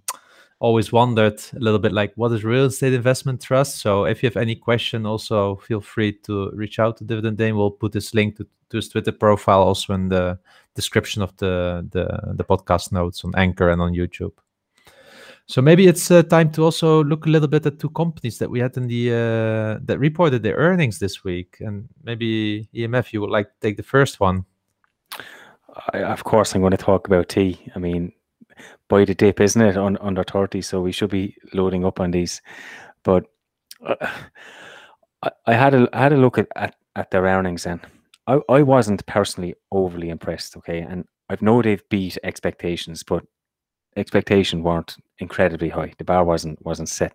always 0.59 0.91
wondered 0.91 1.41
a 1.55 1.59
little 1.59 1.79
bit 1.79 1.93
like 1.93 2.13
what 2.15 2.31
is 2.31 2.43
real 2.43 2.65
estate 2.65 2.93
investment 2.93 3.41
trust. 3.41 3.79
So 3.81 4.05
if 4.05 4.21
you 4.21 4.27
have 4.27 4.37
any 4.37 4.55
question, 4.55 5.05
also 5.05 5.55
feel 5.57 5.81
free 5.81 6.13
to 6.23 6.51
reach 6.51 6.79
out 6.79 6.97
to 6.97 7.03
Dividend 7.03 7.37
Dane. 7.37 7.55
We'll 7.55 7.71
put 7.71 7.93
this 7.93 8.13
link 8.13 8.37
to, 8.37 8.47
to 8.69 8.77
his 8.77 8.89
Twitter 8.89 9.13
profile 9.13 9.61
also 9.61 9.93
in 9.93 10.09
the 10.09 10.37
description 10.75 11.21
of 11.21 11.35
the 11.37 11.87
the, 11.91 12.33
the 12.33 12.43
podcast 12.43 12.91
notes 12.91 13.23
on 13.23 13.33
Anchor 13.35 13.69
and 13.69 13.81
on 13.81 13.93
YouTube. 13.93 14.33
So 15.45 15.63
maybe 15.63 15.87
it's 15.87 16.11
uh, 16.11 16.21
time 16.21 16.51
to 16.51 16.63
also 16.63 17.03
look 17.03 17.25
a 17.25 17.29
little 17.29 17.47
bit 17.47 17.65
at 17.65 17.79
two 17.79 17.89
companies 17.89 18.37
that 18.37 18.51
we 18.51 18.59
had 18.59 18.77
in 18.77 18.87
the 18.87 19.11
uh, 19.11 19.79
that 19.83 19.97
reported 19.97 20.43
their 20.43 20.55
earnings 20.57 20.99
this 20.99 21.23
week, 21.23 21.57
and 21.59 21.89
maybe 22.03 22.69
EMF, 22.75 23.13
you 23.13 23.21
would 23.21 23.31
like 23.31 23.47
to 23.47 23.59
take 23.59 23.75
the 23.75 23.83
first 23.83 24.19
one. 24.19 24.45
I, 25.93 26.03
of 26.03 26.23
course, 26.23 26.53
I'm 26.53 26.61
going 26.61 26.77
to 26.77 26.77
talk 26.77 27.07
about 27.07 27.29
tea. 27.29 27.59
I 27.75 27.79
mean, 27.79 28.11
by 28.87 29.05
the 29.05 29.15
dip, 29.15 29.39
isn't 29.39 29.61
it? 29.61 29.77
On 29.77 29.97
under 29.97 30.23
thirty, 30.23 30.61
so 30.61 30.81
we 30.81 30.91
should 30.91 31.09
be 31.09 31.35
loading 31.53 31.85
up 31.85 31.99
on 31.99 32.11
these. 32.11 32.41
But 33.03 33.25
uh, 33.85 33.95
I, 35.23 35.31
I, 35.47 35.53
had 35.53 35.73
a 35.73 35.89
I 35.93 35.99
had 35.99 36.13
a 36.13 36.17
look 36.17 36.37
at, 36.37 36.47
at, 36.55 36.75
at 36.95 37.11
their 37.11 37.23
earnings, 37.23 37.65
and 37.65 37.79
I, 38.27 38.39
I 38.49 38.61
wasn't 38.61 39.05
personally 39.05 39.55
overly 39.71 40.09
impressed. 40.09 40.57
Okay, 40.57 40.79
and 40.79 41.05
I've 41.29 41.41
know 41.41 41.61
they've 41.61 41.87
beat 41.89 42.17
expectations, 42.23 43.03
but 43.03 43.23
expectation 43.95 44.63
weren't 44.63 44.97
incredibly 45.19 45.69
high. 45.69 45.93
The 45.97 46.03
bar 46.03 46.23
wasn't 46.23 46.63
wasn't 46.65 46.89
set 46.89 47.13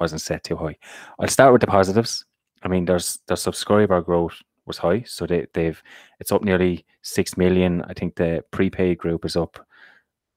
wasn't 0.00 0.20
set 0.20 0.44
too 0.44 0.56
high. 0.56 0.76
I'll 1.18 1.28
start 1.28 1.52
with 1.52 1.60
the 1.60 1.66
positives. 1.66 2.24
I 2.62 2.68
mean, 2.68 2.84
there's 2.84 3.18
their 3.28 3.36
subscriber 3.36 4.00
growth 4.00 4.36
was 4.66 4.78
high, 4.78 5.02
so 5.06 5.26
they 5.26 5.46
they've 5.54 5.82
it's 6.20 6.32
up 6.32 6.42
nearly 6.42 6.84
six 7.02 7.36
million. 7.36 7.82
I 7.82 7.92
think 7.94 8.16
the 8.16 8.44
prepaid 8.50 8.98
group 8.98 9.24
is 9.24 9.36
up 9.36 9.66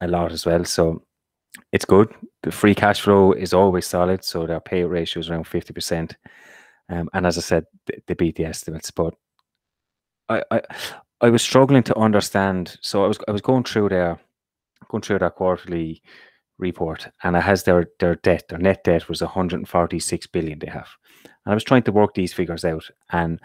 a 0.01 0.07
lot 0.07 0.31
as 0.31 0.45
well, 0.45 0.63
so 0.65 1.03
it's 1.71 1.85
good. 1.85 2.13
The 2.43 2.51
free 2.51 2.75
cash 2.75 3.01
flow 3.01 3.33
is 3.33 3.53
always 3.53 3.87
solid, 3.87 4.23
so 4.23 4.45
their 4.45 4.61
payout 4.61 4.89
ratio 4.89 5.21
is 5.21 5.29
around 5.29 5.47
fifty 5.47 5.73
percent. 5.73 6.15
Um, 6.89 7.09
and 7.13 7.25
as 7.25 7.37
I 7.37 7.41
said, 7.41 7.65
they, 7.85 8.01
they 8.07 8.13
beat 8.13 8.35
the 8.35 8.45
estimates, 8.45 8.91
but 8.91 9.13
I, 10.29 10.43
I 10.51 10.61
I 11.21 11.29
was 11.29 11.41
struggling 11.41 11.83
to 11.83 11.97
understand. 11.97 12.77
So 12.81 13.03
I 13.03 13.07
was 13.07 13.19
I 13.27 13.31
was 13.31 13.41
going 13.41 13.63
through 13.63 13.89
their 13.89 14.19
going 14.89 15.01
through 15.01 15.19
their 15.19 15.29
quarterly 15.31 16.01
report 16.59 17.07
and 17.23 17.35
it 17.35 17.41
has 17.41 17.63
their 17.63 17.87
their 17.99 18.15
debt 18.15 18.43
their 18.49 18.57
net 18.57 18.83
debt 18.83 19.07
was 19.07 19.21
146 19.21 20.27
billion 20.27 20.57
they 20.59 20.67
have 20.67 20.89
and 21.23 21.51
i 21.51 21.53
was 21.53 21.63
trying 21.63 21.83
to 21.83 21.91
work 21.91 22.13
these 22.15 22.33
figures 22.33 22.65
out 22.65 22.83
and 23.11 23.39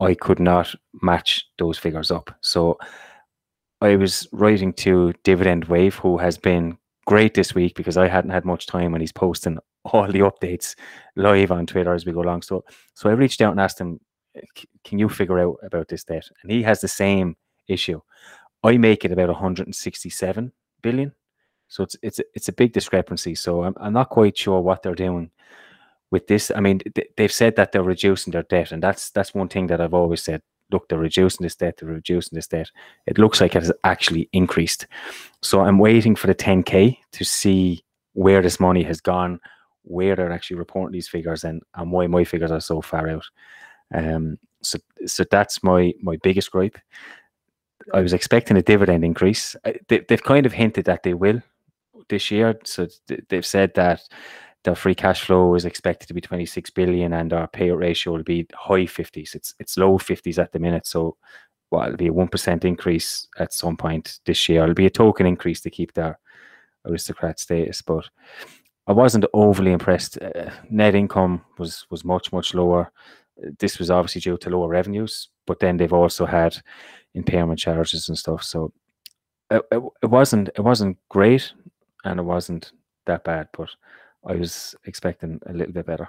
i 0.00 0.14
could 0.14 0.38
not 0.38 0.72
match 1.02 1.46
those 1.58 1.78
figures 1.78 2.10
up 2.10 2.30
so 2.42 2.78
i 3.80 3.96
was 3.96 4.26
writing 4.32 4.72
to 4.72 5.12
dividend 5.24 5.64
wave 5.66 5.96
who 5.96 6.18
has 6.18 6.38
been 6.38 6.76
great 7.06 7.34
this 7.34 7.54
week 7.54 7.74
because 7.74 7.96
i 7.96 8.08
hadn't 8.08 8.30
had 8.30 8.44
much 8.44 8.66
time 8.66 8.94
and 8.94 9.02
he's 9.02 9.12
posting 9.12 9.58
all 9.92 10.10
the 10.10 10.20
updates 10.20 10.74
live 11.16 11.50
on 11.50 11.66
twitter 11.66 11.92
as 11.92 12.06
we 12.06 12.12
go 12.12 12.22
along 12.22 12.42
so 12.42 12.64
so 12.94 13.08
i 13.08 13.12
reached 13.12 13.40
out 13.40 13.52
and 13.52 13.60
asked 13.60 13.80
him 13.80 14.00
can 14.84 14.98
you 14.98 15.08
figure 15.08 15.38
out 15.38 15.56
about 15.62 15.88
this 15.88 16.04
debt 16.04 16.28
and 16.42 16.50
he 16.50 16.62
has 16.62 16.80
the 16.80 16.88
same 16.88 17.36
issue 17.68 18.00
i 18.62 18.76
make 18.76 19.04
it 19.04 19.12
about 19.12 19.28
167 19.28 20.52
billion 20.82 21.12
so 21.68 21.82
it's 21.82 21.96
it's 22.02 22.20
it's 22.34 22.48
a 22.48 22.52
big 22.52 22.72
discrepancy. 22.72 23.34
So 23.34 23.64
I'm 23.64 23.74
I'm 23.78 23.92
not 23.92 24.10
quite 24.10 24.36
sure 24.38 24.60
what 24.60 24.82
they're 24.82 24.94
doing 24.94 25.30
with 26.10 26.26
this. 26.26 26.52
I 26.54 26.60
mean, 26.60 26.80
they've 27.16 27.32
said 27.32 27.56
that 27.56 27.72
they're 27.72 27.82
reducing 27.82 28.30
their 28.30 28.44
debt, 28.44 28.72
and 28.72 28.82
that's 28.82 29.10
that's 29.10 29.34
one 29.34 29.48
thing 29.48 29.66
that 29.68 29.80
I've 29.80 29.94
always 29.94 30.22
said. 30.22 30.42
Look, 30.74 30.88
they're 30.88 30.98
reducing 30.98 31.44
this 31.44 31.54
debt. 31.54 31.76
They're 31.78 31.88
reducing 31.88 32.34
this 32.34 32.48
debt. 32.48 32.68
It 33.06 33.16
looks 33.16 33.40
like 33.40 33.54
it 33.54 33.62
has 33.62 33.72
actually 33.84 34.28
increased. 34.32 34.88
So 35.40 35.60
I'm 35.60 35.78
waiting 35.78 36.16
for 36.16 36.26
the 36.26 36.34
10k 36.34 36.98
to 37.12 37.24
see 37.24 37.84
where 38.14 38.42
this 38.42 38.58
money 38.58 38.82
has 38.82 39.00
gone, 39.00 39.38
where 39.82 40.16
they're 40.16 40.32
actually 40.32 40.56
reporting 40.56 40.92
these 40.92 41.08
figures, 41.08 41.44
and 41.44 41.62
and 41.76 41.92
why 41.92 42.08
my 42.08 42.24
figures 42.24 42.50
are 42.50 42.60
so 42.60 42.82
far 42.82 43.08
out. 43.08 43.24
Um, 43.94 44.38
so 44.62 44.78
so 45.06 45.22
that's 45.30 45.62
my 45.62 45.92
my 46.00 46.16
biggest 46.24 46.50
gripe. 46.50 46.76
I 47.92 48.00
was 48.00 48.12
expecting 48.12 48.56
a 48.56 48.62
dividend 48.62 49.04
increase. 49.04 49.54
They, 49.88 50.00
they've 50.08 50.22
kind 50.22 50.46
of 50.46 50.52
hinted 50.52 50.86
that 50.86 51.04
they 51.04 51.14
will 51.14 51.40
this 52.08 52.30
year. 52.30 52.58
So 52.64 52.88
they've 53.28 53.46
said 53.46 53.74
that 53.74 54.00
the 54.64 54.74
free 54.74 54.94
cash 54.94 55.24
flow 55.24 55.54
is 55.54 55.66
expected 55.66 56.06
to 56.08 56.14
be 56.14 56.20
26 56.20 56.70
billion 56.70 57.12
and 57.12 57.32
our 57.32 57.46
payout 57.48 57.78
ratio 57.78 58.14
will 58.14 58.22
be 58.22 58.46
high 58.54 58.86
50s. 58.86 59.34
It's 59.34 59.54
it's 59.60 59.76
low 59.76 59.98
50s 59.98 60.38
at 60.38 60.52
the 60.52 60.58
minute. 60.58 60.86
So 60.86 61.16
well, 61.70 61.84
it'll 61.84 61.96
be 61.96 62.08
a 62.08 62.12
1% 62.12 62.64
increase 62.64 63.26
at 63.38 63.52
some 63.52 63.76
point 63.76 64.20
this 64.26 64.48
year. 64.48 64.62
It'll 64.62 64.74
be 64.74 64.86
a 64.86 64.90
token 64.90 65.26
increase 65.26 65.60
to 65.62 65.70
keep 65.70 65.92
their 65.92 66.18
aristocrat 66.86 67.40
status. 67.40 67.82
But 67.82 68.08
I 68.86 68.92
wasn't 68.92 69.24
overly 69.32 69.72
impressed. 69.72 70.18
Uh, 70.20 70.50
net 70.70 70.94
income 70.94 71.42
was 71.58 71.86
was 71.90 72.04
much, 72.04 72.32
much 72.32 72.54
lower. 72.54 72.90
This 73.58 73.78
was 73.78 73.90
obviously 73.90 74.20
due 74.20 74.38
to 74.38 74.50
lower 74.50 74.68
revenues, 74.68 75.28
but 75.46 75.58
then 75.58 75.76
they've 75.76 75.92
also 75.92 76.24
had 76.24 76.56
impairment 77.14 77.58
charges 77.58 78.08
and 78.08 78.16
stuff. 78.16 78.42
So 78.42 78.72
it, 79.50 79.62
it, 79.70 79.82
it 80.02 80.06
wasn't 80.06 80.48
it 80.56 80.60
wasn't 80.60 80.98
great 81.10 81.52
and 82.04 82.20
it 82.20 82.24
wasn't 82.24 82.72
that 83.06 83.24
bad, 83.24 83.48
but 83.52 83.70
I 84.26 84.34
was 84.34 84.74
expecting 84.84 85.40
a 85.46 85.52
little 85.52 85.72
bit 85.72 85.86
better. 85.86 86.08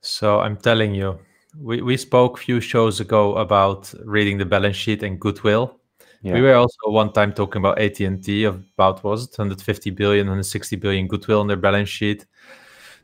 So 0.00 0.40
I'm 0.40 0.56
telling 0.56 0.94
you, 0.94 1.18
we, 1.58 1.82
we 1.82 1.96
spoke 1.96 2.38
a 2.38 2.42
few 2.42 2.60
shows 2.60 3.00
ago 3.00 3.36
about 3.36 3.92
reading 4.04 4.38
the 4.38 4.44
balance 4.44 4.76
sheet 4.76 5.02
and 5.02 5.20
goodwill. 5.20 5.78
Yeah. 6.22 6.34
We 6.34 6.42
were 6.42 6.54
also 6.54 6.76
one 6.86 7.12
time 7.12 7.32
talking 7.32 7.60
about 7.60 7.80
AT&T 7.80 8.44
about 8.44 9.02
was 9.02 9.24
it 9.24 9.38
150 9.38 9.90
billion, 9.90 10.26
160 10.26 10.76
billion 10.76 11.08
goodwill 11.08 11.40
on 11.40 11.48
their 11.48 11.56
balance 11.56 11.88
sheet. 11.88 12.26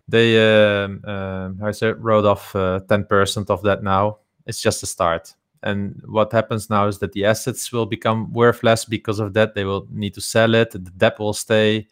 They 0.07 0.39
um, 0.85 1.03
uh, 1.07 1.51
I 1.63 1.73
said 1.73 2.03
wrote 2.03 2.25
off 2.25 2.55
uh, 2.57 2.81
10% 2.89 3.51
of 3.51 3.63
that 3.63 3.83
now. 3.83 4.19
It's 4.47 4.63
just 4.63 4.83
a 4.83 4.87
start. 4.87 5.35
And 5.63 6.01
what 6.07 6.33
happens 6.33 6.71
now 6.71 6.87
is 6.87 6.99
that 7.01 7.13
the 7.13 7.25
assets 7.25 7.71
will 7.73 7.87
become 7.87 8.33
worth 8.33 8.63
less 8.63 8.85
because 8.85 9.19
of 9.19 9.35
that. 9.35 9.55
They 9.55 9.65
will 9.65 9.87
need 9.91 10.15
to 10.15 10.21
sell 10.21 10.55
it. 10.55 10.71
The 10.71 10.79
debt 10.79 11.19
will 11.19 11.35
stay. 11.35 11.89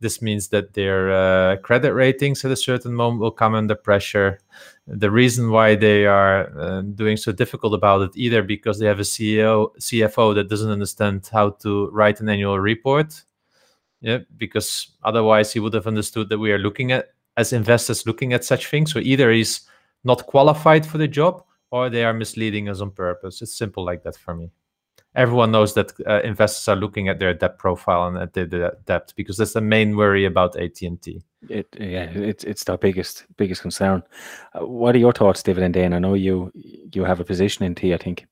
This 0.00 0.22
means 0.22 0.48
that 0.48 0.72
their 0.72 1.12
uh, 1.12 1.56
credit 1.58 1.92
ratings 1.92 2.42
at 2.44 2.50
a 2.50 2.56
certain 2.56 2.94
moment 2.94 3.20
will 3.20 3.30
come 3.30 3.54
under 3.54 3.74
pressure. 3.74 4.38
The 4.86 5.10
reason 5.10 5.50
why 5.50 5.74
they 5.74 6.06
are 6.06 6.58
uh, 6.58 6.80
doing 6.80 7.18
so 7.18 7.32
difficult 7.32 7.74
about 7.74 8.02
it 8.02 8.10
either 8.14 8.42
because 8.42 8.78
they 8.78 8.86
have 8.86 8.98
a 8.98 9.02
CEO, 9.02 9.76
CFO 9.76 10.34
that 10.34 10.48
doesn't 10.48 10.70
understand 10.70 11.28
how 11.30 11.50
to 11.62 11.88
write 11.90 12.20
an 12.20 12.30
annual 12.30 12.58
report. 12.58 13.22
Yeah, 14.00 14.20
because 14.38 14.88
otherwise 15.04 15.52
he 15.52 15.60
would 15.60 15.74
have 15.74 15.86
understood 15.86 16.30
that 16.30 16.38
we 16.38 16.50
are 16.52 16.58
looking 16.58 16.92
at 16.92 17.10
as 17.36 17.52
investors 17.52 18.06
looking 18.06 18.32
at 18.32 18.44
such 18.44 18.68
things. 18.68 18.92
So 18.92 18.98
either 18.98 19.30
he's 19.30 19.68
not 20.04 20.26
qualified 20.26 20.86
for 20.86 20.96
the 20.96 21.08
job 21.08 21.44
or 21.70 21.90
they 21.90 22.04
are 22.04 22.14
misleading 22.14 22.70
us 22.70 22.80
on 22.80 22.90
purpose. 22.90 23.42
It's 23.42 23.56
simple 23.56 23.84
like 23.84 24.02
that 24.04 24.16
for 24.16 24.34
me 24.34 24.50
everyone 25.14 25.50
knows 25.50 25.74
that 25.74 25.92
uh, 26.06 26.20
investors 26.22 26.68
are 26.68 26.76
looking 26.76 27.08
at 27.08 27.18
their 27.18 27.34
debt 27.34 27.58
profile 27.58 28.06
and 28.06 28.18
at 28.18 28.32
the 28.32 28.76
debt 28.84 29.12
because 29.16 29.36
that's 29.36 29.52
the 29.52 29.60
main 29.60 29.96
worry 29.96 30.24
about 30.24 30.56
AT&T. 30.56 31.22
It 31.48 31.68
yeah, 31.78 32.10
it's 32.10 32.44
it's 32.44 32.64
the 32.64 32.76
biggest 32.76 33.24
biggest 33.38 33.62
concern. 33.62 34.02
Uh, 34.54 34.66
what 34.66 34.94
are 34.94 34.98
your 34.98 35.12
thoughts, 35.12 35.42
Dividend 35.42 35.72
Dane? 35.72 35.94
I 35.94 35.98
know 35.98 36.12
you 36.12 36.52
you 36.54 37.02
have 37.04 37.18
a 37.18 37.24
position 37.24 37.64
in 37.64 37.74
T. 37.74 37.94
I 37.94 37.96
think. 37.96 38.26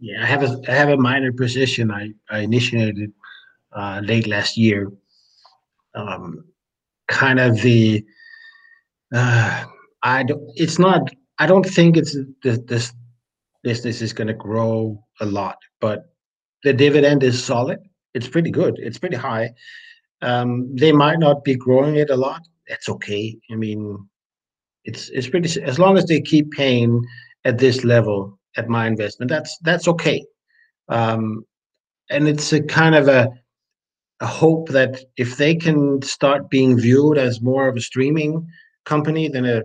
Yeah, 0.00 0.22
I 0.22 0.26
have 0.26 0.42
a 0.42 0.60
I 0.68 0.72
have 0.72 0.88
a 0.88 0.96
minor 0.96 1.32
position. 1.32 1.92
I 1.92 2.12
I 2.28 2.40
initiated 2.40 3.12
uh, 3.72 4.00
late 4.02 4.26
last 4.26 4.56
year. 4.56 4.90
Um, 5.94 6.44
kind 7.06 7.38
of 7.38 7.60
the 7.62 8.04
uh, 9.14 9.64
I 10.02 10.24
don't. 10.24 10.42
It's 10.56 10.78
not. 10.80 11.08
I 11.38 11.46
don't 11.46 11.66
think 11.66 11.96
it's 11.96 12.16
this 12.42 12.58
this 12.66 12.92
business 13.62 14.00
is 14.02 14.12
going 14.12 14.28
to 14.28 14.34
grow 14.34 15.02
a 15.20 15.26
lot 15.26 15.56
but 15.80 16.06
the 16.64 16.72
dividend 16.72 17.22
is 17.22 17.42
solid. 17.42 17.78
It's 18.14 18.28
pretty 18.28 18.50
good. 18.50 18.78
It's 18.78 18.98
pretty 18.98 19.16
high. 19.16 19.52
Um, 20.22 20.74
they 20.74 20.92
might 20.92 21.18
not 21.18 21.44
be 21.44 21.54
growing 21.54 21.96
it 21.96 22.10
a 22.10 22.16
lot. 22.16 22.42
That's 22.68 22.88
okay. 22.88 23.38
I 23.50 23.54
mean, 23.54 24.08
it's 24.84 25.08
it's 25.10 25.28
pretty 25.28 25.62
as 25.62 25.78
long 25.78 25.96
as 25.96 26.06
they 26.06 26.20
keep 26.20 26.50
paying 26.50 27.04
at 27.44 27.58
this 27.58 27.84
level 27.84 28.38
at 28.56 28.68
my 28.68 28.86
investment. 28.86 29.30
That's 29.30 29.56
that's 29.62 29.86
okay. 29.88 30.24
Um, 30.88 31.44
and 32.10 32.26
it's 32.26 32.52
a 32.52 32.62
kind 32.62 32.94
of 32.94 33.08
a 33.08 33.28
a 34.20 34.26
hope 34.26 34.70
that 34.70 35.00
if 35.16 35.36
they 35.36 35.54
can 35.54 36.02
start 36.02 36.50
being 36.50 36.76
viewed 36.76 37.18
as 37.18 37.40
more 37.40 37.68
of 37.68 37.76
a 37.76 37.80
streaming 37.80 38.44
company 38.84 39.28
than 39.28 39.44
a 39.44 39.62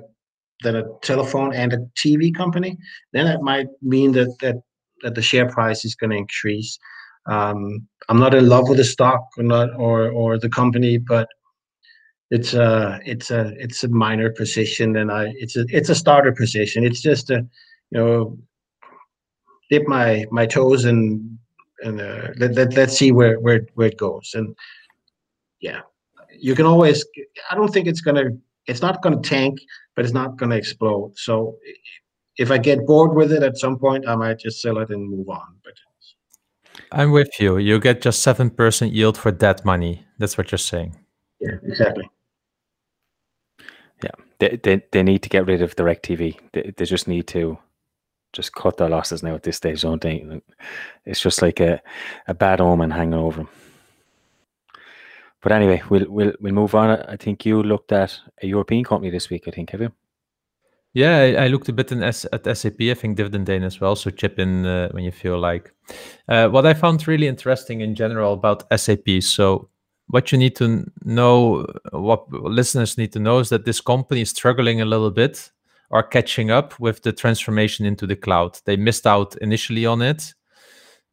than 0.64 0.76
a 0.76 0.84
telephone 1.02 1.54
and 1.54 1.74
a 1.74 1.78
TV 1.96 2.34
company, 2.34 2.78
then 3.12 3.28
it 3.28 3.42
might 3.42 3.68
mean 3.82 4.14
that 4.14 4.36
that 4.42 4.56
that 5.04 5.16
the 5.16 5.22
share 5.22 5.50
price 5.50 5.86
is 5.86 5.96
going 5.96 6.12
to 6.12 6.18
increase. 6.18 6.80
Um, 7.26 7.88
I'm 8.10 8.20
not 8.20 8.34
in 8.34 8.50
love 8.50 8.68
with 8.68 8.78
the 8.78 8.84
stock 8.84 9.22
or 9.38 9.44
not 9.44 9.70
or 9.76 10.10
or 10.10 10.40
the 10.40 10.50
company, 10.50 10.98
but 10.98 11.28
it's 12.32 12.54
a 12.54 13.00
it's 13.06 13.32
a 13.32 13.54
it's 13.58 13.84
a 13.84 13.90
minor 13.90 14.32
position, 14.32 14.98
and 14.98 15.12
I 15.12 15.34
it's 15.36 15.56
a 15.56 15.66
it's 15.70 15.90
a 15.90 15.96
starter 15.96 16.32
position. 16.32 16.84
It's 16.84 17.02
just 17.02 17.30
a 17.30 17.46
you 17.92 18.00
know 18.00 18.38
dip 19.70 19.88
my 19.88 20.26
my 20.32 20.46
toes 20.46 20.86
and 20.86 21.38
and 21.84 22.02
uh, 22.02 22.30
let, 22.38 22.56
let 22.56 22.74
let's 22.74 22.98
see 22.98 23.12
where 23.12 23.40
where 23.40 23.68
where 23.76 23.88
it 23.88 23.98
goes. 23.98 24.32
And 24.34 24.56
yeah, 25.60 25.82
you 26.38 26.56
can 26.56 26.66
always. 26.66 27.06
I 27.50 27.56
don't 27.56 27.72
think 27.72 27.88
it's 27.88 28.02
gonna. 28.02 28.32
It's 28.68 28.82
not 28.82 29.02
gonna 29.02 29.22
tank, 29.22 29.60
but 29.96 30.06
it's 30.06 30.14
not 30.14 30.38
gonna 30.38 30.56
explode. 30.56 31.14
So 31.16 31.58
if 32.38 32.52
I 32.52 32.58
get 32.58 32.86
bored 32.86 33.14
with 33.16 33.32
it 33.32 33.44
at 33.44 33.58
some 33.58 33.78
point, 33.78 34.08
I 34.08 34.16
might 34.16 34.40
just 34.40 34.62
sell 34.62 34.80
it 34.80 34.90
and 34.90 35.10
move 35.10 35.30
on. 35.30 35.56
But 35.64 35.74
I'm 36.92 37.12
with 37.12 37.40
you. 37.40 37.58
You 37.58 37.80
get 37.80 38.02
just 38.02 38.22
seven 38.22 38.50
percent 38.50 38.94
yield 38.94 39.18
for 39.18 39.32
that 39.32 39.64
money. 39.66 40.06
That's 40.18 40.38
what 40.38 40.52
you're 40.52 40.58
saying. 40.60 40.96
Yeah, 41.40 41.58
exactly. 41.64 42.10
Yeah, 44.04 44.12
they 44.40 44.60
they, 44.64 44.82
they 44.92 45.04
need 45.04 45.24
to 45.24 45.30
get 45.30 45.46
rid 45.48 45.62
of 45.62 45.76
DirecTV. 45.76 46.40
They 46.54 46.74
they 46.76 46.86
just 46.86 47.08
need 47.08 47.28
to 47.28 47.58
just 48.34 48.54
cut 48.54 48.78
their 48.78 48.90
losses 48.90 49.22
now 49.22 49.36
at 49.36 49.44
this 49.44 49.58
stage, 49.58 49.84
don't 49.84 50.02
they? 50.02 50.42
It's 51.06 51.22
just 51.22 51.42
like 51.42 51.60
a 51.60 51.82
a 52.28 52.34
bad 52.34 52.62
omen 52.62 52.92
hanging 52.92 53.14
over 53.14 53.38
them. 53.38 53.50
But 55.44 55.52
anyway, 55.52 55.84
we'll 55.90 56.10
we'll 56.10 56.34
we'll 56.40 56.54
move 56.54 56.74
on. 56.74 56.90
I 56.90 57.18
think 57.18 57.46
you 57.46 57.62
looked 57.62 57.92
at 57.92 58.18
a 58.42 58.48
European 58.48 58.84
company 58.86 59.12
this 59.12 59.30
week. 59.30 59.44
I 59.48 59.52
think 59.52 59.72
have 59.72 59.82
you? 59.82 59.92
Yeah, 60.94 61.18
I, 61.18 61.46
I 61.46 61.48
looked 61.48 61.68
a 61.70 61.74
bit 61.74 61.92
in 61.92 62.02
S- 62.02 62.26
at 62.32 62.46
SAP. 62.58 62.80
I 62.80 62.94
think 62.94 63.18
Dividend 63.18 63.48
Dane 63.48 63.64
as 63.64 63.82
well. 63.82 63.96
So 63.96 64.10
chip 64.10 64.40
in 64.40 64.66
uh, 64.66 64.90
when 64.92 65.04
you 65.04 65.12
feel 65.12 65.38
like. 65.40 65.74
Uh, 66.30 66.48
what 66.50 66.66
I 66.66 66.74
found 66.74 67.08
really 67.08 67.28
interesting 67.28 67.82
in 67.82 67.94
general 67.94 68.34
about 68.34 68.64
SAP. 68.80 69.22
So 69.22 69.70
what 70.08 70.32
you 70.32 70.38
need 70.38 70.56
to 70.58 70.86
know, 71.04 71.66
what 71.92 72.32
listeners 72.32 72.98
need 72.98 73.12
to 73.14 73.20
know, 73.20 73.40
is 73.40 73.50
that 73.50 73.66
this 73.66 73.82
company 73.82 74.22
is 74.22 74.30
struggling 74.30 74.82
a 74.82 74.86
little 74.86 75.12
bit 75.12 75.52
or 75.90 76.04
catching 76.04 76.52
up 76.52 76.80
with 76.80 77.02
the 77.02 77.12
transformation 77.12 77.86
into 77.86 78.08
the 78.08 78.16
cloud. 78.16 78.60
They 78.66 78.78
missed 78.78 79.08
out 79.08 79.36
initially 79.42 79.86
on 79.86 80.02
it, 80.02 80.34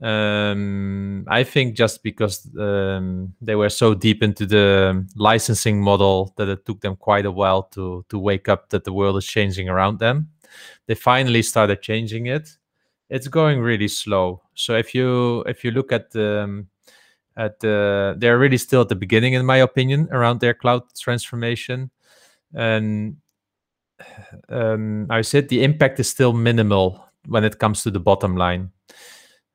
um, 0.03 1.27
I 1.29 1.45
think 1.45 1.77
just 1.77 2.03
because 2.03 2.49
um, 2.59 3.35
they 3.41 3.55
were 3.55 3.69
so 3.69 3.93
deep 3.93 4.23
into 4.23 4.47
the 4.47 5.07
licensing 5.15 5.83
model 5.83 6.33
that 6.37 6.49
it 6.49 6.65
took 6.65 6.81
them 6.81 6.97
quite 6.97 7.27
a 7.27 7.31
while 7.31 7.65
to 7.75 8.05
to 8.09 8.19
wake 8.19 8.49
up 8.49 8.71
that 8.71 8.85
the 8.85 8.93
world 8.93 9.19
is 9.19 9.27
changing 9.27 9.69
around 9.69 9.99
them. 9.99 10.31
They 10.87 10.95
finally 10.95 11.43
started 11.43 11.83
changing 11.83 12.27
it. 12.27 12.49
It's 13.11 13.29
going 13.29 13.61
really 13.61 13.89
slow. 13.89 14.43
So 14.55 14.75
if 14.75 14.95
you 14.95 15.43
if 15.43 15.65
you 15.65 15.71
look 15.71 15.93
at 15.93 16.13
the 16.13 16.45
um, 16.45 16.69
at 17.37 17.61
the 17.61 18.15
they're 18.17 18.39
really 18.39 18.59
still 18.59 18.81
at 18.81 18.89
the 18.89 18.97
beginning, 18.97 19.35
in 19.35 19.45
my 19.45 19.59
opinion, 19.59 20.09
around 20.13 20.41
their 20.41 20.55
cloud 20.55 20.83
transformation, 20.99 21.91
and 22.55 23.19
um, 24.49 25.09
I 25.11 25.21
said 25.21 25.51
the 25.51 25.63
impact 25.63 26.01
is 26.01 26.09
still 26.09 26.33
minimal 26.33 27.05
when 27.27 27.45
it 27.45 27.59
comes 27.59 27.83
to 27.83 27.91
the 27.91 28.01
bottom 28.01 28.35
line 28.35 28.71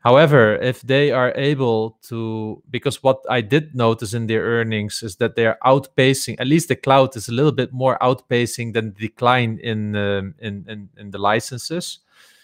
However, 0.06 0.56
if 0.58 0.84
they 0.84 1.10
are 1.10 1.34
able 1.36 1.98
to, 2.04 2.62
because 2.70 3.02
what 3.02 3.26
I 3.28 3.42
did 3.42 3.74
notice 3.74 4.14
in 4.14 4.28
their 4.28 4.44
earnings 4.44 5.02
is 5.02 5.16
that 5.16 5.36
they 5.36 5.48
are 5.48 5.58
outpacing, 5.66 6.36
at 6.38 6.46
least 6.46 6.68
the 6.68 6.76
cloud 6.76 7.16
is 7.16 7.28
a 7.28 7.32
little 7.34 7.52
bit 7.52 7.74
more 7.74 7.98
outpacing 8.04 8.74
than 8.74 8.94
the 8.94 9.08
decline 9.08 9.60
in, 9.64 9.96
um, 9.96 10.36
in, 10.38 10.64
in, 10.70 10.90
in 10.96 11.10
the 11.10 11.18
licenses. 11.18 12.02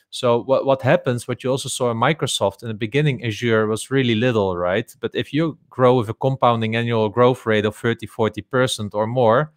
So 0.10 0.42
what, 0.42 0.66
what 0.66 0.82
happens, 0.82 1.28
what 1.28 1.44
you 1.44 1.52
also 1.52 1.70
saw 1.70 1.92
in 1.92 1.98
Microsoft 1.98 2.64
in 2.64 2.68
the 2.68 2.74
beginning, 2.74 3.24
Azure 3.24 3.68
was 3.68 3.92
really 3.92 4.16
little, 4.16 4.58
right? 4.58 4.92
But 5.00 5.12
if 5.14 5.32
you 5.32 5.60
grow 5.70 6.00
with 6.00 6.10
a 6.10 6.16
compounding 6.16 6.76
annual 6.76 7.10
growth 7.10 7.46
rate 7.46 7.66
of 7.66 7.76
30, 7.76 8.08
40% 8.08 8.96
or 8.96 9.06
more, 9.06 9.52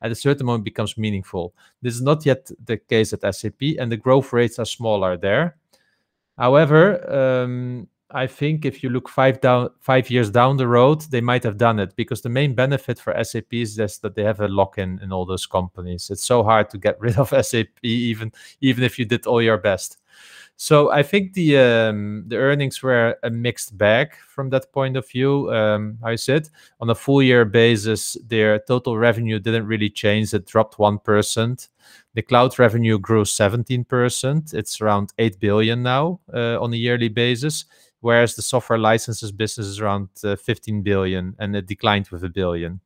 at 0.00 0.12
a 0.12 0.14
certain 0.14 0.46
moment 0.46 0.64
becomes 0.64 0.96
meaningful. 0.96 1.52
This 1.82 1.94
is 1.96 2.00
not 2.00 2.24
yet 2.24 2.48
the 2.64 2.76
case 2.76 3.12
at 3.12 3.34
SAP, 3.34 3.60
and 3.78 3.90
the 3.90 3.96
growth 3.96 4.32
rates 4.32 4.58
are 4.60 4.64
smaller 4.64 5.16
there. 5.16 5.56
However, 6.40 7.08
um, 7.12 7.86
I 8.10 8.26
think 8.26 8.64
if 8.64 8.82
you 8.82 8.88
look 8.88 9.08
five 9.10 9.40
down 9.42 9.68
five 9.80 10.10
years 10.10 10.30
down 10.30 10.56
the 10.56 10.66
road, 10.66 11.02
they 11.02 11.20
might 11.20 11.44
have 11.44 11.58
done 11.58 11.78
it 11.78 11.94
because 11.96 12.22
the 12.22 12.30
main 12.30 12.54
benefit 12.54 12.98
for 12.98 13.14
SAP 13.22 13.52
is 13.52 13.76
just 13.76 14.00
that 14.02 14.14
they 14.14 14.24
have 14.24 14.40
a 14.40 14.48
lock-in 14.48 14.98
in 15.02 15.12
all 15.12 15.26
those 15.26 15.46
companies. 15.46 16.10
It's 16.10 16.24
so 16.24 16.42
hard 16.42 16.70
to 16.70 16.78
get 16.78 16.98
rid 16.98 17.18
of 17.18 17.28
SAP, 17.46 17.68
even 17.82 18.32
even 18.62 18.84
if 18.84 18.98
you 18.98 19.04
did 19.04 19.26
all 19.26 19.42
your 19.42 19.58
best. 19.58 19.98
So 20.62 20.90
I 20.90 21.02
think 21.02 21.32
the 21.32 21.56
um, 21.56 22.24
the 22.28 22.36
earnings 22.36 22.82
were 22.82 23.16
a 23.22 23.30
mixed 23.30 23.78
bag 23.78 24.12
from 24.28 24.50
that 24.50 24.70
point 24.72 24.94
of 24.94 25.08
view. 25.08 25.50
Um, 25.50 25.96
I 26.02 26.16
said 26.16 26.50
on 26.80 26.90
a 26.90 26.94
full 26.94 27.22
year 27.22 27.46
basis, 27.46 28.14
their 28.28 28.58
total 28.58 28.98
revenue 28.98 29.38
didn't 29.38 29.66
really 29.66 29.88
change. 29.88 30.34
It 30.34 30.44
dropped 30.44 30.78
one 30.78 30.98
percent. 30.98 31.68
The 32.12 32.20
cloud 32.20 32.58
revenue 32.58 32.98
grew 32.98 33.24
seventeen 33.24 33.84
percent. 33.84 34.52
It's 34.52 34.82
around 34.82 35.14
eight 35.16 35.40
billion 35.40 35.82
now 35.82 36.20
uh, 36.30 36.60
on 36.60 36.74
a 36.74 36.76
yearly 36.76 37.08
basis, 37.08 37.64
whereas 38.00 38.34
the 38.34 38.42
software 38.42 38.78
licenses 38.78 39.32
business 39.32 39.66
is 39.66 39.80
around 39.80 40.10
uh, 40.22 40.36
fifteen 40.36 40.82
billion, 40.82 41.34
and 41.38 41.56
it 41.56 41.68
declined 41.68 42.10
with 42.10 42.22
a 42.22 42.28
billion. 42.28 42.80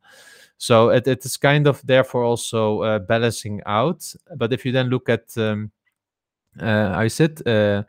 So 0.59 0.91
it, 0.91 1.09
it 1.09 1.25
is 1.25 1.37
kind 1.37 1.67
of 1.67 1.85
therefore 1.85 2.23
also 2.23 2.83
uh, 2.83 2.99
balancing 3.01 3.61
out. 3.67 4.15
But 4.37 4.53
if 4.53 4.65
you 4.65 4.71
then 4.71 4.91
look 4.91 5.09
at 5.09 5.37
um, 5.37 5.73
I 6.61 7.09
said 7.09 7.41
uh, 7.47 7.83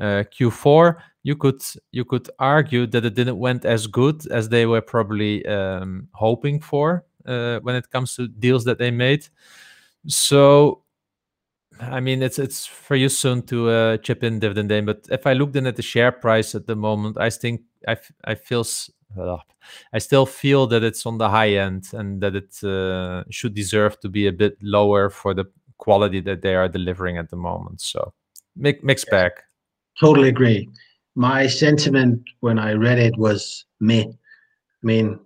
uh, 0.00 0.24
Q4, 0.32 0.96
you 1.22 1.36
could 1.36 1.62
you 1.92 2.04
could 2.04 2.28
argue 2.38 2.86
that 2.86 3.04
it 3.04 3.14
didn't 3.14 3.38
went 3.38 3.64
as 3.64 3.86
good 3.86 4.26
as 4.30 4.48
they 4.48 4.66
were 4.66 4.80
probably 4.80 5.46
um, 5.46 6.08
hoping 6.12 6.60
for 6.60 7.04
when 7.24 7.76
it 7.76 7.90
comes 7.90 8.16
to 8.16 8.26
deals 8.26 8.64
that 8.64 8.78
they 8.78 8.90
made. 8.90 9.28
So 10.08 10.82
I 11.80 12.00
mean, 12.00 12.22
it's 12.22 12.38
it's 12.38 12.66
for 12.66 12.96
you 12.96 13.08
soon 13.08 13.42
to 13.46 13.68
uh, 13.68 13.96
chip 13.98 14.22
in 14.22 14.38
Dividend 14.38 14.68
Dane, 14.68 14.84
but 14.84 15.06
if 15.10 15.26
I 15.26 15.32
look 15.32 15.52
then 15.52 15.66
at 15.66 15.76
the 15.76 15.82
share 15.82 16.12
price 16.12 16.54
at 16.54 16.66
the 16.66 16.76
moment, 16.76 17.18
I 17.18 17.30
think 17.30 17.62
I, 17.88 17.96
I 18.24 18.34
feel 18.34 18.64
uh, 19.18 19.38
I 19.92 19.98
still 19.98 20.26
feel 20.26 20.66
that 20.68 20.82
it's 20.82 21.06
on 21.06 21.18
the 21.18 21.28
high 21.28 21.54
end 21.54 21.88
and 21.92 22.20
that 22.22 22.36
it 22.36 22.62
uh, 22.64 23.24
should 23.30 23.54
deserve 23.54 23.98
to 24.00 24.08
be 24.08 24.26
a 24.26 24.32
bit 24.32 24.58
lower 24.62 25.10
for 25.10 25.34
the 25.34 25.46
quality 25.82 26.20
that 26.20 26.42
they 26.42 26.54
are 26.54 26.68
delivering 26.68 27.18
at 27.18 27.28
the 27.30 27.36
moment. 27.36 27.80
So 27.80 28.12
mixed 28.54 29.10
bag. 29.10 29.32
Totally 29.98 30.28
agree. 30.28 30.68
My 31.16 31.48
sentiment 31.48 32.22
when 32.38 32.56
I 32.56 32.74
read 32.74 33.00
it 33.00 33.16
was 33.18 33.64
me. 33.80 34.00
I 34.02 34.86
mean, 34.86 35.18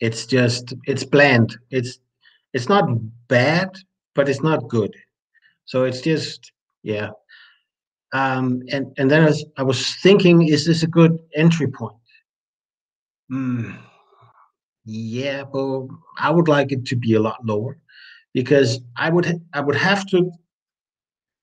it's 0.00 0.26
just 0.26 0.74
it's 0.86 1.04
bland. 1.04 1.56
It's 1.70 2.00
it's 2.52 2.68
not 2.68 2.84
bad, 3.28 3.70
but 4.16 4.28
it's 4.28 4.42
not 4.42 4.68
good. 4.68 4.92
So 5.66 5.84
it's 5.84 6.00
just 6.00 6.50
yeah. 6.82 7.10
Um, 8.12 8.62
and 8.72 8.92
and 8.98 9.08
then 9.08 9.22
I 9.22 9.26
was, 9.26 9.44
I 9.58 9.62
was 9.62 9.94
thinking, 10.02 10.48
is 10.48 10.66
this 10.66 10.82
a 10.82 10.88
good 10.88 11.20
entry 11.36 11.68
point? 11.68 12.02
Mm, 13.30 13.78
yeah, 14.84 15.44
but 15.44 15.86
I 16.18 16.30
would 16.30 16.48
like 16.48 16.72
it 16.72 16.84
to 16.86 16.96
be 16.96 17.14
a 17.14 17.22
lot 17.22 17.46
lower 17.46 17.78
because 18.34 18.80
I 18.96 19.10
would 19.10 19.40
I 19.54 19.60
would 19.60 19.76
have 19.76 20.06
to. 20.06 20.30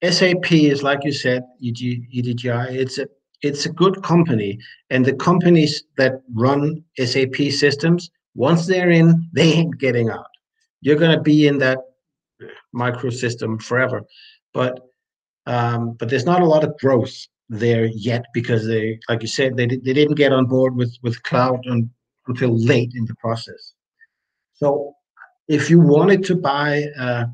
SAP 0.03 0.51
is 0.51 0.83
like 0.83 1.03
you 1.03 1.11
said, 1.11 1.43
EDGI. 1.63 2.71
It's 2.71 2.97
a 2.97 3.07
it's 3.41 3.65
a 3.65 3.71
good 3.71 4.01
company, 4.03 4.59
and 4.89 5.05
the 5.05 5.13
companies 5.13 5.83
that 5.97 6.21
run 6.33 6.83
SAP 6.97 7.35
systems, 7.51 8.09
once 8.35 8.65
they're 8.65 8.89
in, 8.89 9.29
they 9.33 9.53
ain't 9.53 9.77
getting 9.79 10.09
out. 10.09 10.27
You're 10.81 10.97
gonna 10.97 11.21
be 11.21 11.47
in 11.47 11.57
that 11.59 11.79
microsystem 12.75 13.61
forever, 13.61 14.03
but 14.53 14.79
um, 15.45 15.93
but 15.93 16.09
there's 16.09 16.25
not 16.25 16.41
a 16.41 16.45
lot 16.45 16.63
of 16.63 16.77
growth 16.77 17.15
there 17.49 17.85
yet 17.85 18.25
because 18.33 18.67
they, 18.67 18.99
like 19.09 19.21
you 19.21 19.27
said, 19.27 19.55
they 19.57 19.65
they 19.65 19.93
didn't 19.93 20.15
get 20.15 20.33
on 20.33 20.45
board 20.45 20.75
with 20.75 20.95
with 21.01 21.21
cloud 21.23 21.65
un, 21.67 21.89
until 22.27 22.57
late 22.57 22.91
in 22.95 23.05
the 23.05 23.15
process. 23.15 23.73
So 24.53 24.93
if 25.47 25.69
you 25.69 25.79
wanted 25.79 26.23
to 26.25 26.35
buy 26.35 26.85
a, 26.97 27.25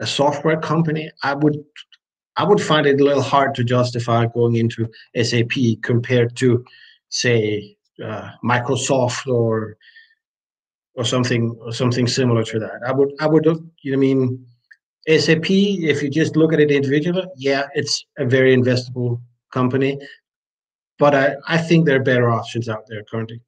a 0.00 0.06
software 0.06 0.60
company, 0.60 1.10
I 1.22 1.34
would 1.34 1.56
I 2.36 2.44
would 2.44 2.62
find 2.62 2.86
it 2.86 3.00
a 3.00 3.04
little 3.04 3.22
hard 3.22 3.54
to 3.56 3.64
justify 3.64 4.26
going 4.26 4.56
into 4.56 4.88
SAP 5.22 5.82
compared 5.82 6.34
to, 6.36 6.64
say, 7.10 7.76
uh, 8.02 8.30
Microsoft 8.44 9.26
or 9.26 9.76
or 10.94 11.04
something 11.04 11.56
or 11.60 11.72
something 11.72 12.06
similar 12.06 12.44
to 12.44 12.58
that. 12.58 12.80
I 12.86 12.92
would 12.92 13.12
I 13.20 13.26
would 13.26 13.46
you 13.82 13.92
know 13.92 13.96
I 13.96 14.00
mean 14.00 14.46
SAP 15.08 15.50
if 15.50 16.02
you 16.02 16.10
just 16.10 16.36
look 16.36 16.52
at 16.52 16.60
it 16.60 16.70
individually, 16.70 17.26
yeah, 17.36 17.66
it's 17.74 18.04
a 18.18 18.26
very 18.26 18.54
investable 18.56 19.20
company, 19.52 19.98
but 20.98 21.14
I 21.14 21.36
I 21.48 21.58
think 21.58 21.86
there 21.86 21.96
are 21.96 22.04
better 22.04 22.30
options 22.30 22.68
out 22.68 22.86
there 22.88 23.02
currently. 23.10 23.40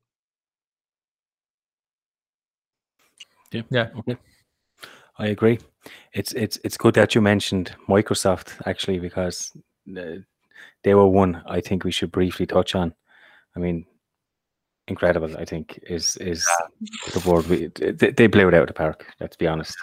Yeah. 3.55 3.63
Yeah. 3.71 3.89
Okay. 3.99 4.17
I 5.19 5.29
agree. 5.29 5.59
It's 6.13 6.33
it's 6.33 6.59
it's 6.65 6.77
good 6.77 6.95
that 6.95 7.15
you 7.15 7.21
mentioned 7.21 7.75
Microsoft 7.89 8.61
actually 8.67 8.99
because 8.99 9.53
uh, 9.97 10.17
they 10.83 10.95
were 10.95 11.07
one 11.07 11.43
I 11.47 11.61
think 11.61 11.85
we 11.85 11.93
should 11.93 12.11
briefly 12.11 12.47
touch 12.47 12.75
on. 12.75 12.95
I 13.57 13.61
mean, 13.61 13.87
incredible. 14.89 15.37
I 15.37 15.45
think 15.45 15.79
is 15.87 16.17
is 16.17 16.45
the 17.13 17.31
word 17.31 17.47
we 17.47 17.67
they, 17.77 18.11
they 18.11 18.27
blew 18.27 18.49
it 18.49 18.55
out 18.55 18.63
of 18.63 18.69
the 18.69 18.75
park. 18.75 19.07
Let's 19.21 19.37
be 19.37 19.47
honest. 19.47 19.77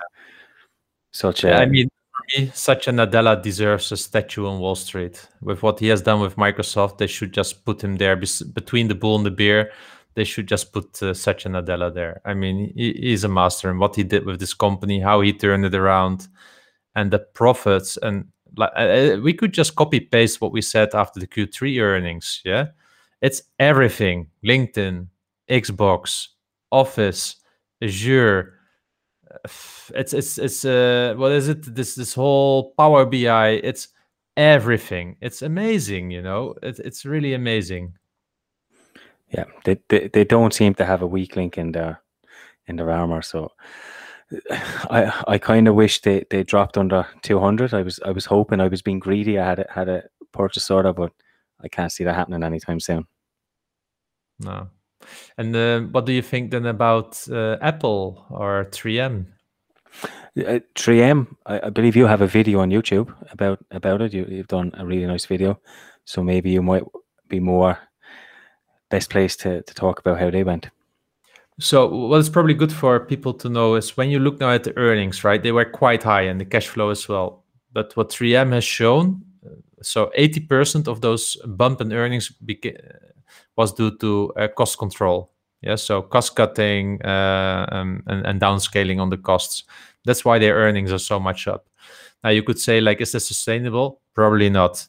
Such 1.12 1.44
a. 1.46 1.56
I 1.56 1.66
mean, 1.66 1.90
Satya 2.54 2.94
Nadella 2.94 3.42
deserves 3.42 3.92
a 3.92 3.98
statue 3.98 4.48
on 4.48 4.60
Wall 4.60 4.76
Street. 4.76 5.28
With 5.42 5.64
what 5.64 5.80
he 5.80 5.88
has 5.88 6.02
done 6.02 6.20
with 6.20 6.36
Microsoft, 6.36 6.98
they 6.98 7.08
should 7.08 7.34
just 7.34 7.66
put 7.66 7.82
him 7.84 7.98
there 7.98 8.16
between 8.16 8.88
the 8.88 8.96
bull 8.96 9.16
and 9.16 9.26
the 9.26 9.32
bear 9.32 9.72
they 10.14 10.24
should 10.24 10.47
just 10.47 10.74
put 10.74 11.01
uh, 11.01 11.14
Satya 11.14 11.51
Nadella 11.51 11.93
there. 11.93 12.22
I 12.26 12.34
mean, 12.34 12.74
he, 12.76 12.93
he's 12.93 13.24
a 13.24 13.30
master 13.30 13.70
in 13.70 13.80
what 13.80 13.95
he 13.95 14.03
did 14.03 14.26
with 14.26 14.39
this 14.39 14.53
company, 14.53 14.99
how 14.99 15.22
he 15.22 15.34
turned 15.34 15.66
it 15.66 15.76
around, 15.76 16.28
and 16.95 17.12
the 17.12 17.20
profits. 17.20 17.97
And 17.97 18.26
like, 18.57 18.72
uh, 18.76 18.80
uh 18.80 19.18
we 19.24 19.34
could 19.34 19.53
just 19.53 19.76
copy 19.76 19.99
paste 19.99 20.41
what 20.41 20.51
we 20.51 20.62
said 20.62 20.93
after 20.93 21.20
the 21.20 21.28
Q3 21.28 21.82
earnings. 21.82 22.41
Yeah, 22.43 22.68
it's 23.22 23.43
everything: 23.59 24.28
LinkedIn, 24.43 25.07
Xbox, 25.49 26.28
Office, 26.72 27.38
Azure. 27.82 28.53
It's 29.95 30.14
it's 30.14 30.38
it's 30.38 30.66
uh 30.66 31.14
what 31.18 31.32
is 31.32 31.47
it? 31.47 31.74
This 31.74 31.95
this 31.95 32.14
whole 32.14 32.74
Power 32.78 33.05
BI. 33.05 33.62
It's 33.64 33.88
everything. 34.36 35.16
It's 35.22 35.41
amazing. 35.41 36.12
You 36.12 36.22
know, 36.22 36.55
it's 36.62 36.80
it's 36.80 37.05
really 37.05 37.34
amazing. 37.34 37.93
Yeah, 39.32 39.46
they, 39.64 39.80
they 39.88 40.10
they 40.10 40.24
don't 40.26 40.54
seem 40.54 40.74
to 40.76 40.86
have 40.86 41.02
a 41.02 41.08
weak 41.08 41.36
link 41.36 41.58
in 41.58 41.72
their 41.72 42.02
in 42.68 42.76
their 42.76 42.92
armor. 42.92 43.22
So 43.22 43.52
I 44.90 45.24
I 45.28 45.38
kind 45.38 45.68
of 45.68 45.76
wish 45.76 46.02
they, 46.02 46.26
they 46.30 46.44
dropped 46.44 46.78
under 46.78 47.08
two 47.22 47.40
hundred. 47.40 47.74
I 47.74 47.82
was 47.82 48.00
I 48.06 48.12
was 48.12 48.26
hoping 48.26 48.60
I 48.60 48.68
was 48.68 48.82
being 48.82 49.00
greedy. 49.00 49.40
I 49.40 49.46
had 49.46 49.60
a, 49.60 49.66
had 49.70 49.90
a 49.90 50.04
purchase 50.32 50.70
order, 50.70 50.94
but 50.94 51.12
I 51.64 51.68
can't 51.68 51.92
see 51.92 52.04
that 52.04 52.16
happening 52.16 52.44
anytime 52.44 52.80
soon. 52.80 53.08
No. 54.40 54.70
And 55.38 55.56
uh, 55.56 55.82
what 55.92 56.06
do 56.06 56.14
you 56.14 56.22
think 56.22 56.52
then 56.52 56.66
about 56.66 57.28
uh, 57.30 57.58
Apple 57.62 58.26
or 58.30 58.66
3M? 58.70 59.26
Uh, 60.38 60.60
3M, 60.76 61.28
I, 61.46 61.68
I, 61.68 61.70
believe 61.70 61.96
you 61.96 62.06
have 62.06 62.22
a 62.22 62.28
video 62.28 62.62
on 62.62 62.70
YouTube 62.70 63.14
about 63.32 63.60
about 63.72 64.02
it. 64.02 64.14
You, 64.14 64.26
you've 64.30 64.48
done 64.48 64.72
a 64.78 64.86
really 64.86 65.06
nice 65.06 65.26
video, 65.26 65.60
so 66.06 66.24
maybe 66.24 66.52
you 66.52 66.62
might 66.62 66.84
be 67.28 67.40
more 67.40 67.78
best 68.92 69.10
place 69.10 69.36
to, 69.38 69.62
to 69.64 69.74
talk 69.74 70.00
about 70.00 70.20
how 70.20 70.30
they 70.30 70.44
went. 70.44 70.70
So 71.60 71.88
what 71.88 72.20
is 72.20 72.30
probably 72.30 72.54
good 72.54 72.74
for 72.74 73.00
people 73.00 73.34
to 73.36 73.50
know 73.50 73.76
is 73.76 73.96
when 73.96 74.10
you 74.10 74.20
look 74.20 74.39
now 74.39 74.52
at 74.52 74.64
the 74.64 74.76
earnings, 74.78 75.24
right? 75.24 75.42
They 75.42 75.52
were 75.52 75.66
quite 75.66 76.04
high 76.04 76.24
and 76.24 76.39
the 76.39 76.46
cash 76.46 76.68
flow 76.68 76.89
as 76.89 77.08
well. 77.08 77.44
But 77.72 77.96
what 77.96 78.10
3M 78.10 78.52
has 78.52 78.64
shown, 78.64 79.22
so 79.82 80.12
80% 80.18 80.88
of 80.88 81.02
those 81.02 81.36
bump 81.46 81.82
in 81.82 81.94
earnings 81.94 82.32
beca- 82.46 82.98
was 83.56 83.74
due 83.74 83.96
to 83.98 84.34
uh, 84.38 84.48
cost 84.50 84.78
control. 84.78 85.32
Yeah, 85.62 85.76
so 85.76 86.02
cost 86.02 86.36
cutting 86.36 87.00
uh, 87.04 87.68
um, 87.72 88.04
and, 88.08 88.26
and 88.26 88.42
downscaling 88.42 89.00
on 89.00 89.10
the 89.10 89.18
costs. 89.18 89.64
That's 90.06 90.26
why 90.26 90.39
their 90.39 90.56
earnings 90.56 90.92
are 90.92 90.98
so 90.98 91.20
much 91.20 91.48
up. 91.48 91.68
Now 92.24 92.32
you 92.32 92.42
could 92.42 92.60
say 92.60 92.82
like, 92.82 93.02
is 93.02 93.12
this 93.12 93.28
sustainable? 93.28 94.02
Probably 94.16 94.50
not. 94.50 94.88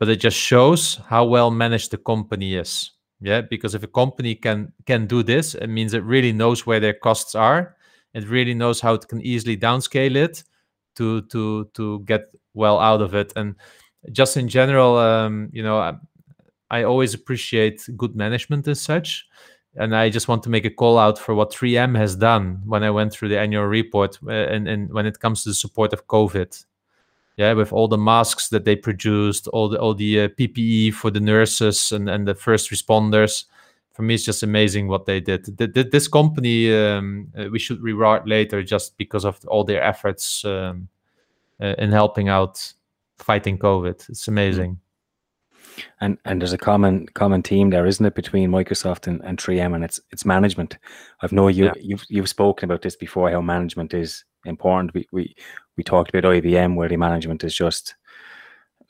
But 0.00 0.08
it 0.08 0.16
just 0.16 0.36
shows 0.36 0.96
how 1.06 1.24
well 1.26 1.52
managed 1.52 1.92
the 1.92 1.98
company 1.98 2.56
is 2.56 2.91
yeah 3.22 3.40
because 3.40 3.74
if 3.74 3.82
a 3.82 3.88
company 3.88 4.34
can 4.34 4.72
can 4.86 5.06
do 5.06 5.22
this 5.22 5.54
it 5.54 5.68
means 5.68 5.94
it 5.94 6.04
really 6.04 6.32
knows 6.32 6.66
where 6.66 6.80
their 6.80 6.94
costs 6.94 7.34
are. 7.34 7.76
It 8.14 8.28
really 8.28 8.52
knows 8.52 8.80
how 8.80 8.92
it 8.94 9.08
can 9.08 9.22
easily 9.22 9.56
downscale 9.56 10.16
it 10.16 10.44
to 10.96 11.22
to 11.22 11.64
to 11.74 12.00
get 12.00 12.26
well 12.54 12.78
out 12.78 13.00
of 13.00 13.14
it. 13.14 13.32
And 13.36 13.54
just 14.12 14.36
in 14.36 14.48
general 14.48 14.96
um, 14.98 15.48
you 15.52 15.62
know 15.62 15.78
I, 15.78 15.94
I 16.70 16.82
always 16.84 17.14
appreciate 17.14 17.86
good 17.96 18.16
management 18.16 18.66
as 18.68 18.80
such. 18.80 19.26
And 19.74 19.96
I 19.96 20.10
just 20.10 20.28
want 20.28 20.42
to 20.42 20.50
make 20.50 20.66
a 20.66 20.70
call 20.70 20.98
out 20.98 21.18
for 21.18 21.34
what 21.34 21.50
3M 21.50 21.96
has 21.96 22.14
done 22.14 22.60
when 22.66 22.82
I 22.82 22.90
went 22.90 23.12
through 23.12 23.30
the 23.30 23.38
annual 23.38 23.64
report 23.64 24.18
uh, 24.26 24.30
and, 24.30 24.68
and 24.68 24.92
when 24.92 25.06
it 25.06 25.18
comes 25.18 25.44
to 25.44 25.48
the 25.48 25.54
support 25.54 25.94
of 25.94 26.06
COVID 26.06 26.62
yeah 27.36 27.52
with 27.52 27.72
all 27.72 27.88
the 27.88 27.98
masks 27.98 28.48
that 28.48 28.64
they 28.64 28.76
produced 28.76 29.48
all 29.48 29.68
the 29.68 29.78
all 29.78 29.94
the 29.94 30.20
uh, 30.22 30.28
ppe 30.28 30.92
for 30.92 31.10
the 31.10 31.20
nurses 31.20 31.92
and 31.92 32.08
and 32.08 32.26
the 32.26 32.34
first 32.34 32.70
responders 32.70 33.44
for 33.92 34.02
me 34.02 34.14
it's 34.14 34.24
just 34.24 34.42
amazing 34.42 34.88
what 34.88 35.06
they 35.06 35.20
did 35.20 35.44
the, 35.58 35.66
this 35.90 36.08
company 36.08 36.74
um, 36.74 37.28
uh, 37.38 37.48
we 37.50 37.58
should 37.58 37.82
reward 37.82 38.26
later 38.28 38.62
just 38.62 38.96
because 38.98 39.24
of 39.24 39.38
all 39.46 39.64
their 39.64 39.82
efforts 39.82 40.44
um, 40.44 40.88
uh, 41.60 41.74
in 41.78 41.90
helping 41.90 42.28
out 42.28 42.72
fighting 43.18 43.58
covid 43.58 44.08
it's 44.08 44.28
amazing 44.28 44.78
And 46.00 46.18
and 46.24 46.40
there's 46.40 46.52
a 46.52 46.58
common 46.58 47.06
common 47.14 47.42
theme 47.42 47.70
there, 47.70 47.86
isn't 47.86 48.04
it, 48.04 48.14
between 48.14 48.50
Microsoft 48.50 49.06
and, 49.06 49.22
and 49.24 49.38
3M 49.38 49.74
and 49.74 49.84
it's 49.84 50.00
it's 50.10 50.24
management. 50.24 50.76
I've 51.22 51.32
know 51.32 51.48
you 51.48 51.64
Yeah. 51.66 51.72
you've 51.80 52.04
you've 52.08 52.28
spoken 52.28 52.70
about 52.70 52.82
this 52.82 52.96
before, 52.96 53.30
how 53.30 53.40
management 53.40 53.94
is 53.94 54.24
important. 54.44 54.92
We 54.94 55.06
we 55.12 55.34
we 55.76 55.84
talked 55.84 56.14
about 56.14 56.30
IBM 56.30 56.74
where 56.76 56.88
the 56.88 56.96
management 56.96 57.44
is 57.44 57.54
just 57.54 57.94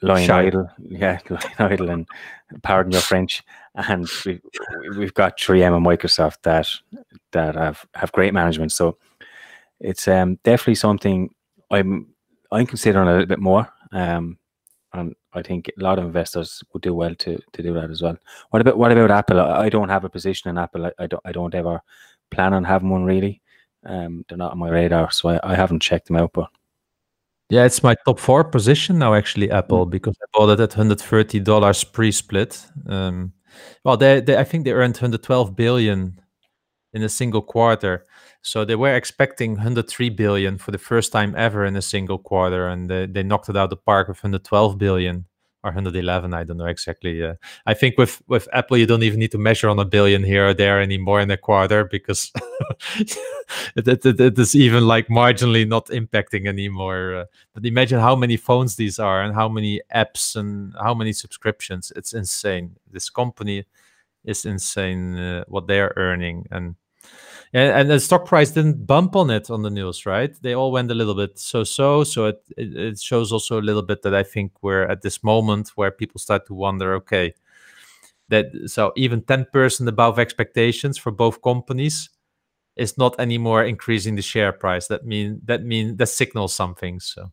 lying 0.02 0.30
idle. 0.30 0.68
Yeah, 0.78 1.18
lying 1.30 1.72
idle 1.72 1.90
and 1.90 2.06
pardon 2.62 2.92
your 2.92 3.00
French. 3.00 3.42
And 3.74 4.08
we 4.26 4.40
we've 4.96 5.14
got 5.14 5.38
3M 5.38 5.76
and 5.76 5.86
Microsoft 5.86 6.42
that 6.42 6.68
that 7.32 7.54
have 7.54 7.86
have 7.94 8.12
great 8.12 8.34
management. 8.34 8.72
So 8.72 8.98
it's 9.80 10.06
um 10.08 10.38
definitely 10.44 10.74
something 10.76 11.34
I'm 11.70 12.08
I'm 12.50 12.66
considering 12.66 13.08
a 13.08 13.12
little 13.12 13.26
bit 13.26 13.40
more. 13.40 13.68
Um 13.92 14.38
and 14.92 15.14
I 15.32 15.42
think 15.42 15.70
a 15.78 15.82
lot 15.82 15.98
of 15.98 16.04
investors 16.04 16.62
would 16.72 16.82
do 16.82 16.94
well 16.94 17.14
to 17.14 17.40
to 17.52 17.62
do 17.62 17.72
that 17.74 17.90
as 17.90 18.02
well. 18.02 18.18
What 18.50 18.60
about 18.60 18.76
what 18.76 18.92
about 18.92 19.10
Apple? 19.10 19.40
I 19.40 19.64
I 19.64 19.68
don't 19.68 19.88
have 19.88 20.04
a 20.04 20.10
position 20.10 20.50
in 20.50 20.58
Apple. 20.58 20.86
I, 20.86 20.92
I 20.98 21.06
don't 21.06 21.22
I 21.24 21.32
don't 21.32 21.54
ever 21.54 21.80
plan 22.30 22.52
on 22.54 22.64
having 22.64 22.90
one 22.90 23.04
really. 23.04 23.40
Um, 23.84 24.24
they're 24.28 24.38
not 24.38 24.52
on 24.52 24.58
my 24.58 24.68
radar, 24.68 25.10
so 25.10 25.30
I, 25.30 25.40
I 25.42 25.54
haven't 25.56 25.82
checked 25.82 26.06
them 26.06 26.16
out. 26.16 26.32
But 26.32 26.50
Yeah, 27.52 27.66
it's 27.66 27.82
my 27.82 27.94
top 28.06 28.18
four 28.18 28.44
position 28.44 28.98
now, 28.98 29.12
actually, 29.12 29.50
Apple, 29.50 29.84
because 29.84 30.16
I 30.22 30.26
bought 30.32 30.58
it 30.58 30.60
at 30.60 30.70
$130 30.70 31.92
pre-split. 31.92 32.66
Um, 32.86 33.34
well, 33.84 33.98
they, 33.98 34.22
they, 34.22 34.38
I 34.38 34.44
think 34.44 34.64
they 34.64 34.72
earned 34.72 34.94
112 34.96 35.54
billion 35.54 36.18
in 36.94 37.02
a 37.02 37.10
single 37.10 37.42
quarter. 37.42 38.06
So 38.40 38.64
they 38.64 38.74
were 38.74 38.94
expecting 38.94 39.50
103 39.52 40.08
billion 40.08 40.56
for 40.56 40.70
the 40.70 40.78
first 40.78 41.12
time 41.12 41.34
ever 41.36 41.66
in 41.66 41.76
a 41.76 41.82
single 41.82 42.16
quarter, 42.16 42.68
and 42.68 42.88
they, 42.88 43.04
they 43.04 43.22
knocked 43.22 43.50
it 43.50 43.56
out 43.58 43.68
the 43.68 43.76
park 43.76 44.08
with 44.08 44.24
112 44.24 44.78
billion 44.78 45.26
or 45.64 45.68
111. 45.68 46.34
I 46.34 46.44
don't 46.44 46.56
know 46.56 46.66
exactly. 46.66 47.22
Uh, 47.22 47.34
I 47.66 47.74
think 47.74 47.98
with 47.98 48.22
with 48.26 48.48
Apple, 48.52 48.76
you 48.76 48.86
don't 48.86 49.02
even 49.02 49.20
need 49.20 49.32
to 49.32 49.38
measure 49.38 49.68
on 49.68 49.78
a 49.78 49.84
billion 49.84 50.24
here 50.24 50.48
or 50.48 50.54
there 50.54 50.80
anymore 50.80 51.20
in 51.20 51.30
a 51.30 51.36
quarter 51.36 51.84
because 51.84 52.32
it, 52.98 53.88
it, 53.88 54.04
it, 54.04 54.20
it 54.20 54.38
is 54.38 54.54
even 54.54 54.86
like 54.86 55.08
marginally 55.08 55.66
not 55.66 55.86
impacting 55.86 56.46
anymore. 56.46 57.14
Uh, 57.14 57.24
but 57.54 57.64
imagine 57.64 58.00
how 58.00 58.16
many 58.16 58.36
phones 58.36 58.76
these 58.76 58.98
are 58.98 59.22
and 59.22 59.34
how 59.34 59.48
many 59.48 59.80
apps 59.94 60.36
and 60.36 60.74
how 60.80 60.94
many 60.94 61.12
subscriptions. 61.12 61.92
It's 61.96 62.12
insane. 62.12 62.76
This 62.90 63.10
company 63.10 63.64
is 64.24 64.44
insane 64.44 65.16
uh, 65.18 65.44
what 65.48 65.66
they 65.66 65.80
are 65.80 65.92
earning 65.96 66.46
and 66.50 66.76
and, 67.52 67.72
and 67.72 67.90
the 67.90 68.00
stock 68.00 68.24
price 68.24 68.50
didn't 68.50 68.86
bump 68.86 69.14
on 69.14 69.30
it 69.30 69.50
on 69.50 69.62
the 69.62 69.70
news, 69.70 70.06
right? 70.06 70.34
They 70.42 70.54
all 70.54 70.72
went 70.72 70.90
a 70.90 70.94
little 70.94 71.14
bit 71.14 71.38
so-so. 71.38 72.04
So 72.04 72.26
it, 72.26 72.42
it 72.56 72.76
it 72.76 73.00
shows 73.00 73.32
also 73.32 73.60
a 73.60 73.62
little 73.62 73.82
bit 73.82 74.02
that 74.02 74.14
I 74.14 74.22
think 74.22 74.52
we're 74.62 74.84
at 74.84 75.02
this 75.02 75.22
moment 75.22 75.72
where 75.74 75.90
people 75.90 76.18
start 76.18 76.46
to 76.46 76.54
wonder, 76.54 76.94
okay, 76.94 77.34
that 78.28 78.46
so 78.66 78.92
even 78.96 79.20
10% 79.22 79.86
above 79.86 80.18
expectations 80.18 80.96
for 80.96 81.12
both 81.12 81.42
companies 81.42 82.08
is 82.76 82.96
not 82.96 83.18
anymore 83.20 83.64
increasing 83.64 84.14
the 84.14 84.22
share 84.22 84.52
price. 84.52 84.88
That 84.88 85.04
mean 85.04 85.42
that 85.44 85.62
mean 85.62 85.96
that 85.98 86.06
signals 86.06 86.54
something. 86.54 87.00
So 87.00 87.30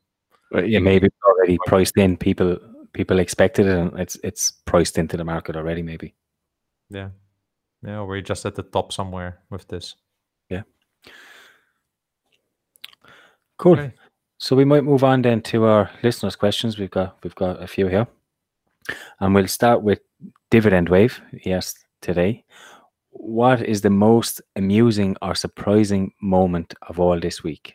yeah, 0.51 0.79
maybe 0.79 1.07
it's 1.07 1.15
already 1.25 1.57
priced 1.65 1.97
in. 1.97 2.17
People 2.17 2.57
people 2.91 3.19
expected 3.19 3.67
it, 3.67 3.77
and 3.77 3.97
it's 3.99 4.17
it's 4.23 4.51
priced 4.65 4.97
into 4.97 5.15
the 5.15 5.23
market 5.23 5.55
already. 5.55 5.81
Maybe. 5.81 6.13
yeah, 6.89 7.09
yeah, 7.81 8.01
we're 8.01 8.21
just 8.21 8.45
at 8.45 8.55
the 8.55 8.63
top 8.63 8.91
somewhere 8.91 9.39
with 9.49 9.67
this. 9.69 9.95
Cool. 13.59 13.73
Okay. 13.73 13.93
So 14.37 14.55
we 14.55 14.65
might 14.65 14.85
move 14.85 15.03
on 15.03 15.21
then 15.21 15.41
to 15.43 15.65
our 15.65 15.91
listeners' 16.01 16.37
questions. 16.37 16.79
We've 16.79 16.89
got 16.89 17.17
we've 17.23 17.35
got 17.35 17.61
a 17.61 17.67
few 17.67 17.87
here, 17.87 18.07
and 19.19 19.35
we'll 19.35 19.47
start 19.47 19.83
with 19.83 19.99
dividend 20.49 20.87
wave. 20.89 21.21
Yes, 21.45 21.75
today. 22.01 22.45
What 23.11 23.61
is 23.61 23.81
the 23.81 23.89
most 23.89 24.41
amusing 24.55 25.17
or 25.21 25.35
surprising 25.35 26.13
moment 26.21 26.73
of 26.87 26.99
all 27.01 27.19
this 27.19 27.43
week? 27.43 27.73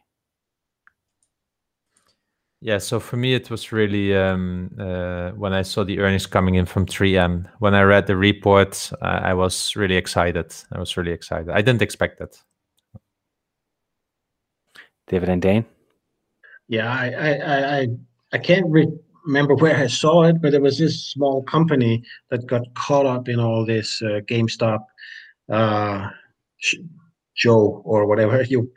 Yeah, 2.63 2.79
so 2.79 2.99
for 2.99 3.19
me, 3.19 3.35
it 3.35 3.51
was 3.51 3.73
really 3.73 4.17
um, 4.17 4.71
uh, 4.81 5.33
when 5.33 5.53
I 5.53 5.61
saw 5.61 5.85
the 5.85 5.99
earnings 5.99 6.25
coming 6.25 6.55
in 6.55 6.65
from 6.65 6.87
3M. 6.87 7.47
When 7.59 7.75
I 7.75 7.83
read 7.83 8.07
the 8.07 8.17
report, 8.17 8.91
I, 9.03 9.19
I 9.19 9.35
was 9.35 9.77
really 9.77 9.97
excited. 9.97 10.55
I 10.73 10.79
was 10.79 10.97
really 10.97 11.13
excited. 11.13 11.51
I 11.51 11.61
didn't 11.61 11.83
expect 11.83 12.21
that. 12.21 12.41
Dividend 15.09 15.43
Dane. 15.43 15.67
Yeah, 16.69 16.91
I 16.91 17.11
I 17.11 17.81
I 17.81 17.89
I, 18.33 18.39
can't 18.39 18.67
re- 18.71 18.99
remember 19.27 19.55
where 19.55 19.77
I 19.77 19.87
saw 19.87 20.25
it, 20.25 20.41
but 20.41 20.53
there 20.53 20.61
was 20.61 20.79
this 20.79 21.11
small 21.11 21.43
company 21.43 22.03
that 22.31 22.47
got 22.47 22.63
caught 22.75 23.07
up 23.07 23.29
in 23.29 23.39
all 23.39 23.65
this 23.67 24.01
uh, 24.03 24.21
GameStop, 24.29 24.81
uh, 25.51 26.09
Joe 27.37 27.83
or 27.85 28.07
whatever 28.07 28.43
you 28.49 28.71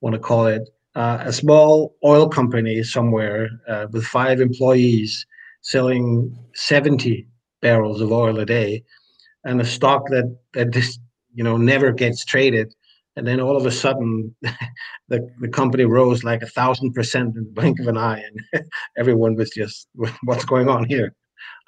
want 0.00 0.14
to 0.14 0.20
call 0.20 0.46
it. 0.46 0.62
Uh, 0.94 1.18
a 1.24 1.32
small 1.32 1.96
oil 2.04 2.28
company 2.28 2.82
somewhere 2.82 3.48
uh, 3.68 3.86
with 3.90 4.04
five 4.04 4.40
employees 4.40 5.26
selling 5.60 6.38
70 6.54 7.26
barrels 7.60 8.00
of 8.00 8.12
oil 8.12 8.38
a 8.38 8.46
day, 8.46 8.84
and 9.44 9.60
a 9.60 9.64
stock 9.64 10.08
that 10.08 10.36
that 10.54 10.70
just 10.70 11.00
you 11.34 11.44
know 11.44 11.56
never 11.56 11.92
gets 11.92 12.24
traded 12.24 12.72
and 13.16 13.26
then 13.26 13.40
all 13.40 13.56
of 13.56 13.66
a 13.66 13.70
sudden 13.70 14.34
the, 15.08 15.28
the 15.40 15.48
company 15.48 15.84
rose 15.84 16.24
like 16.24 16.42
a 16.42 16.46
thousand 16.48 16.92
percent 16.92 17.36
in 17.36 17.44
the 17.44 17.50
blink 17.50 17.80
of 17.80 17.88
an 17.88 17.96
eye 17.96 18.22
and 18.52 18.64
everyone 18.98 19.34
was 19.34 19.50
just 19.50 19.88
what's 20.24 20.44
going 20.44 20.68
on 20.68 20.84
here 20.84 21.14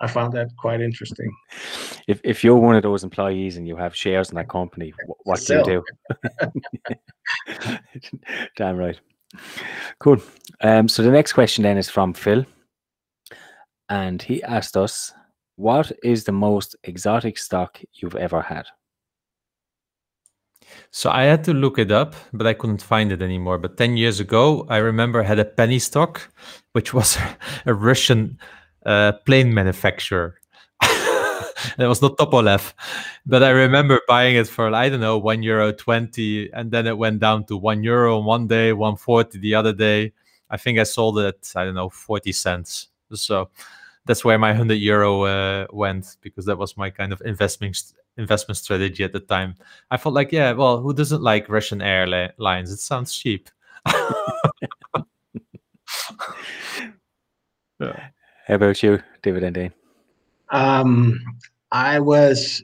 i 0.01 0.07
found 0.07 0.32
that 0.32 0.49
quite 0.59 0.80
interesting 0.80 1.30
If 2.07 2.20
if 2.22 2.44
you're 2.44 2.57
one 2.57 2.76
of 2.76 2.82
those 2.82 3.05
employees 3.05 3.57
and 3.57 3.66
you 3.66 3.76
have 3.76 3.94
shares 3.94 4.30
in 4.30 4.36
that 4.36 4.49
company, 4.49 4.92
wh- 5.09 5.26
what 5.26 5.40
do 5.44 5.55
you 5.55 5.64
do? 5.64 5.82
Damn 8.57 8.76
right. 8.76 9.01
Cool. 9.99 10.18
Um, 10.61 10.88
so 10.88 11.03
the 11.03 11.11
next 11.11 11.32
question 11.32 11.64
then 11.64 11.76
is 11.76 11.90
from 11.90 12.14
Phil, 12.14 12.47
and 13.88 14.22
he 14.22 14.42
asked 14.44 14.76
us, 14.76 15.12
"What 15.57 15.90
is 16.05 16.24
the 16.24 16.32
most 16.32 16.76
exotic 16.84 17.38
stock 17.38 17.80
you've 17.94 18.16
ever 18.16 18.40
had?" 18.40 18.66
So 20.90 21.10
I 21.10 21.24
had 21.24 21.44
to 21.44 21.52
look 21.52 21.78
it 21.78 21.90
up, 21.90 22.14
but 22.32 22.46
I 22.46 22.54
couldn't 22.54 22.82
find 22.82 23.12
it 23.12 23.22
anymore. 23.22 23.58
But 23.58 23.76
10 23.76 23.96
years 23.96 24.20
ago, 24.20 24.66
I 24.68 24.78
remember 24.78 25.20
I 25.20 25.24
had 25.24 25.38
a 25.38 25.44
penny 25.44 25.78
stock, 25.78 26.32
which 26.72 26.94
was 26.94 27.18
a 27.66 27.74
Russian 27.74 28.38
uh, 28.84 29.12
plane 29.24 29.52
manufacturer. 29.52 30.38
it 31.78 31.86
was 31.86 32.02
not 32.02 32.16
Tupolev, 32.16 32.72
but 33.24 33.42
I 33.42 33.50
remember 33.50 34.00
buying 34.08 34.36
it 34.36 34.46
for 34.46 34.72
I 34.74 34.88
don't 34.88 35.00
know 35.00 35.18
one 35.18 35.42
euro 35.42 35.72
twenty, 35.72 36.50
and 36.52 36.70
then 36.70 36.86
it 36.86 36.98
went 36.98 37.20
down 37.20 37.44
to 37.46 37.56
one 37.56 37.82
euro 37.82 38.18
one 38.20 38.46
day, 38.46 38.72
one 38.72 38.96
forty 38.96 39.38
the 39.38 39.54
other 39.54 39.72
day. 39.72 40.12
I 40.50 40.58
think 40.58 40.78
I 40.78 40.84
sold 40.84 41.18
it 41.18 41.26
at 41.26 41.52
I 41.56 41.64
don't 41.64 41.74
know 41.74 41.88
forty 41.88 42.32
cents. 42.32 42.88
So 43.14 43.50
that's 44.04 44.24
where 44.24 44.38
my 44.38 44.54
hundred 44.54 44.76
euro 44.76 45.22
uh, 45.22 45.66
went 45.72 46.16
because 46.20 46.44
that 46.46 46.58
was 46.58 46.76
my 46.76 46.90
kind 46.90 47.12
of 47.12 47.20
investment 47.22 47.92
investment 48.16 48.58
strategy 48.58 49.04
at 49.04 49.12
the 49.12 49.20
time. 49.20 49.54
I 49.90 49.96
felt 49.96 50.14
like, 50.14 50.32
yeah, 50.32 50.52
well, 50.52 50.78
who 50.80 50.92
doesn't 50.94 51.22
like 51.22 51.48
Russian 51.48 51.82
airlines? 51.82 52.70
It 52.70 52.78
sounds 52.78 53.14
cheap. 53.14 53.48
yeah. 53.86 53.94
How 58.46 58.54
about 58.54 58.82
you, 58.82 59.02
Dividend 59.22 59.54
Dane? 59.56 59.72
um, 60.50 61.20
i 61.72 61.98
was 61.98 62.62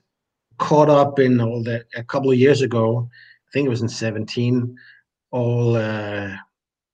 caught 0.59 0.89
up 0.89 1.19
in 1.19 1.41
all 1.41 1.63
that 1.63 1.85
a 1.97 2.05
couple 2.05 2.31
of 2.31 2.39
years 2.39 2.63
ago 2.63 3.09
i 3.11 3.51
think 3.53 3.67
it 3.67 3.71
was 3.71 3.83
in 3.83 3.89
17 3.89 4.77
all 5.31 5.77
uh, 5.77 6.31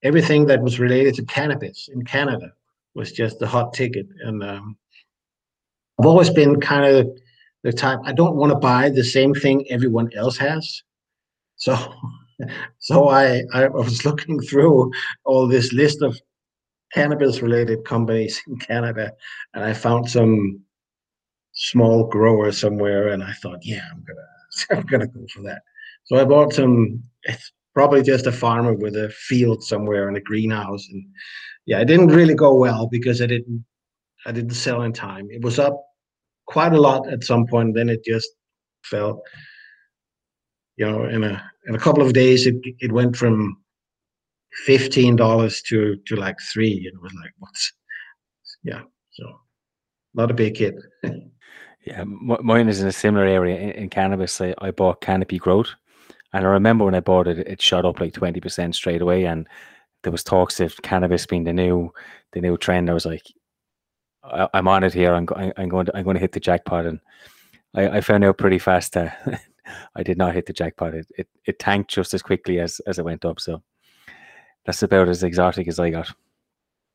everything 0.02 0.46
that 0.46 0.62
was 0.62 0.80
related 0.80 1.14
to 1.14 1.24
cannabis 1.24 1.88
in 1.92 2.04
canada 2.04 2.52
was 2.94 3.12
just 3.12 3.38
the 3.38 3.46
hot 3.46 3.74
ticket 3.74 4.06
and 4.24 4.42
um, 4.42 4.76
i've 5.98 6.06
always 6.06 6.30
been 6.30 6.58
kind 6.60 6.86
of 6.86 7.10
the 7.62 7.72
time. 7.72 8.00
I 8.04 8.12
don't 8.12 8.36
want 8.36 8.52
to 8.52 8.58
buy 8.58 8.88
the 8.88 9.04
same 9.04 9.34
thing 9.34 9.66
everyone 9.70 10.10
else 10.14 10.36
has. 10.38 10.82
So 11.56 11.76
so 12.78 13.08
i 13.08 13.42
i 13.52 13.68
was 13.68 14.04
looking 14.04 14.40
through 14.40 14.90
all 15.24 15.46
this 15.46 15.72
list 15.72 16.02
of 16.02 16.20
cannabis 16.94 17.42
related 17.42 17.84
companies 17.84 18.40
in 18.46 18.56
canada 18.58 19.12
and 19.54 19.64
i 19.64 19.72
found 19.72 20.08
some 20.08 20.60
small 21.52 22.06
grower 22.06 22.52
somewhere 22.52 23.08
and 23.08 23.22
i 23.22 23.32
thought 23.32 23.58
yeah 23.62 23.82
i'm 23.92 24.04
gonna 24.04 24.80
i'm 24.80 24.86
gonna 24.86 25.06
go 25.06 25.26
for 25.32 25.42
that. 25.42 25.62
So 26.04 26.16
i 26.16 26.24
bought 26.24 26.52
some 26.52 27.02
it's 27.24 27.52
probably 27.74 28.02
just 28.02 28.26
a 28.26 28.32
farmer 28.32 28.74
with 28.74 28.96
a 28.96 29.10
field 29.10 29.62
somewhere 29.62 30.08
in 30.08 30.16
a 30.16 30.20
greenhouse 30.20 30.86
and 30.90 31.04
yeah 31.66 31.80
it 31.80 31.84
didn't 31.86 32.08
really 32.08 32.34
go 32.34 32.54
well 32.54 32.86
because 32.86 33.20
i 33.20 33.26
didn't 33.26 33.64
i 34.26 34.32
didn't 34.32 34.54
sell 34.54 34.82
in 34.82 34.92
time. 34.92 35.28
It 35.30 35.42
was 35.42 35.58
up 35.58 35.80
quite 36.48 36.72
a 36.72 36.80
lot 36.80 37.08
at 37.08 37.24
some 37.24 37.46
point 37.46 37.74
then 37.74 37.88
it 37.88 38.04
just 38.04 38.30
fell 38.82 39.22
you 40.76 40.86
know 40.86 41.04
in 41.04 41.24
a 41.24 41.50
in 41.66 41.74
a 41.74 41.78
couple 41.78 42.02
of 42.02 42.12
days 42.12 42.46
it 42.46 42.56
it 42.80 42.92
went 42.92 43.16
from 43.16 43.56
fifteen 44.64 45.14
dollars 45.14 45.62
to 45.62 45.96
to 46.06 46.16
like 46.16 46.36
three 46.52 46.76
and 46.86 46.96
it 46.96 47.02
was 47.02 47.14
like 47.22 47.32
what's 47.38 47.72
yeah 48.64 48.82
so 49.10 49.24
not 50.14 50.30
a 50.30 50.34
big 50.34 50.56
hit. 50.56 50.74
yeah, 51.86 52.04
mine 52.04 52.68
is 52.68 52.80
in 52.80 52.88
a 52.88 52.92
similar 52.92 53.24
area 53.24 53.56
in, 53.56 53.70
in 53.70 53.88
cannabis. 53.88 54.40
I, 54.40 54.54
I 54.58 54.70
bought 54.70 55.00
Canopy 55.00 55.38
Growth, 55.38 55.70
and 56.32 56.44
I 56.44 56.48
remember 56.48 56.84
when 56.84 56.94
I 56.94 57.00
bought 57.00 57.28
it, 57.28 57.38
it 57.38 57.62
shot 57.62 57.84
up 57.84 58.00
like 58.00 58.14
twenty 58.14 58.40
percent 58.40 58.74
straight 58.74 59.00
away, 59.00 59.24
and 59.24 59.46
there 60.02 60.12
was 60.12 60.24
talks 60.24 60.60
of 60.60 60.76
cannabis 60.82 61.26
being 61.26 61.44
the 61.44 61.52
new 61.52 61.92
the 62.32 62.40
new 62.40 62.56
trend. 62.56 62.90
I 62.90 62.94
was 62.94 63.06
like, 63.06 63.22
I, 64.30 64.58
am 64.58 64.68
on 64.68 64.84
it 64.84 64.94
here. 64.94 65.14
I'm, 65.14 65.26
I'm 65.56 65.68
going 65.68 65.86
to 65.86 65.96
I'm 65.96 66.04
going 66.04 66.14
to 66.14 66.20
hit 66.20 66.32
the 66.32 66.40
jackpot, 66.40 66.86
and 66.86 67.00
I, 67.74 67.88
I 67.88 68.00
found 68.00 68.24
out 68.24 68.38
pretty 68.38 68.58
fast 68.58 68.92
that 68.94 69.42
I 69.96 70.02
did 70.02 70.18
not 70.18 70.34
hit 70.34 70.46
the 70.46 70.52
jackpot. 70.52 70.94
It, 70.94 71.06
it 71.16 71.28
it 71.44 71.58
tanked 71.58 71.90
just 71.90 72.14
as 72.14 72.22
quickly 72.22 72.60
as 72.60 72.80
as 72.86 72.98
it 72.98 73.04
went 73.04 73.24
up. 73.24 73.40
So 73.40 73.62
that's 74.64 74.82
about 74.82 75.08
as 75.08 75.22
exotic 75.22 75.68
as 75.68 75.78
I 75.78 75.90
got. 75.90 76.12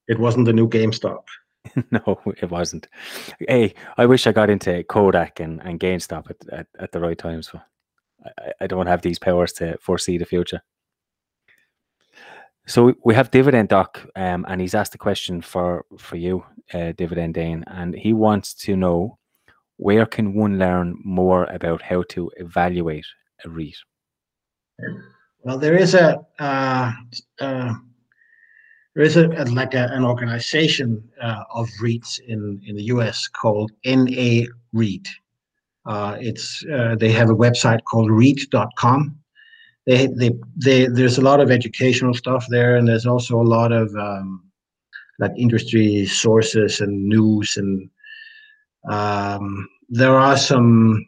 It 0.08 0.20
wasn't 0.20 0.46
the 0.46 0.54
new 0.54 0.68
GameStop. 0.68 1.24
no, 1.92 2.22
it 2.26 2.50
wasn't. 2.50 2.88
Hey, 3.40 3.74
I 3.98 4.06
wish 4.06 4.28
I 4.28 4.32
got 4.32 4.50
into 4.50 4.84
Kodak 4.84 5.40
and, 5.40 5.62
and 5.64 5.80
GameStop 5.80 6.30
at, 6.30 6.50
at, 6.52 6.68
at 6.78 6.92
the 6.92 7.00
right 7.00 7.18
times. 7.18 7.50
But 7.52 7.66
I, 8.38 8.52
I 8.62 8.68
don't 8.68 8.88
have 8.88 9.02
these 9.02 9.18
powers 9.18 9.54
to 9.54 9.78
foresee 9.80 10.18
the 10.18 10.26
future. 10.26 10.62
So 12.66 12.94
we 13.04 13.14
have 13.14 13.32
Dividend 13.32 13.70
Doc, 13.70 14.06
um, 14.16 14.46
and 14.48 14.62
he's 14.62 14.76
asked 14.76 14.96
a 14.96 14.98
question 14.98 15.42
for 15.42 15.86
for 15.98 16.16
you, 16.16 16.46
uh, 16.74 16.94
Dividend 16.98 17.34
Dane, 17.34 17.64
and 17.68 17.96
he 17.96 18.14
wants 18.14 18.54
to 18.66 18.76
know 18.76 19.18
where 19.78 20.06
can 20.06 20.34
one 20.34 20.60
learn 20.60 21.00
more 21.04 21.46
about 21.46 21.82
how 21.82 22.04
to 22.10 22.32
evaluate 22.38 23.06
a 23.44 23.50
REIT. 23.50 23.76
Well, 25.42 25.58
there 25.58 25.76
is 25.76 25.94
a 25.94 26.26
uh, 26.40 26.92
uh, 27.40 27.74
there 28.96 29.04
is 29.04 29.18
a, 29.18 29.28
like 29.46 29.74
a, 29.74 29.90
an 29.92 30.06
organization 30.06 31.04
uh, 31.22 31.44
of 31.54 31.68
REITs 31.82 32.20
in 32.20 32.62
in 32.66 32.76
the 32.76 32.84
U.S. 32.96 33.28
called 33.28 33.72
NA 33.86 34.46
REIT. 34.72 35.08
Uh, 35.86 36.18
it's 36.20 36.64
uh, 36.74 36.96
they 36.96 37.12
have 37.12 37.30
a 37.30 37.36
website 37.36 37.84
called 37.84 38.10
REIT.com 38.10 39.18
they, 39.86 40.08
they, 40.08 40.32
they, 40.56 40.88
there's 40.88 41.18
a 41.18 41.22
lot 41.22 41.40
of 41.40 41.52
educational 41.52 42.14
stuff 42.14 42.46
there, 42.50 42.78
and 42.78 42.88
there's 42.88 43.06
also 43.06 43.40
a 43.40 43.44
lot 43.44 43.72
of 43.72 43.94
um, 43.96 44.44
like 45.20 45.32
industry 45.38 46.06
sources 46.06 46.82
and 46.82 47.06
news, 47.06 47.58
and 47.58 47.90
um, 48.90 49.68
there 49.90 50.16
are 50.16 50.38
some 50.38 51.06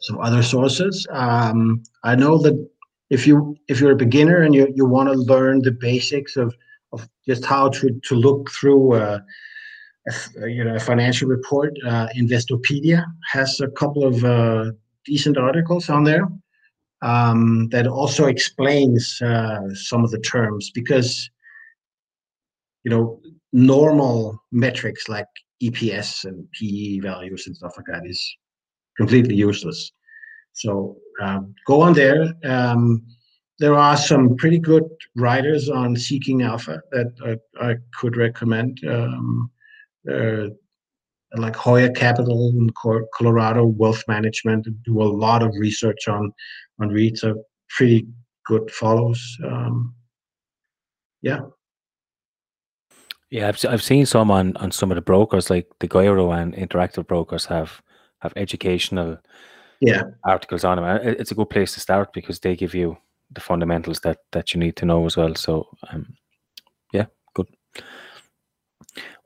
some 0.00 0.18
other 0.18 0.42
sources. 0.42 1.06
Um, 1.10 1.82
I 2.02 2.14
know 2.16 2.38
that 2.38 2.68
if 3.10 3.26
you 3.26 3.56
if 3.68 3.80
you're 3.80 3.92
a 3.92 4.04
beginner 4.06 4.42
and 4.42 4.54
you, 4.54 4.72
you 4.74 4.86
want 4.86 5.08
to 5.08 5.14
learn 5.14 5.62
the 5.62 5.70
basics 5.70 6.36
of 6.36 6.54
of 6.92 7.08
just 7.26 7.44
how 7.44 7.68
to 7.68 8.00
to 8.04 8.14
look 8.14 8.50
through 8.50 8.94
a, 8.94 9.24
a 10.42 10.48
you 10.48 10.64
know 10.64 10.74
a 10.74 10.80
financial 10.80 11.28
report, 11.28 11.76
uh, 11.86 12.08
Investopedia 12.16 13.04
has 13.30 13.60
a 13.60 13.68
couple 13.68 14.04
of 14.04 14.24
uh, 14.24 14.72
decent 15.04 15.36
articles 15.36 15.88
on 15.90 16.04
there 16.04 16.26
um, 17.02 17.68
that 17.70 17.86
also 17.86 18.26
explains 18.26 19.20
uh, 19.22 19.60
some 19.74 20.04
of 20.04 20.10
the 20.10 20.20
terms 20.20 20.70
because 20.70 21.30
you 22.84 22.90
know 22.90 23.20
normal 23.52 24.42
metrics 24.50 25.08
like 25.08 25.26
EPS 25.62 26.24
and 26.24 26.46
PE 26.52 26.98
values 27.00 27.46
and 27.46 27.56
stuff 27.56 27.74
like 27.76 27.86
that 27.86 28.08
is 28.08 28.36
completely 28.96 29.34
useless. 29.34 29.92
So 30.52 30.96
um, 31.22 31.54
go 31.66 31.80
on 31.80 31.92
there. 31.92 32.32
Um, 32.44 33.06
there 33.58 33.74
are 33.74 33.96
some 33.96 34.36
pretty 34.36 34.58
good 34.58 34.84
writers 35.16 35.68
on 35.68 35.96
Seeking 35.96 36.42
Alpha 36.42 36.80
that 36.90 37.38
I, 37.60 37.70
I 37.70 37.76
could 37.98 38.16
recommend. 38.16 38.80
Um, 38.88 39.50
uh, 40.10 40.48
like 41.36 41.56
Hoya 41.56 41.90
Capital 41.92 42.50
and 42.50 42.74
Colorado 43.14 43.64
Wealth 43.64 44.02
Management 44.06 44.66
do 44.84 45.00
a 45.00 45.04
lot 45.04 45.42
of 45.42 45.54
research 45.56 46.08
on 46.08 46.32
on 46.80 46.90
REITs 46.90 47.24
are 47.24 47.36
pretty 47.70 48.06
good 48.46 48.70
follows. 48.70 49.38
Um, 49.44 49.94
yeah. 51.22 51.40
Yeah, 53.32 53.48
I've, 53.48 53.64
I've 53.66 53.82
seen 53.82 54.04
some 54.04 54.30
on, 54.30 54.54
on 54.58 54.70
some 54.70 54.90
of 54.90 54.96
the 54.96 55.00
brokers, 55.00 55.48
like 55.48 55.66
DEGIRO 55.80 56.38
and 56.38 56.54
Interactive 56.54 57.06
Brokers 57.06 57.46
have 57.46 57.80
have 58.18 58.34
educational 58.36 59.16
yeah 59.80 60.02
articles 60.22 60.64
on 60.64 60.76
them. 60.76 61.00
It's 61.02 61.30
a 61.30 61.34
good 61.34 61.48
place 61.48 61.72
to 61.72 61.80
start 61.80 62.12
because 62.12 62.40
they 62.40 62.54
give 62.54 62.74
you 62.74 62.98
the 63.30 63.40
fundamentals 63.40 64.00
that 64.00 64.18
that 64.32 64.52
you 64.52 64.60
need 64.60 64.76
to 64.76 64.84
know 64.84 65.06
as 65.06 65.16
well. 65.16 65.34
So, 65.34 65.66
um, 65.90 66.14
yeah, 66.92 67.06
good. 67.32 67.48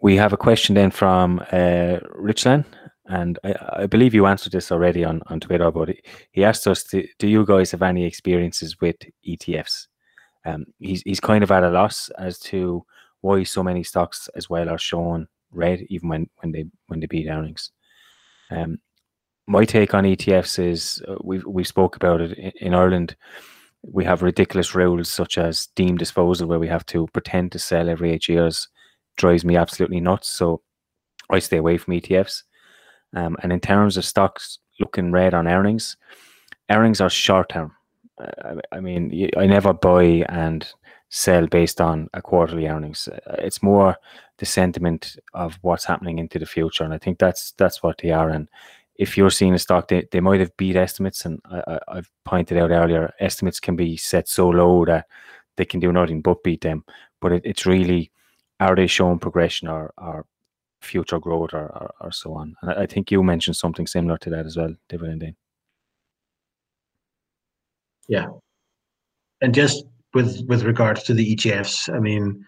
We 0.00 0.14
have 0.14 0.32
a 0.32 0.36
question 0.36 0.76
then 0.76 0.92
from 0.92 1.42
uh, 1.50 1.98
Richland 2.14 2.64
and 3.06 3.40
I, 3.42 3.54
I, 3.72 3.86
believe 3.86 4.14
you 4.14 4.26
answered 4.26 4.52
this 4.52 4.70
already 4.70 5.04
on, 5.04 5.20
on 5.26 5.40
Twitter, 5.40 5.70
but 5.72 5.90
he 6.30 6.44
asked 6.44 6.66
us, 6.66 6.84
to, 6.84 7.06
do 7.18 7.26
you 7.26 7.44
guys 7.44 7.72
have 7.72 7.82
any 7.82 8.04
experiences 8.04 8.80
with 8.80 8.96
ETFs? 9.28 9.86
Um, 10.44 10.66
he's, 10.78 11.02
he's 11.02 11.20
kind 11.20 11.42
of 11.42 11.50
at 11.50 11.64
a 11.64 11.70
loss 11.70 12.08
as 12.18 12.38
to 12.40 12.84
why 13.20 13.42
so 13.42 13.62
many 13.62 13.82
stocks 13.82 14.28
as 14.36 14.48
well 14.48 14.68
are 14.68 14.78
shown 14.78 15.28
red, 15.52 15.80
even 15.88 16.08
when, 16.08 16.30
when 16.38 16.52
they 16.52 16.64
when 16.88 17.00
they 17.00 17.06
beat 17.06 17.28
earnings. 17.28 17.70
Um, 18.50 18.78
my 19.46 19.64
take 19.64 19.94
on 19.94 20.04
ETFs 20.04 20.58
is 20.58 21.02
uh, 21.08 21.16
we 21.22 21.38
we 21.40 21.64
spoke 21.64 21.96
about 21.96 22.20
it 22.20 22.38
in, 22.38 22.52
in 22.60 22.74
Ireland. 22.74 23.16
We 23.82 24.04
have 24.04 24.22
ridiculous 24.22 24.74
rules 24.74 25.08
such 25.08 25.38
as 25.38 25.68
deemed 25.76 25.98
disposal, 25.98 26.48
where 26.48 26.58
we 26.58 26.68
have 26.68 26.86
to 26.86 27.06
pretend 27.12 27.52
to 27.52 27.58
sell 27.58 27.88
every 27.88 28.12
eight 28.12 28.28
years. 28.28 28.68
Drives 29.16 29.44
me 29.44 29.56
absolutely 29.56 30.00
nuts. 30.00 30.28
So 30.28 30.62
I 31.30 31.38
stay 31.38 31.58
away 31.58 31.78
from 31.78 31.94
ETFs. 31.94 32.42
Um, 33.14 33.36
and 33.42 33.52
in 33.52 33.60
terms 33.60 33.96
of 33.96 34.04
stocks 34.04 34.58
looking 34.80 35.12
red 35.12 35.34
on 35.34 35.46
earnings, 35.46 35.96
earnings 36.70 37.00
are 37.00 37.08
short 37.08 37.48
term. 37.48 37.72
Uh, 38.20 38.56
I 38.72 38.80
mean, 38.80 39.30
I 39.36 39.46
never 39.46 39.72
buy 39.72 40.24
and 40.28 40.66
sell 41.08 41.46
based 41.46 41.80
on 41.80 42.08
a 42.14 42.22
quarterly 42.22 42.66
earnings. 42.66 43.08
It's 43.38 43.62
more 43.62 43.96
the 44.38 44.46
sentiment 44.46 45.16
of 45.34 45.58
what's 45.62 45.84
happening 45.84 46.18
into 46.18 46.38
the 46.38 46.46
future, 46.46 46.84
and 46.84 46.92
I 46.92 46.98
think 46.98 47.18
that's 47.18 47.52
that's 47.52 47.82
what 47.82 47.98
they 47.98 48.10
are. 48.10 48.30
And 48.30 48.48
if 48.96 49.16
you're 49.16 49.30
seeing 49.30 49.54
a 49.54 49.58
stock, 49.58 49.88
they, 49.88 50.06
they 50.10 50.20
might 50.20 50.40
have 50.40 50.56
beat 50.56 50.76
estimates, 50.76 51.24
and 51.24 51.40
I, 51.44 51.78
have 51.94 52.10
pointed 52.24 52.58
out 52.58 52.70
earlier, 52.70 53.12
estimates 53.20 53.60
can 53.60 53.76
be 53.76 53.96
set 53.96 54.28
so 54.28 54.48
low 54.48 54.84
that 54.86 55.06
they 55.56 55.64
can 55.64 55.80
do 55.80 55.92
nothing 55.92 56.22
but 56.22 56.42
beat 56.42 56.62
them. 56.62 56.84
But 57.20 57.32
it, 57.32 57.42
it's 57.44 57.66
really 57.66 58.10
are 58.60 58.74
they 58.74 58.86
showing 58.86 59.18
progression 59.18 59.68
or, 59.68 59.92
or 59.98 60.24
future 60.80 61.18
growth 61.18 61.52
or, 61.52 61.66
or, 61.66 61.94
or 62.00 62.12
so 62.12 62.34
on. 62.34 62.56
And 62.62 62.70
I, 62.70 62.82
I, 62.82 62.86
think 62.86 63.10
you 63.10 63.22
mentioned 63.22 63.56
something 63.56 63.86
similar 63.86 64.16
to 64.18 64.30
that 64.30 64.46
as 64.46 64.56
well, 64.56 64.74
Dividend 64.88 65.34
Yeah. 68.08 68.26
And 69.40 69.54
just 69.54 69.84
with 70.16 70.42
with 70.48 70.62
regards 70.62 71.02
to 71.04 71.12
the 71.14 71.36
ETFs, 71.36 71.94
I 71.94 72.00
mean, 72.00 72.42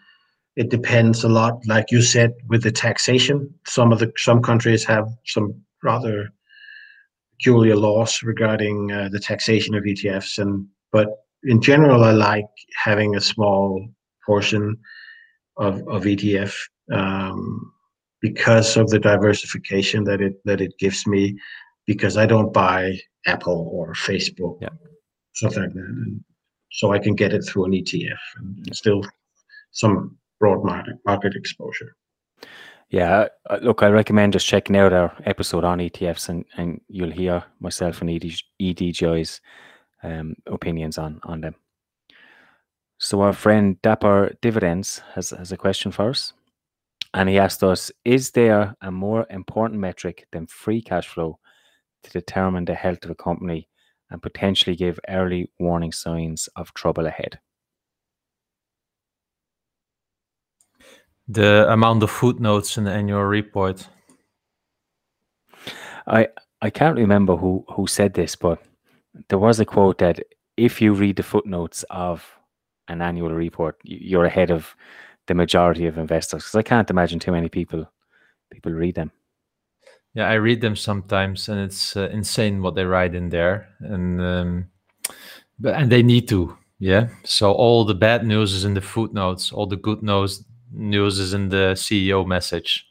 it 0.57 0.71
depends 0.71 1.23
a 1.23 1.29
lot, 1.29 1.55
like 1.66 1.91
you 1.91 2.01
said, 2.01 2.33
with 2.49 2.62
the 2.62 2.73
taxation. 2.73 3.37
Some 3.66 3.93
of 3.93 3.99
the 3.99 4.11
some 4.16 4.41
countries 4.43 4.85
have 4.87 5.07
some 5.27 5.55
rather 5.85 6.31
peculiar 7.35 7.77
laws 7.77 8.23
regarding 8.23 8.91
uh, 8.91 9.11
the 9.12 9.21
taxation 9.21 9.75
of 9.75 9.85
ETFs, 9.85 10.39
and 10.39 10.66
but 10.93 11.09
in 11.43 11.61
general, 11.61 12.05
I 12.05 12.12
like 12.12 12.53
having 12.85 13.14
a 13.14 13.21
small 13.21 13.87
portion 14.25 14.75
of 15.59 15.75
of 15.89 16.05
ETF 16.05 16.55
um, 16.91 17.71
because 18.23 18.79
of 18.79 18.89
the 18.89 18.99
diversification 18.99 20.05
that 20.05 20.23
it 20.23 20.35
that 20.47 20.62
it 20.62 20.73
gives 20.79 21.07
me 21.07 21.39
because 21.87 22.16
I 22.16 22.25
don't 22.25 22.53
buy 22.53 22.99
Apple 23.27 23.71
or 23.73 23.93
Facebook 23.93 24.57
yeah. 24.62 24.77
something 25.35 25.62
like 25.62 25.75
that 25.75 25.81
and 25.81 26.25
so 26.71 26.93
I 26.93 26.99
can 26.99 27.14
get 27.14 27.33
it 27.33 27.43
through 27.43 27.66
an 27.66 27.73
ETF 27.73 28.19
and 28.37 28.77
still 28.77 29.03
some 29.73 30.16
broad 30.39 30.64
market 30.64 30.97
market 31.05 31.35
exposure. 31.35 31.97
Yeah, 32.91 33.29
uh, 33.51 33.59
look, 33.61 33.83
I 33.83 33.89
recommend 33.89 34.33
just 34.33 34.47
checking 34.47 34.77
out 34.77 34.95
our 34.95 35.14
episode 35.27 35.64
on 35.64 35.79
ETFs, 35.79 36.31
and, 36.31 36.47
and 36.57 36.81
you'll 36.89 37.11
hear 37.11 37.45
myself 37.61 38.01
and 38.01 38.09
ED, 38.09 38.33
EDGI's 38.61 39.43
um, 40.03 40.35
opinions 40.47 40.97
on 40.97 41.21
on 41.25 41.41
them. 41.41 41.55
So 42.99 43.21
our 43.21 43.33
friend 43.33 43.81
Dapper 43.83 44.37
Dividends 44.41 45.03
has 45.14 45.31
has 45.31 45.53
a 45.53 45.57
question 45.57 45.93
for 45.93 46.11
us. 46.11 46.33
And 47.14 47.29
he 47.29 47.39
asked 47.39 47.64
us, 47.64 47.91
is 48.05 48.33
there 48.33 48.77
a 48.83 48.91
more 48.91 49.27
important 49.31 49.81
metric 49.81 50.27
than 50.31 50.47
free 50.47 50.83
cash 50.83 51.09
flow 51.09 51.39
to 52.03 52.11
determine 52.11 52.64
the 52.66 52.75
health 52.75 53.05
of 53.05 53.11
a 53.11 53.14
company 53.14 53.69
and 54.11 54.23
potentially 54.23 54.77
give 54.77 55.01
early 55.09 55.51
warning 55.59 55.93
signs 55.93 56.49
of 56.57 56.75
trouble 56.75 57.07
ahead? 57.07 57.39
The 61.29 61.71
amount 61.71 62.03
of 62.03 62.11
footnotes 62.11 62.79
in 62.79 62.85
the 62.85 62.93
annual 62.93 63.25
report. 63.25 63.87
I 66.07 66.29
I 66.63 66.71
can't 66.71 66.97
remember 66.97 67.37
who 67.37 67.65
who 67.69 67.87
said 67.87 68.15
this, 68.15 68.35
but 68.37 68.61
there 69.29 69.39
was 69.39 69.61
a 69.61 69.65
quote 69.65 69.99
that 69.99 70.21
if 70.57 70.81
you 70.81 70.95
read 70.95 71.17
the 71.17 71.23
footnotes 71.23 71.85
of 71.91 72.27
an 72.89 73.03
annual 73.03 73.33
report, 73.33 73.77
you're 73.85 74.25
ahead 74.25 74.51
of 74.51 74.75
the 75.27 75.35
majority 75.35 75.87
of 75.87 75.99
investors 75.99 76.45
because 76.45 76.55
I 76.57 76.63
can't 76.63 76.91
imagine 76.91 77.19
too 77.21 77.33
many 77.33 77.49
people 77.49 77.91
people 78.51 78.73
read 78.73 78.95
them. 78.97 79.13
Yeah, 80.19 80.31
I 80.31 80.35
read 80.35 80.61
them 80.61 80.75
sometimes, 80.75 81.49
and 81.49 81.61
it's 81.61 81.97
uh, 81.97 82.09
insane 82.12 82.61
what 82.61 82.75
they 82.75 82.85
write 82.85 83.14
in 83.14 83.29
there, 83.29 83.69
and 83.79 84.21
um, 84.21 84.69
but 85.61 85.77
and 85.77 85.93
they 85.93 86.03
need 86.03 86.27
to, 86.31 86.59
yeah. 86.81 87.07
So 87.23 87.53
all 87.53 87.85
the 87.85 87.95
bad 87.95 88.27
news 88.27 88.53
is 88.53 88.64
in 88.64 88.75
the 88.75 88.81
footnotes, 88.81 89.53
all 89.53 89.69
the 89.69 89.77
good 89.77 90.03
news 90.03 90.45
news 90.73 91.21
is 91.21 91.35
in 91.35 91.51
the 91.51 91.75
CEO 91.77 92.27
message. 92.27 92.85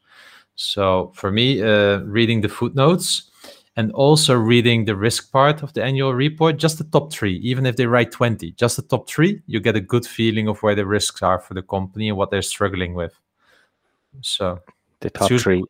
So 0.56 1.12
for 1.16 1.30
me, 1.30 1.62
uh, 1.62 1.98
reading 2.06 2.40
the 2.40 2.48
footnotes 2.48 3.30
and 3.76 3.92
also 3.92 4.34
reading 4.34 4.86
the 4.86 4.96
risk 4.96 5.30
part 5.30 5.64
of 5.64 5.74
the 5.74 5.84
annual 5.84 6.14
report, 6.14 6.56
just 6.56 6.78
the 6.78 6.86
top 6.86 7.12
three, 7.12 7.40
even 7.40 7.66
if 7.66 7.76
they 7.76 7.88
write 7.88 8.14
20, 8.14 8.54
just 8.54 8.78
the 8.78 8.84
top 8.84 9.10
three, 9.10 9.42
you 9.48 9.60
get 9.60 9.76
a 9.76 9.82
good 9.82 10.06
feeling 10.06 10.48
of 10.48 10.64
where 10.64 10.76
the 10.76 10.86
risks 10.86 11.22
are 11.22 11.40
for 11.40 11.56
the 11.56 11.62
company 11.62 12.08
and 12.08 12.18
what 12.18 12.32
they're 12.32 12.42
struggling 12.42 12.94
with. 12.94 13.14
So 14.22 14.62
the 15.02 15.10
top 15.10 15.30
three 15.30 15.62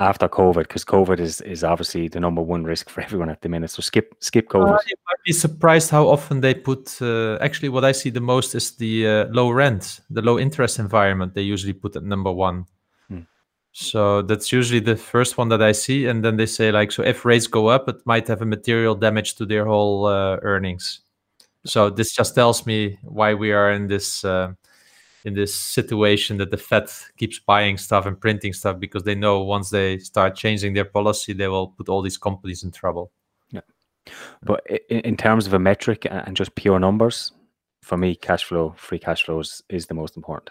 after 0.00 0.28
COVID, 0.28 0.62
because 0.62 0.84
COVID 0.84 1.20
is 1.20 1.40
is 1.40 1.64
obviously 1.64 2.08
the 2.08 2.20
number 2.20 2.42
one 2.42 2.64
risk 2.64 2.90
for 2.90 3.00
everyone 3.06 3.30
at 3.30 3.42
the 3.42 3.48
minute. 3.48 3.70
So 3.70 3.80
skip 3.80 4.14
skip 4.20 4.48
COVID. 4.48 4.74
Uh, 4.74 4.78
you 4.86 4.96
might 5.06 5.24
be 5.24 5.32
surprised 5.32 5.90
how 5.90 6.08
often 6.08 6.40
they 6.40 6.54
put. 6.54 7.00
Uh, 7.00 7.36
actually, 7.40 7.68
what 7.68 7.84
I 7.84 7.92
see 7.92 8.10
the 8.10 8.20
most 8.20 8.54
is 8.54 8.72
the 8.76 9.06
uh, 9.06 9.24
low 9.30 9.50
rent, 9.50 10.00
the 10.10 10.22
low 10.22 10.38
interest 10.38 10.78
environment. 10.78 11.34
They 11.34 11.42
usually 11.42 11.74
put 11.74 11.96
at 11.96 12.02
number 12.02 12.32
one. 12.32 12.66
So 13.76 14.22
that's 14.22 14.52
usually 14.52 14.78
the 14.78 14.96
first 14.96 15.36
one 15.36 15.48
that 15.48 15.60
I 15.60 15.72
see, 15.72 16.06
and 16.06 16.24
then 16.24 16.36
they 16.36 16.46
say 16.46 16.70
like, 16.70 16.92
so 16.92 17.02
if 17.02 17.24
rates 17.24 17.48
go 17.48 17.66
up, 17.66 17.88
it 17.88 17.96
might 18.06 18.28
have 18.28 18.40
a 18.40 18.46
material 18.46 18.94
damage 18.94 19.34
to 19.34 19.44
their 19.44 19.66
whole 19.66 20.06
uh, 20.06 20.38
earnings. 20.42 21.00
So 21.66 21.90
this 21.90 22.14
just 22.14 22.36
tells 22.36 22.66
me 22.66 22.98
why 23.02 23.34
we 23.34 23.50
are 23.50 23.72
in 23.72 23.88
this 23.88 24.24
uh, 24.24 24.52
in 25.24 25.34
this 25.34 25.54
situation 25.54 26.36
that 26.38 26.50
the 26.50 26.56
Fed 26.56 26.90
keeps 27.16 27.38
buying 27.38 27.78
stuff 27.78 28.06
and 28.06 28.20
printing 28.20 28.52
stuff 28.52 28.78
because 28.78 29.04
they 29.04 29.14
know 29.14 29.40
once 29.40 29.70
they 29.70 29.98
start 29.98 30.36
changing 30.36 30.74
their 30.74 30.84
policy, 30.84 31.32
they 31.32 31.48
will 31.48 31.68
put 31.68 31.88
all 31.88 32.02
these 32.02 32.18
companies 32.18 32.62
in 32.62 32.70
trouble. 32.70 33.10
Yeah, 33.50 33.62
but 34.42 34.66
in 34.88 35.16
terms 35.16 35.46
of 35.46 35.54
a 35.54 35.58
metric 35.58 36.06
and 36.10 36.36
just 36.36 36.54
pure 36.54 36.78
numbers, 36.78 37.32
for 37.82 37.96
me, 37.96 38.14
cash 38.14 38.44
flow, 38.44 38.74
free 38.76 38.98
cash 38.98 39.24
flows 39.24 39.62
is 39.68 39.86
the 39.86 39.94
most 39.94 40.16
important. 40.16 40.50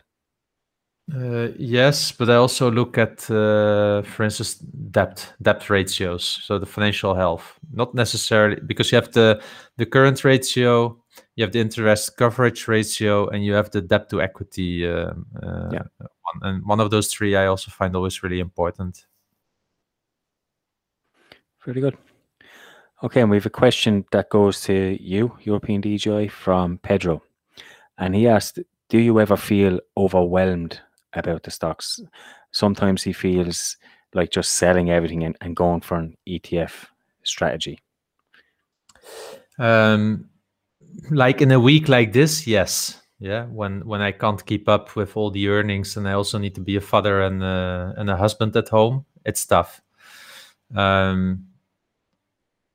Uh, 1.14 1.50
yes, 1.58 2.14
but 2.14 2.30
I 2.30 2.36
also 2.36 2.72
look 2.72 2.98
at, 2.98 3.30
uh, 3.30 4.04
for 4.04 4.24
instance, 4.24 4.56
debt 4.56 5.34
debt 5.42 5.70
ratios. 5.70 6.24
So 6.44 6.58
the 6.58 6.66
financial 6.66 7.14
health, 7.14 7.60
not 7.74 7.94
necessarily 7.94 8.62
because 8.66 8.92
you 8.92 8.96
have 8.96 9.12
the 9.12 9.42
the 9.78 9.86
current 9.86 10.24
ratio, 10.24 11.03
you 11.36 11.44
have 11.44 11.54
the 11.54 11.60
interest 11.60 12.18
coverage 12.18 12.68
ratio, 12.68 13.28
and 13.30 13.44
you 13.44 13.54
have 13.54 13.72
the 13.72 13.82
debt 13.82 14.10
to 14.10 14.22
equity. 14.22 14.88
Um, 14.88 15.26
uh, 15.42 15.70
yeah. 15.72 15.84
One, 15.98 16.42
and 16.42 16.66
one 16.66 16.80
of 16.80 16.92
those 16.92 17.08
three 17.08 17.36
I 17.36 17.48
also 17.48 17.72
find 17.72 17.96
always 17.96 18.24
really 18.24 18.40
important. 18.40 19.06
Very 21.66 21.82
good. 21.82 21.98
Okay, 23.04 23.22
and 23.22 23.30
we 23.30 23.38
have 23.38 23.46
a 23.46 23.50
question 23.50 24.06
that 24.12 24.30
goes 24.30 24.62
to 24.62 24.98
you, 25.02 25.38
European 25.42 25.82
DGI, 25.82 26.32
from 26.32 26.78
Pedro, 26.78 27.22
and 27.98 28.16
he 28.16 28.28
asked, 28.28 28.60
"Do 28.90 28.98
you 28.98 29.20
ever 29.20 29.38
feel 29.38 29.80
overwhelmed 29.98 30.80
about 31.14 31.44
the 31.44 31.52
stocks. 31.52 32.02
Sometimes 32.52 33.04
he 33.04 33.14
feels 33.14 33.78
like 34.14 34.32
just 34.32 34.54
selling 34.54 34.90
everything 34.90 35.24
and, 35.24 35.38
and 35.42 35.56
going 35.56 35.82
for 35.82 35.98
an 35.98 36.16
ETF 36.28 36.86
strategy. 37.24 37.80
Um, 39.58 40.30
like 41.10 41.42
in 41.42 41.52
a 41.52 41.60
week 41.60 41.90
like 41.90 42.14
this, 42.14 42.48
yes. 42.48 43.00
Yeah, 43.20 43.46
when 43.46 43.86
when 43.86 44.02
I 44.02 44.12
can't 44.12 44.46
keep 44.46 44.68
up 44.68 44.98
with 44.98 45.16
all 45.16 45.32
the 45.32 45.48
earnings 45.48 45.96
and 45.96 46.08
I 46.10 46.14
also 46.14 46.38
need 46.38 46.56
to 46.56 46.62
be 46.62 46.76
a 46.76 46.82
father 46.82 47.22
and 47.22 47.42
a, 47.42 47.94
and 47.96 48.10
a 48.10 48.18
husband 48.18 48.56
at 48.58 48.68
home, 48.68 49.06
it's 49.24 49.46
tough. 49.46 49.82
Um, 50.76 51.46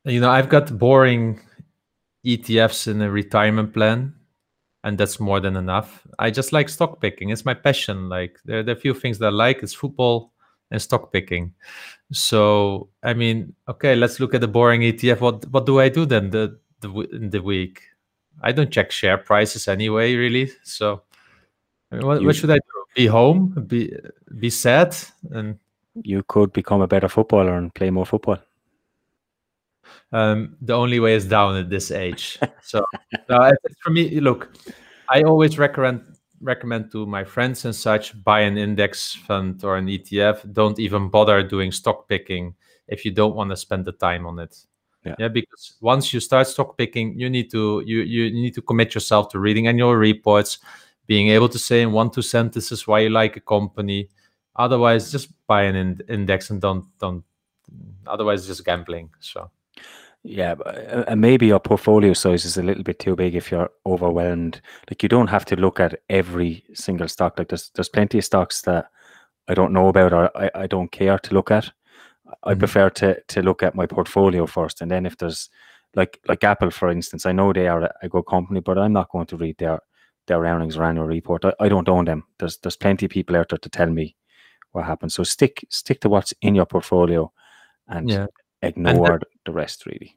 you 0.04 0.20
know, 0.20 0.30
I've 0.30 0.48
got 0.48 0.78
boring 0.78 1.40
ETFs 2.24 2.88
in 2.88 3.02
a 3.02 3.10
retirement 3.10 3.74
plan 3.74 4.14
and 4.84 4.96
that's 4.96 5.20
more 5.20 5.40
than 5.40 5.56
enough. 5.56 6.06
I 6.18 6.30
just 6.30 6.52
like 6.52 6.68
stock 6.68 7.00
picking. 7.00 7.30
It's 7.30 7.44
my 7.44 7.54
passion. 7.54 8.08
Like 8.08 8.38
there, 8.44 8.62
there 8.62 8.74
are 8.74 8.78
a 8.78 8.80
few 8.80 8.94
things 8.94 9.18
that 9.18 9.26
I 9.26 9.30
like. 9.30 9.62
It's 9.62 9.74
football 9.74 10.32
and 10.70 10.80
stock 10.80 11.12
picking. 11.12 11.52
So 12.12 12.88
I 13.02 13.14
mean, 13.14 13.54
okay, 13.68 13.94
let's 13.96 14.20
look 14.20 14.34
at 14.34 14.40
the 14.40 14.48
boring 14.48 14.82
ETF. 14.82 15.20
What 15.20 15.46
what 15.50 15.66
do 15.66 15.80
I 15.80 15.88
do 15.88 16.06
then 16.06 16.30
the 16.30 16.58
the 16.80 16.90
in 17.12 17.30
the 17.30 17.42
week? 17.42 17.82
I 18.42 18.52
don't 18.52 18.70
check 18.70 18.90
share 18.90 19.18
prices 19.18 19.68
anyway, 19.68 20.14
really. 20.14 20.50
So 20.62 21.02
I 21.90 21.96
mean, 21.96 22.06
what, 22.06 22.20
you, 22.20 22.26
what 22.26 22.36
should 22.36 22.50
I 22.50 22.56
do? 22.56 22.84
Be 22.94 23.06
home? 23.06 23.64
Be 23.66 23.94
be 24.38 24.50
sad? 24.50 24.96
And 25.30 25.58
you 26.02 26.22
could 26.24 26.52
become 26.52 26.80
a 26.80 26.86
better 26.86 27.08
footballer 27.08 27.56
and 27.56 27.74
play 27.74 27.90
more 27.90 28.06
football. 28.06 28.38
Um, 30.12 30.56
the 30.60 30.74
only 30.74 31.00
way 31.00 31.14
is 31.14 31.26
down 31.26 31.56
at 31.56 31.70
this 31.70 31.90
age. 31.90 32.38
So 32.62 32.84
for 33.82 33.90
me, 33.90 34.20
look, 34.20 34.52
I 35.08 35.22
always 35.22 35.58
recommend 35.58 36.02
recommend 36.40 36.92
to 36.92 37.06
my 37.06 37.24
friends 37.24 37.64
and 37.64 37.74
such 37.74 38.22
buy 38.22 38.40
an 38.40 38.58
index 38.58 39.14
fund 39.14 39.64
or 39.64 39.76
an 39.76 39.86
ETF. 39.86 40.52
Don't 40.52 40.78
even 40.78 41.08
bother 41.08 41.42
doing 41.42 41.72
stock 41.72 42.08
picking 42.08 42.54
if 42.86 43.04
you 43.04 43.10
don't 43.10 43.34
want 43.34 43.50
to 43.50 43.56
spend 43.56 43.86
the 43.86 43.92
time 43.92 44.26
on 44.26 44.38
it. 44.38 44.54
Yeah. 45.04 45.14
yeah, 45.18 45.28
because 45.28 45.76
once 45.80 46.12
you 46.12 46.20
start 46.20 46.46
stock 46.48 46.76
picking, 46.76 47.18
you 47.18 47.30
need 47.30 47.50
to 47.52 47.82
you 47.86 48.00
you 48.00 48.30
need 48.30 48.54
to 48.54 48.62
commit 48.62 48.94
yourself 48.94 49.28
to 49.30 49.38
reading 49.38 49.66
annual 49.68 49.94
reports, 49.94 50.58
being 51.06 51.28
able 51.28 51.48
to 51.48 51.58
say 51.58 51.82
in 51.82 51.92
one 51.92 52.10
two 52.10 52.22
sentences 52.22 52.86
why 52.86 53.00
you 53.00 53.10
like 53.10 53.36
a 53.36 53.40
company. 53.40 54.08
Otherwise, 54.56 55.12
just 55.12 55.30
buy 55.46 55.62
an 55.62 55.76
in- 55.76 56.02
index 56.08 56.50
and 56.50 56.60
don't 56.60 56.84
don't. 56.98 57.24
Otherwise, 58.06 58.46
just 58.46 58.64
gambling. 58.64 59.10
So 59.20 59.50
yeah, 60.24 60.54
uh, 60.66 61.04
and 61.06 61.20
maybe 61.20 61.46
your 61.46 61.60
portfolio 61.60 62.12
size 62.12 62.44
is 62.44 62.56
a 62.56 62.62
little 62.62 62.82
bit 62.82 62.98
too 62.98 63.14
big 63.14 63.34
if 63.34 63.50
you're 63.50 63.70
overwhelmed. 63.86 64.60
Like 64.90 65.02
you 65.02 65.08
don't 65.08 65.28
have 65.28 65.44
to 65.46 65.56
look 65.56 65.80
at 65.80 66.00
every 66.10 66.64
single 66.74 67.08
stock. 67.08 67.38
Like 67.38 67.48
there's 67.48 67.70
there's 67.74 67.88
plenty 67.88 68.18
of 68.18 68.24
stocks 68.24 68.62
that 68.62 68.90
I 69.48 69.54
don't 69.54 69.72
know 69.72 69.88
about 69.88 70.12
or 70.12 70.36
I, 70.36 70.50
I 70.54 70.66
don't 70.66 70.90
care 70.90 71.18
to 71.18 71.34
look 71.34 71.50
at. 71.50 71.70
I 72.44 72.52
mm-hmm. 72.52 72.58
prefer 72.58 72.90
to 72.90 73.20
to 73.20 73.42
look 73.42 73.62
at 73.62 73.74
my 73.74 73.86
portfolio 73.86 74.46
first, 74.46 74.80
and 74.80 74.90
then 74.90 75.06
if 75.06 75.16
there's 75.16 75.50
like 75.94 76.20
like 76.28 76.44
Apple, 76.44 76.70
for 76.70 76.90
instance, 76.90 77.26
I 77.26 77.32
know 77.32 77.52
they 77.52 77.68
are 77.68 77.90
a 78.02 78.08
good 78.08 78.26
company, 78.26 78.60
but 78.60 78.78
I'm 78.78 78.92
not 78.92 79.10
going 79.10 79.26
to 79.26 79.36
read 79.36 79.58
their 79.58 79.80
their 80.26 80.40
earnings 80.40 80.76
or 80.76 80.84
annual 80.84 81.06
report. 81.06 81.44
I, 81.44 81.54
I 81.60 81.68
don't 81.68 81.88
own 81.88 82.04
them. 82.04 82.24
There's 82.38 82.58
there's 82.58 82.76
plenty 82.76 83.06
of 83.06 83.10
people 83.10 83.36
out 83.36 83.48
there 83.48 83.58
to 83.58 83.68
tell 83.68 83.90
me 83.90 84.16
what 84.72 84.84
happened. 84.84 85.12
So 85.12 85.24
stick 85.24 85.64
stick 85.70 86.00
to 86.00 86.08
what's 86.08 86.34
in 86.42 86.54
your 86.54 86.66
portfolio, 86.66 87.32
and 87.88 88.10
yeah 88.10 88.26
ignore 88.62 89.08
then, 89.08 89.20
the 89.44 89.52
rest 89.52 89.86
really 89.86 90.16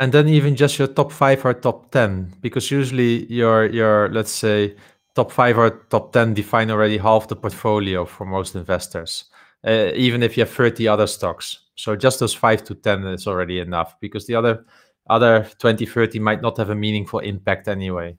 and 0.00 0.12
then 0.12 0.28
even 0.28 0.56
just 0.56 0.78
your 0.78 0.88
top 0.88 1.12
five 1.12 1.44
or 1.44 1.54
top 1.54 1.90
10 1.90 2.34
because 2.40 2.70
usually 2.70 3.26
your 3.32 3.66
your 3.66 4.08
let's 4.10 4.30
say 4.30 4.74
top 5.14 5.30
five 5.30 5.58
or 5.58 5.70
top 5.90 6.12
10 6.12 6.34
define 6.34 6.70
already 6.70 6.98
half 6.98 7.28
the 7.28 7.36
portfolio 7.36 8.04
for 8.04 8.24
most 8.24 8.54
investors 8.54 9.24
uh, 9.66 9.90
even 9.94 10.22
if 10.22 10.36
you 10.36 10.42
have 10.42 10.50
30 10.50 10.88
other 10.88 11.06
stocks 11.06 11.60
so 11.74 11.96
just 11.96 12.20
those 12.20 12.34
5 12.34 12.64
to 12.64 12.74
10 12.74 13.06
is 13.06 13.26
already 13.26 13.60
enough 13.60 13.98
because 14.00 14.26
the 14.26 14.34
other 14.34 14.64
other 15.10 15.46
20 15.58 15.86
30 15.86 16.18
might 16.18 16.42
not 16.42 16.56
have 16.56 16.70
a 16.70 16.74
meaningful 16.74 17.18
impact 17.20 17.68
anyway 17.68 18.16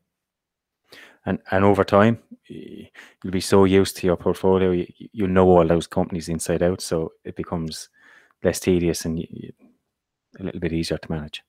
and 1.26 1.40
and 1.52 1.64
over 1.64 1.84
time 1.84 2.20
you'll 2.48 3.32
be 3.32 3.42
so 3.42 3.64
used 3.64 3.98
to 3.98 4.08
your 4.08 4.18
portfolio 4.18 4.72
you, 4.72 4.88
you 5.12 5.28
know 5.28 5.48
all 5.48 5.66
those 5.66 5.88
companies 5.88 6.30
inside 6.30 6.62
out 6.62 6.82
so 6.82 7.12
it 7.24 7.36
becomes 7.36 7.90
less 8.44 8.60
tedious 8.60 9.06
and 9.06 9.20
a 10.40 10.44
little 10.44 10.60
bit 10.60 10.74
easier 10.74 10.98
to 10.98 11.12
manage. 11.12 11.44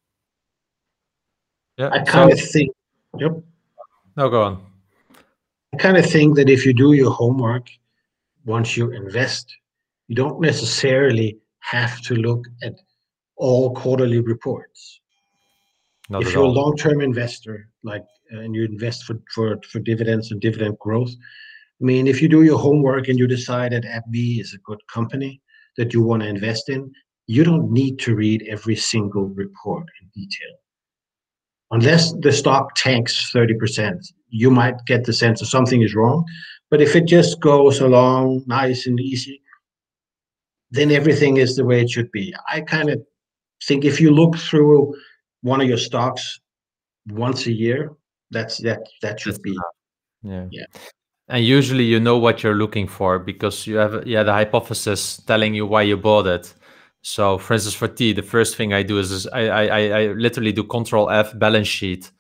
Yeah, 1.79 1.91
I 1.91 1.99
kind 1.99 2.31
so, 2.31 2.43
of 2.43 2.51
think. 2.51 2.75
Yep. 3.19 3.33
No, 4.17 4.31
go 4.31 4.43
on. 4.43 4.67
I 5.75 5.77
kind 5.77 5.97
of 5.97 6.07
think 6.07 6.37
that 6.37 6.49
if 6.49 6.65
you 6.65 6.73
do 6.73 6.95
your 6.95 7.11
homework, 7.11 7.69
once 8.45 8.77
you 8.77 8.93
invest, 8.93 9.55
you 10.09 10.15
don't 10.15 10.41
necessarily 10.41 11.39
have 11.61 12.01
to 12.03 12.15
look 12.15 12.45
at 12.63 12.75
all 13.37 13.75
quarterly 13.75 14.21
reports. 14.21 15.01
Not 16.09 16.23
if 16.23 16.33
you're 16.33 16.45
all. 16.45 16.51
a 16.51 16.61
long-term 16.61 17.01
investor, 17.01 17.69
like 17.83 18.05
uh, 18.33 18.41
and 18.41 18.55
you 18.55 18.65
invest 18.65 19.05
for, 19.05 19.17
for 19.35 19.59
for 19.71 19.81
dividends 19.81 20.31
and 20.31 20.41
dividend 20.41 20.79
growth, 20.79 21.11
I 21.81 21.85
mean, 21.85 22.07
if 22.07 22.23
you 22.23 22.29
do 22.29 22.43
your 22.43 22.59
homework 22.59 23.09
and 23.09 23.19
you 23.19 23.27
decide 23.27 23.73
that 23.73 23.85
AbbVie 23.85 24.41
is 24.41 24.55
a 24.55 24.59
good 24.59 24.81
company, 24.93 25.43
that 25.77 25.93
you 25.93 26.03
want 26.03 26.23
to 26.23 26.29
invest 26.29 26.71
in, 26.71 26.91
you 27.27 27.45
don't 27.45 27.71
need 27.71 27.99
to 28.01 28.15
read 28.15 28.47
every 28.49 28.77
single 28.77 29.27
report 29.27 29.85
in 30.01 30.09
detail. 30.15 30.57
Unless 31.73 32.15
the 32.21 32.33
stock 32.33 32.75
tanks 32.77 33.31
30%, 33.35 33.99
you 34.31 34.51
might 34.51 34.77
get 34.87 35.05
the 35.05 35.13
sense 35.13 35.41
that 35.41 35.47
something 35.47 35.83
is 35.83 35.95
wrong. 35.95 36.25
But 36.71 36.81
if 36.81 36.97
it 36.97 37.07
just 37.07 37.41
goes 37.41 37.81
along 37.81 38.45
nice 38.47 38.87
and 38.87 38.99
easy, 38.99 39.43
then 40.71 40.91
everything 40.91 41.37
is 41.37 41.57
the 41.57 41.65
way 41.65 41.81
it 41.81 41.91
should 41.91 42.11
be. 42.13 42.35
I 42.51 42.61
kind 42.61 42.91
of 42.91 43.01
think 43.65 43.85
if 43.85 44.01
you 44.01 44.11
look 44.11 44.37
through 44.37 44.95
one 45.43 45.61
of 45.61 45.69
your 45.69 45.79
stocks 45.79 46.41
once 47.09 47.47
a 47.47 47.53
year, 47.53 47.93
that's 48.31 48.59
that 48.59 48.81
that 49.03 49.21
should 49.21 49.35
that's 49.35 49.43
be. 49.43 49.53
Enough. 49.53 49.65
Yeah. 50.23 50.47
Yeah. 50.51 50.65
and 51.29 51.45
usually 51.45 51.85
you 51.85 52.01
know 52.01 52.19
what 52.19 52.43
you're 52.43 52.55
looking 52.55 52.87
for 52.87 53.19
because 53.19 53.67
you 53.67 53.77
have 53.77 54.07
yeah 54.07 54.23
the 54.23 54.33
hypothesis 54.33 55.19
telling 55.27 55.55
you 55.55 55.67
why 55.67 55.83
you 55.83 55.97
bought 55.97 56.27
it 56.27 56.55
so 57.03 57.39
for 57.39 57.55
instance 57.55 57.75
for 57.75 57.89
t 57.89 58.13
the 58.13 58.23
first 58.23 58.57
thing 58.57 58.73
i 58.73 58.83
do 58.83 58.99
is, 58.99 59.11
is 59.11 59.27
I, 59.29 59.49
I 59.49 59.81
i 60.01 60.07
literally 60.13 60.53
do 60.53 60.65
control 60.65 61.11
f 61.11 61.37
balance 61.39 61.69
sheet 61.69 62.11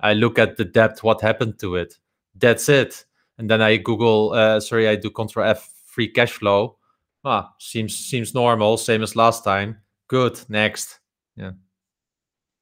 i 0.00 0.12
look 0.14 0.38
at 0.38 0.56
the 0.56 0.64
debt 0.64 1.02
what 1.02 1.20
happened 1.20 1.58
to 1.60 1.76
it 1.76 1.98
that's 2.36 2.68
it 2.68 3.04
and 3.38 3.48
then 3.50 3.62
i 3.62 3.76
google 3.76 4.32
uh, 4.32 4.60
sorry 4.60 4.88
i 4.88 4.96
do 4.96 5.10
control 5.10 5.46
f 5.46 5.70
free 5.86 6.08
cash 6.08 6.32
flow 6.32 6.76
ah 7.24 7.52
seems 7.58 7.96
seems 7.96 8.34
normal 8.34 8.76
same 8.76 9.02
as 9.02 9.16
last 9.16 9.44
time 9.44 9.78
good 10.08 10.38
next 10.48 11.00
yeah 11.36 11.52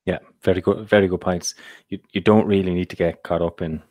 yeah 0.07 0.19
very 0.43 0.61
good 0.61 0.89
very 0.89 1.09
good 1.09 1.21
points 1.21 1.55
you 1.89 1.99
you 2.13 2.21
don't 2.21 2.47
really 2.47 2.75
need 2.75 2.91
to 2.91 2.97
get 2.97 3.23
caught 3.23 3.43
up 3.43 3.61
in 3.63 3.83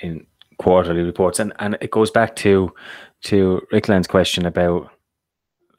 in 0.00 0.26
quarterly 0.58 1.02
reports, 1.02 1.38
and 1.38 1.52
and 1.58 1.76
it 1.80 1.90
goes 1.90 2.10
back 2.10 2.36
to 2.36 2.72
to 3.22 3.60
Rickland's 3.72 4.06
question 4.06 4.46
about 4.46 4.90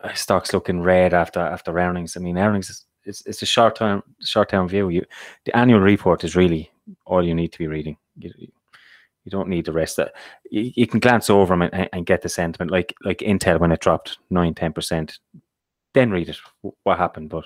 uh, 0.02 0.14
stocks 0.14 0.54
looking 0.54 0.82
red 0.82 1.14
after 1.14 1.40
after 1.40 1.78
earnings. 1.78 2.18
I 2.18 2.20
mean, 2.20 2.38
earnings 2.38 2.70
is 2.70 2.86
it's, 3.04 3.26
it's 3.26 3.42
a 3.42 3.46
short 3.46 3.76
term 3.76 4.04
short 4.22 4.50
term 4.50 4.68
view. 4.68 4.90
You 4.90 5.06
the 5.46 5.56
annual 5.56 5.80
report 5.80 6.24
is 6.24 6.36
really 6.36 6.72
all 7.06 7.26
you 7.26 7.36
need 7.36 7.52
to 7.52 7.60
be 7.60 7.68
reading. 7.68 7.98
You, 8.18 8.32
you 9.26 9.32
don't 9.32 9.50
need 9.50 9.66
the 9.66 9.74
rest. 9.74 10.00
Of, 10.00 10.10
you, 10.50 10.72
you 10.76 10.88
can 10.88 11.00
glance 11.00 11.30
over 11.30 11.54
them 11.54 11.64
and, 11.64 11.90
and 11.92 12.06
get 12.06 12.22
the 12.22 12.30
sentiment, 12.30 12.72
like 12.72 12.96
like 13.04 13.18
Intel 13.18 13.60
when 13.60 13.72
it 13.72 13.82
dropped 13.82 14.20
9 14.30 14.54
10 14.54 14.74
percent. 14.74 15.20
Then 15.94 16.12
read 16.12 16.30
it. 16.30 16.38
What 16.84 16.98
happened? 16.98 17.30
But 17.30 17.46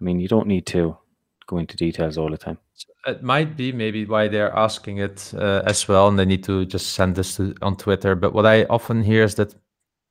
I 0.00 0.04
mean, 0.04 0.20
you 0.20 0.28
don't 0.28 0.46
need 0.46 0.66
to 0.66 0.98
go 1.46 1.58
into 1.58 1.76
details 1.76 2.18
all 2.18 2.30
the 2.30 2.36
time. 2.36 2.58
It 3.06 3.22
might 3.22 3.56
be 3.56 3.72
maybe 3.72 4.04
why 4.04 4.28
they're 4.28 4.54
asking 4.54 4.98
it 4.98 5.32
uh, 5.34 5.62
as 5.64 5.86
well, 5.86 6.08
and 6.08 6.18
they 6.18 6.24
need 6.24 6.42
to 6.44 6.66
just 6.66 6.92
send 6.92 7.14
this 7.14 7.36
to, 7.36 7.54
on 7.62 7.76
Twitter. 7.76 8.14
But 8.16 8.32
what 8.32 8.46
I 8.46 8.64
often 8.64 9.02
hear 9.02 9.22
is 9.22 9.36
that 9.36 9.54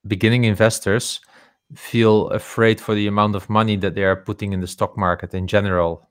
beginning 0.08 0.46
investors 0.46 1.20
feel 1.74 2.30
afraid 2.30 2.80
for 2.80 2.96
the 2.96 3.08
amount 3.08 3.36
of 3.36 3.50
money 3.50 3.76
that 3.78 3.96
they 3.96 4.04
are 4.04 4.16
putting 4.16 4.54
in 4.54 4.62
the 4.62 4.68
stock 4.68 4.98
market 4.98 5.34
in 5.34 5.48
general. 5.48 6.08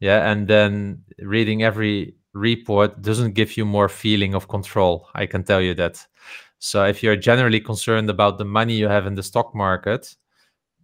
Yeah, 0.00 0.30
and 0.30 0.48
then 0.48 1.04
reading 1.18 1.62
every 1.62 2.14
report 2.38 3.02
doesn't 3.02 3.34
give 3.34 3.56
you 3.56 3.64
more 3.64 3.88
feeling 3.88 4.34
of 4.34 4.48
control. 4.48 5.08
I 5.14 5.26
can 5.26 5.44
tell 5.44 5.60
you 5.60 5.74
that. 5.74 6.06
So 6.58 6.84
if 6.84 7.02
you're 7.02 7.16
generally 7.16 7.60
concerned 7.60 8.10
about 8.10 8.38
the 8.38 8.44
money 8.44 8.74
you 8.74 8.88
have 8.88 9.06
in 9.06 9.14
the 9.14 9.22
stock 9.22 9.54
market, 9.54 10.16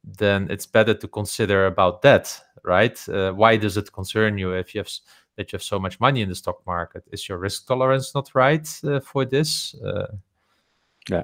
then 0.05 0.49
it's 0.51 0.67
better 0.67 0.95
to 0.95 1.09
consider 1.09 1.67
about 1.67 2.03
that 2.03 2.41
right? 2.65 3.09
Uh, 3.09 3.33
why 3.33 3.57
does 3.57 3.77
it 3.77 3.93
concern 3.93 4.39
you 4.39 4.53
if 4.53 4.75
you 4.75 4.81
have 4.81 4.91
that 5.37 5.53
you 5.53 5.57
have 5.57 5.63
so 5.63 5.79
much 5.79 6.01
money 6.01 6.23
in 6.23 6.29
the 6.29 6.35
stock 6.35 6.67
market? 6.67 7.05
Is 7.13 7.29
your 7.29 7.39
risk 7.39 7.67
tolerance 7.67 8.15
not 8.15 8.31
right 8.35 8.69
uh, 8.85 9.01
for 9.01 9.25
this? 9.25 9.75
Uh, 9.75 10.07
yeah, 11.09 11.23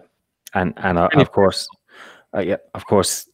and 0.55 0.75
and 0.77 0.99
uh, 0.99 1.09
of 1.17 1.33
course, 1.33 1.69
uh, 2.35 2.41
yeah, 2.41 2.59
of 2.75 2.87
course, 2.87 3.29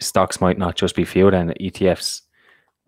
stocks 0.00 0.40
might 0.40 0.58
not 0.58 0.76
just 0.76 0.94
be 0.94 1.04
fueled, 1.04 1.34
and 1.34 1.54
ETFs 1.60 2.22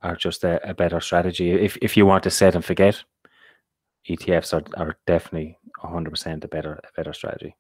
are 0.03 0.17
just 0.17 0.45
a, 0.45 0.69
a, 0.69 0.75
better 0.75 1.01
strategy. 1.01 1.53
If 1.53 1.79
if 1.81 1.97
you 1.97 2.05
want 2.05 2.25
to 2.25 2.31
set 2.31 2.55
and 2.55 2.65
forget, 2.65 3.03
ETFs 4.09 4.53
are, 4.55 4.65
are 4.83 4.97
definitely 5.07 5.59
100% 5.83 6.45
a 6.45 6.49
better 6.49 6.81
a 6.85 6.93
better 6.97 7.13
strategy. 7.13 7.55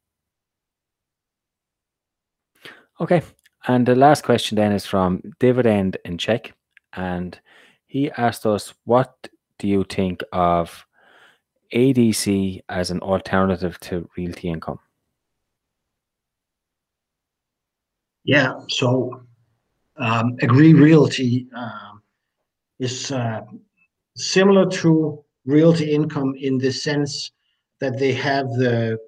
Okay, 3.01 3.23
and 3.67 3.87
the 3.87 3.95
last 3.95 4.25
question 4.25 4.57
then 4.57 4.73
is 4.73 4.87
from 4.87 5.23
Dividend 5.39 5.97
in 6.05 6.19
Check 6.19 6.53
and 6.93 7.39
he 7.87 8.11
asked 8.13 8.47
us, 8.47 8.75
"What 8.85 9.29
do 9.59 9.67
you 9.67 9.85
think 9.85 10.23
of 10.33 10.87
ADC 11.73 12.61
as 12.69 12.91
an 12.91 13.01
alternative 13.01 13.79
to 13.81 14.09
realty 14.17 14.49
income?" 14.49 14.79
Yeah, 18.25 18.61
so 18.69 19.23
um, 19.97 20.37
Agree 20.43 20.75
Realty 20.75 21.49
uh, 21.57 21.93
is 22.79 23.11
uh, 23.13 23.43
similar 24.17 24.69
to 24.71 25.25
realty 25.47 25.93
income 25.93 26.35
in 26.37 26.59
the 26.59 26.73
sense 26.73 27.33
that 27.81 27.99
they 27.99 28.13
have 28.13 28.47
the 28.51 28.99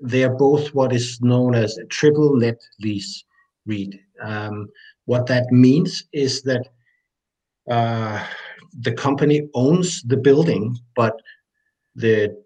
they 0.00 0.22
are 0.22 0.34
both 0.34 0.68
what 0.74 0.92
is 0.92 1.20
known 1.20 1.54
as 1.54 1.76
a 1.76 1.84
triple 1.86 2.36
net 2.36 2.60
lease 2.80 3.24
REIT. 3.66 3.94
Um, 4.22 4.68
what 5.06 5.26
that 5.26 5.50
means 5.50 6.04
is 6.12 6.42
that 6.42 6.68
uh, 7.70 8.24
the 8.80 8.92
company 8.92 9.48
owns 9.54 10.02
the 10.02 10.16
building, 10.16 10.76
but 10.94 11.14
the 11.94 12.36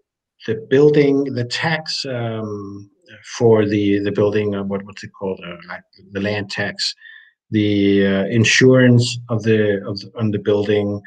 the 0.47 0.55
building, 0.69 1.23
the 1.25 1.45
tax 1.45 2.05
um, 2.05 2.89
for 3.37 3.65
the 3.65 3.99
the 3.99 4.11
building, 4.11 4.55
uh, 4.55 4.63
what 4.63 4.83
what's 4.83 5.03
it 5.03 5.11
called, 5.17 5.39
uh, 5.45 5.57
like 5.67 5.83
the 6.11 6.19
land 6.19 6.49
tax, 6.49 6.93
the 7.51 8.05
uh, 8.05 8.25
insurance 8.25 9.19
of 9.29 9.43
the 9.43 9.81
of 9.87 9.99
the, 9.99 10.11
on 10.17 10.31
the 10.31 10.39
building, 10.39 11.01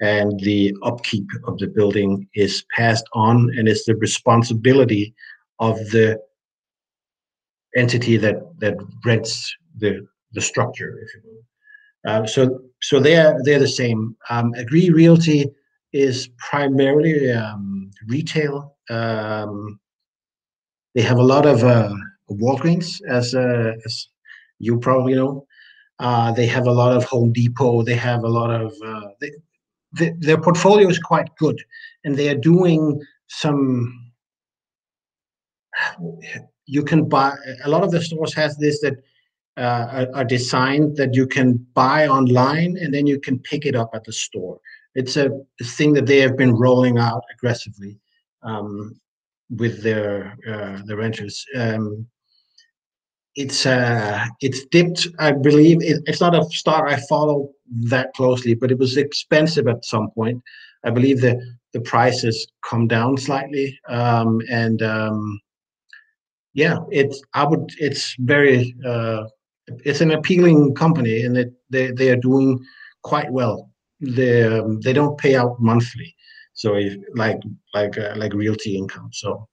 and 0.00 0.38
the 0.40 0.74
upkeep 0.82 1.26
of 1.44 1.58
the 1.58 1.66
building 1.66 2.28
is 2.34 2.64
passed 2.76 3.04
on, 3.12 3.50
and 3.56 3.68
it's 3.68 3.84
the 3.84 3.96
responsibility 3.96 5.14
of 5.58 5.76
the 5.90 6.20
entity 7.76 8.16
that 8.16 8.36
that 8.60 8.76
rents 9.04 9.54
the 9.78 10.06
the 10.32 10.40
structure, 10.40 10.98
if 11.02 11.14
you 11.14 11.20
will. 11.24 12.12
Um, 12.12 12.26
so 12.26 12.60
so 12.80 13.00
they're 13.00 13.38
they're 13.44 13.58
the 13.58 13.68
same. 13.68 14.16
Um, 14.30 14.52
Agree 14.54 14.90
Realty 14.90 15.50
is 15.92 16.28
primarily 16.38 17.32
um, 17.32 17.90
retail. 18.06 18.76
Um, 18.88 19.78
they 20.94 21.02
have 21.02 21.18
a 21.18 21.22
lot 21.22 21.46
of 21.46 21.62
uh, 21.62 21.92
Walgreens, 22.30 23.00
as, 23.08 23.34
uh, 23.34 23.72
as 23.84 24.08
you 24.58 24.78
probably 24.78 25.14
know. 25.14 25.46
Uh, 25.98 26.32
they 26.32 26.46
have 26.46 26.66
a 26.66 26.72
lot 26.72 26.96
of 26.96 27.04
Home 27.04 27.32
Depot. 27.32 27.82
They 27.82 27.94
have 27.94 28.24
a 28.24 28.28
lot 28.28 28.50
of 28.50 28.72
uh, 28.84 29.08
they, 29.20 29.30
they, 29.92 30.14
their 30.18 30.40
portfolio 30.40 30.88
is 30.88 30.98
quite 30.98 31.28
good, 31.36 31.60
and 32.04 32.16
they 32.16 32.28
are 32.28 32.38
doing 32.38 33.00
some. 33.28 34.12
You 36.66 36.84
can 36.84 37.08
buy 37.08 37.34
a 37.64 37.68
lot 37.68 37.82
of 37.82 37.90
the 37.90 38.02
stores 38.02 38.34
has 38.34 38.56
this 38.56 38.80
that 38.80 38.96
uh, 39.56 40.06
are, 40.14 40.24
designed 40.24 40.96
that 40.96 41.14
you 41.14 41.26
can 41.26 41.54
buy 41.74 42.06
online 42.06 42.76
and 42.80 42.94
then 42.94 43.06
you 43.06 43.20
can 43.20 43.38
pick 43.40 43.66
it 43.66 43.74
up 43.74 43.90
at 43.94 44.04
the 44.04 44.12
store. 44.12 44.60
It's 44.94 45.16
a, 45.16 45.30
thing 45.62 45.92
that 45.94 46.06
they 46.06 46.18
have 46.18 46.36
been 46.36 46.54
rolling 46.54 46.98
out 46.98 47.22
aggressively 47.34 47.98
um, 48.42 48.98
with 49.50 49.82
their 49.82 50.36
uh, 50.48 50.80
the 50.86 50.96
renters. 50.96 51.44
Um, 51.54 52.06
it's 53.36 53.66
uh, 53.66 54.24
it's 54.40 54.64
dipped, 54.66 55.06
I 55.18 55.32
believe. 55.32 55.82
It, 55.82 56.02
it's 56.06 56.20
not 56.20 56.34
a 56.34 56.44
stock 56.50 56.84
I 56.88 56.98
follow 57.08 57.50
that 57.70 58.12
closely, 58.14 58.54
but 58.54 58.70
it 58.70 58.78
was 58.78 58.96
expensive 58.96 59.68
at 59.68 59.84
some 59.84 60.10
point. 60.10 60.42
I 60.84 60.90
believe 60.90 61.20
the 61.20 61.40
the 61.72 61.80
prices 61.80 62.48
come 62.68 62.88
down 62.88 63.16
slightly, 63.16 63.78
um, 63.88 64.40
and 64.50 64.82
um, 64.82 65.40
yeah, 66.54 66.78
it's 66.90 67.22
I 67.34 67.44
would 67.44 67.70
it's 67.78 68.16
very 68.18 68.74
uh, 68.86 69.24
it's 69.84 70.00
an 70.00 70.10
appealing 70.10 70.74
company 70.74 71.22
and 71.22 71.36
it, 71.36 71.52
they, 71.70 71.90
they 71.92 72.10
are 72.10 72.16
doing 72.16 72.58
quite 73.02 73.30
well. 73.30 73.70
They, 74.00 74.44
um, 74.44 74.80
they 74.80 74.92
don't 74.92 75.18
pay 75.18 75.36
out 75.36 75.60
monthly. 75.60 76.14
So 76.54 76.74
if, 76.76 76.96
like 77.14 77.38
like 77.74 77.96
uh, 77.96 78.14
like 78.16 78.34
realty 78.34 78.76
income. 78.76 79.10
So 79.12 79.48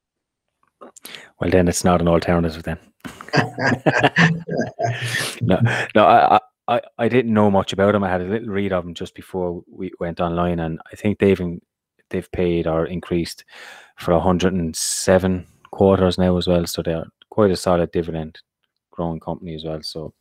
well, 1.40 1.50
then 1.50 1.68
it's 1.68 1.84
not 1.84 2.02
an 2.02 2.08
alternative 2.08 2.64
then. 2.64 2.78
no, 5.42 5.60
no, 5.96 6.06
I, 6.06 6.40
I, 6.68 6.82
I 6.98 7.08
didn't 7.08 7.34
know 7.34 7.50
much 7.50 7.74
about 7.74 7.94
them. 7.94 8.04
I 8.04 8.10
had 8.10 8.22
a 8.22 8.26
little 8.26 8.50
read 8.50 8.74
of 8.74 8.84
them 8.84 8.94
just 8.94 9.16
before 9.16 9.64
we 9.72 9.92
went 10.00 10.20
online, 10.20 10.60
and 10.60 10.80
I 10.92 10.96
think 10.96 11.20
they've 11.20 11.42
they've 12.10 12.32
paid 12.32 12.68
or 12.68 12.86
increased 12.86 13.46
for 13.98 14.14
107 14.14 15.48
quarters 15.72 16.18
now 16.18 16.38
as 16.38 16.48
well. 16.48 16.66
So 16.66 16.82
they're 16.82 17.06
quite 17.30 17.52
a 17.52 17.56
solid 17.56 17.92
dividend 17.92 18.40
growing 18.92 19.20
company 19.20 19.56
as 19.56 19.64
well. 19.64 19.82
So 19.82 20.14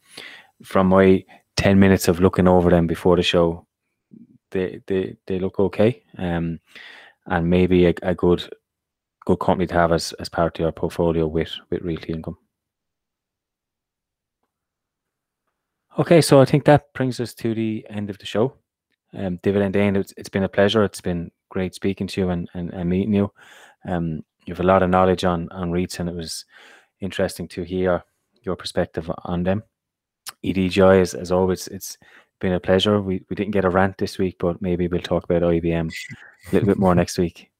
from 0.62 0.89
my 0.89 1.24
10 1.56 1.78
minutes 1.78 2.09
of 2.09 2.20
looking 2.20 2.48
over 2.48 2.70
them 2.70 2.86
before 2.86 3.16
the 3.16 3.23
show, 3.23 3.66
they 4.51 4.81
they, 4.86 5.16
they 5.27 5.39
look 5.39 5.59
okay. 5.59 6.02
Um, 6.18 6.60
and 7.27 7.51
maybe 7.51 7.86
a, 7.86 7.94
a 8.02 8.14
good 8.14 8.48
good 9.24 9.39
company 9.39 9.66
to 9.66 9.74
have 9.74 9.93
as, 9.93 10.12
as 10.20 10.28
part 10.28 10.56
of 10.56 10.62
your 10.62 10.73
portfolio 10.73 11.27
with 11.27 11.52
with 11.70 11.82
realty 11.82 12.12
income. 12.12 12.39
Okay, 15.98 16.20
so 16.20 16.40
I 16.40 16.44
think 16.44 16.64
that 16.64 16.93
brings 16.93 17.20
us 17.20 17.32
to 17.35 17.55
the 17.55 17.86
end 17.89 18.10
of 18.10 18.18
the 18.18 18.27
show. 18.27 18.55
Um, 19.14 19.39
Dividend 19.43 19.73
Dane, 19.73 19.97
it's, 19.97 20.12
it's 20.18 20.28
been 20.28 20.43
a 20.43 20.48
pleasure. 20.48 20.85
It's 20.85 21.01
been 21.01 21.31
great 21.48 21.74
speaking 21.74 22.06
to 22.09 22.20
you 22.20 22.28
and, 22.28 22.51
and, 22.52 22.70
and 22.74 22.90
meeting 22.90 23.14
you. 23.14 23.32
Um, 23.89 24.23
you 24.44 24.52
have 24.52 24.60
a 24.60 24.66
lot 24.66 24.82
of 24.82 24.90
knowledge 24.90 25.24
on 25.24 25.48
on 25.51 25.73
REITs, 25.73 25.98
and 25.98 26.09
it 26.09 26.14
was 26.14 26.44
interesting 27.01 27.48
to 27.48 27.62
hear 27.62 28.05
your 28.43 28.56
perspective 28.56 29.10
on 29.24 29.43
them. 29.43 29.62
EDGI, 30.44 31.01
as, 31.01 31.14
as 31.14 31.32
always, 31.32 31.66
it's 31.68 31.97
been 32.40 32.52
a 32.52 32.60
pleasure. 32.60 33.01
We, 33.01 33.24
we 33.31 33.36
didn't 33.36 33.52
get 33.52 33.64
a 33.64 33.70
rant 33.70 33.97
this 33.97 34.18
week, 34.18 34.36
but 34.39 34.60
maybe 34.60 34.89
we'll 34.89 35.01
talk 35.01 35.24
about 35.24 35.43
IBM 35.43 35.90
a 35.90 36.55
little 36.55 36.66
bit 36.66 36.78
more 36.78 36.94
next 37.02 37.18
week. 37.18 37.51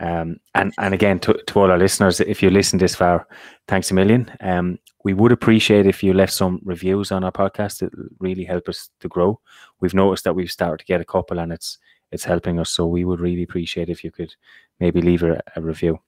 Um, 0.00 0.38
and 0.54 0.72
and 0.78 0.94
again 0.94 1.18
to, 1.20 1.34
to 1.34 1.58
all 1.58 1.70
our 1.70 1.78
listeners, 1.78 2.20
if 2.20 2.42
you 2.42 2.50
listen 2.50 2.78
this 2.78 2.94
far, 2.94 3.26
thanks 3.66 3.90
a 3.90 3.94
million. 3.94 4.30
Um, 4.40 4.78
we 5.04 5.14
would 5.14 5.32
appreciate 5.32 5.86
if 5.86 6.02
you 6.02 6.12
left 6.12 6.32
some 6.32 6.60
reviews 6.64 7.10
on 7.10 7.24
our 7.24 7.32
podcast. 7.32 7.82
It 7.82 7.92
really 8.20 8.44
help 8.44 8.68
us 8.68 8.90
to 9.00 9.08
grow. 9.08 9.40
We've 9.80 9.94
noticed 9.94 10.24
that 10.24 10.34
we've 10.34 10.50
started 10.50 10.78
to 10.78 10.84
get 10.84 11.00
a 11.00 11.04
couple, 11.04 11.38
and 11.38 11.52
it's 11.52 11.78
it's 12.12 12.24
helping 12.24 12.58
us. 12.58 12.70
So 12.70 12.86
we 12.86 13.04
would 13.04 13.20
really 13.20 13.42
appreciate 13.42 13.88
if 13.88 14.04
you 14.04 14.10
could 14.10 14.34
maybe 14.78 15.00
leave 15.02 15.22
a, 15.22 15.42
a 15.56 15.60
review. 15.60 16.00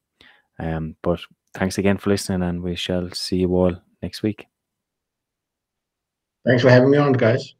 Um, 0.58 0.96
but 1.02 1.20
thanks 1.54 1.78
again 1.78 1.98
for 1.98 2.10
listening, 2.10 2.42
and 2.42 2.62
we 2.62 2.76
shall 2.76 3.10
see 3.10 3.38
you 3.38 3.54
all 3.54 3.74
next 4.02 4.22
week. 4.22 4.46
Thanks 6.46 6.62
for 6.62 6.70
having 6.70 6.90
me 6.90 6.98
on, 6.98 7.12
guys. 7.12 7.54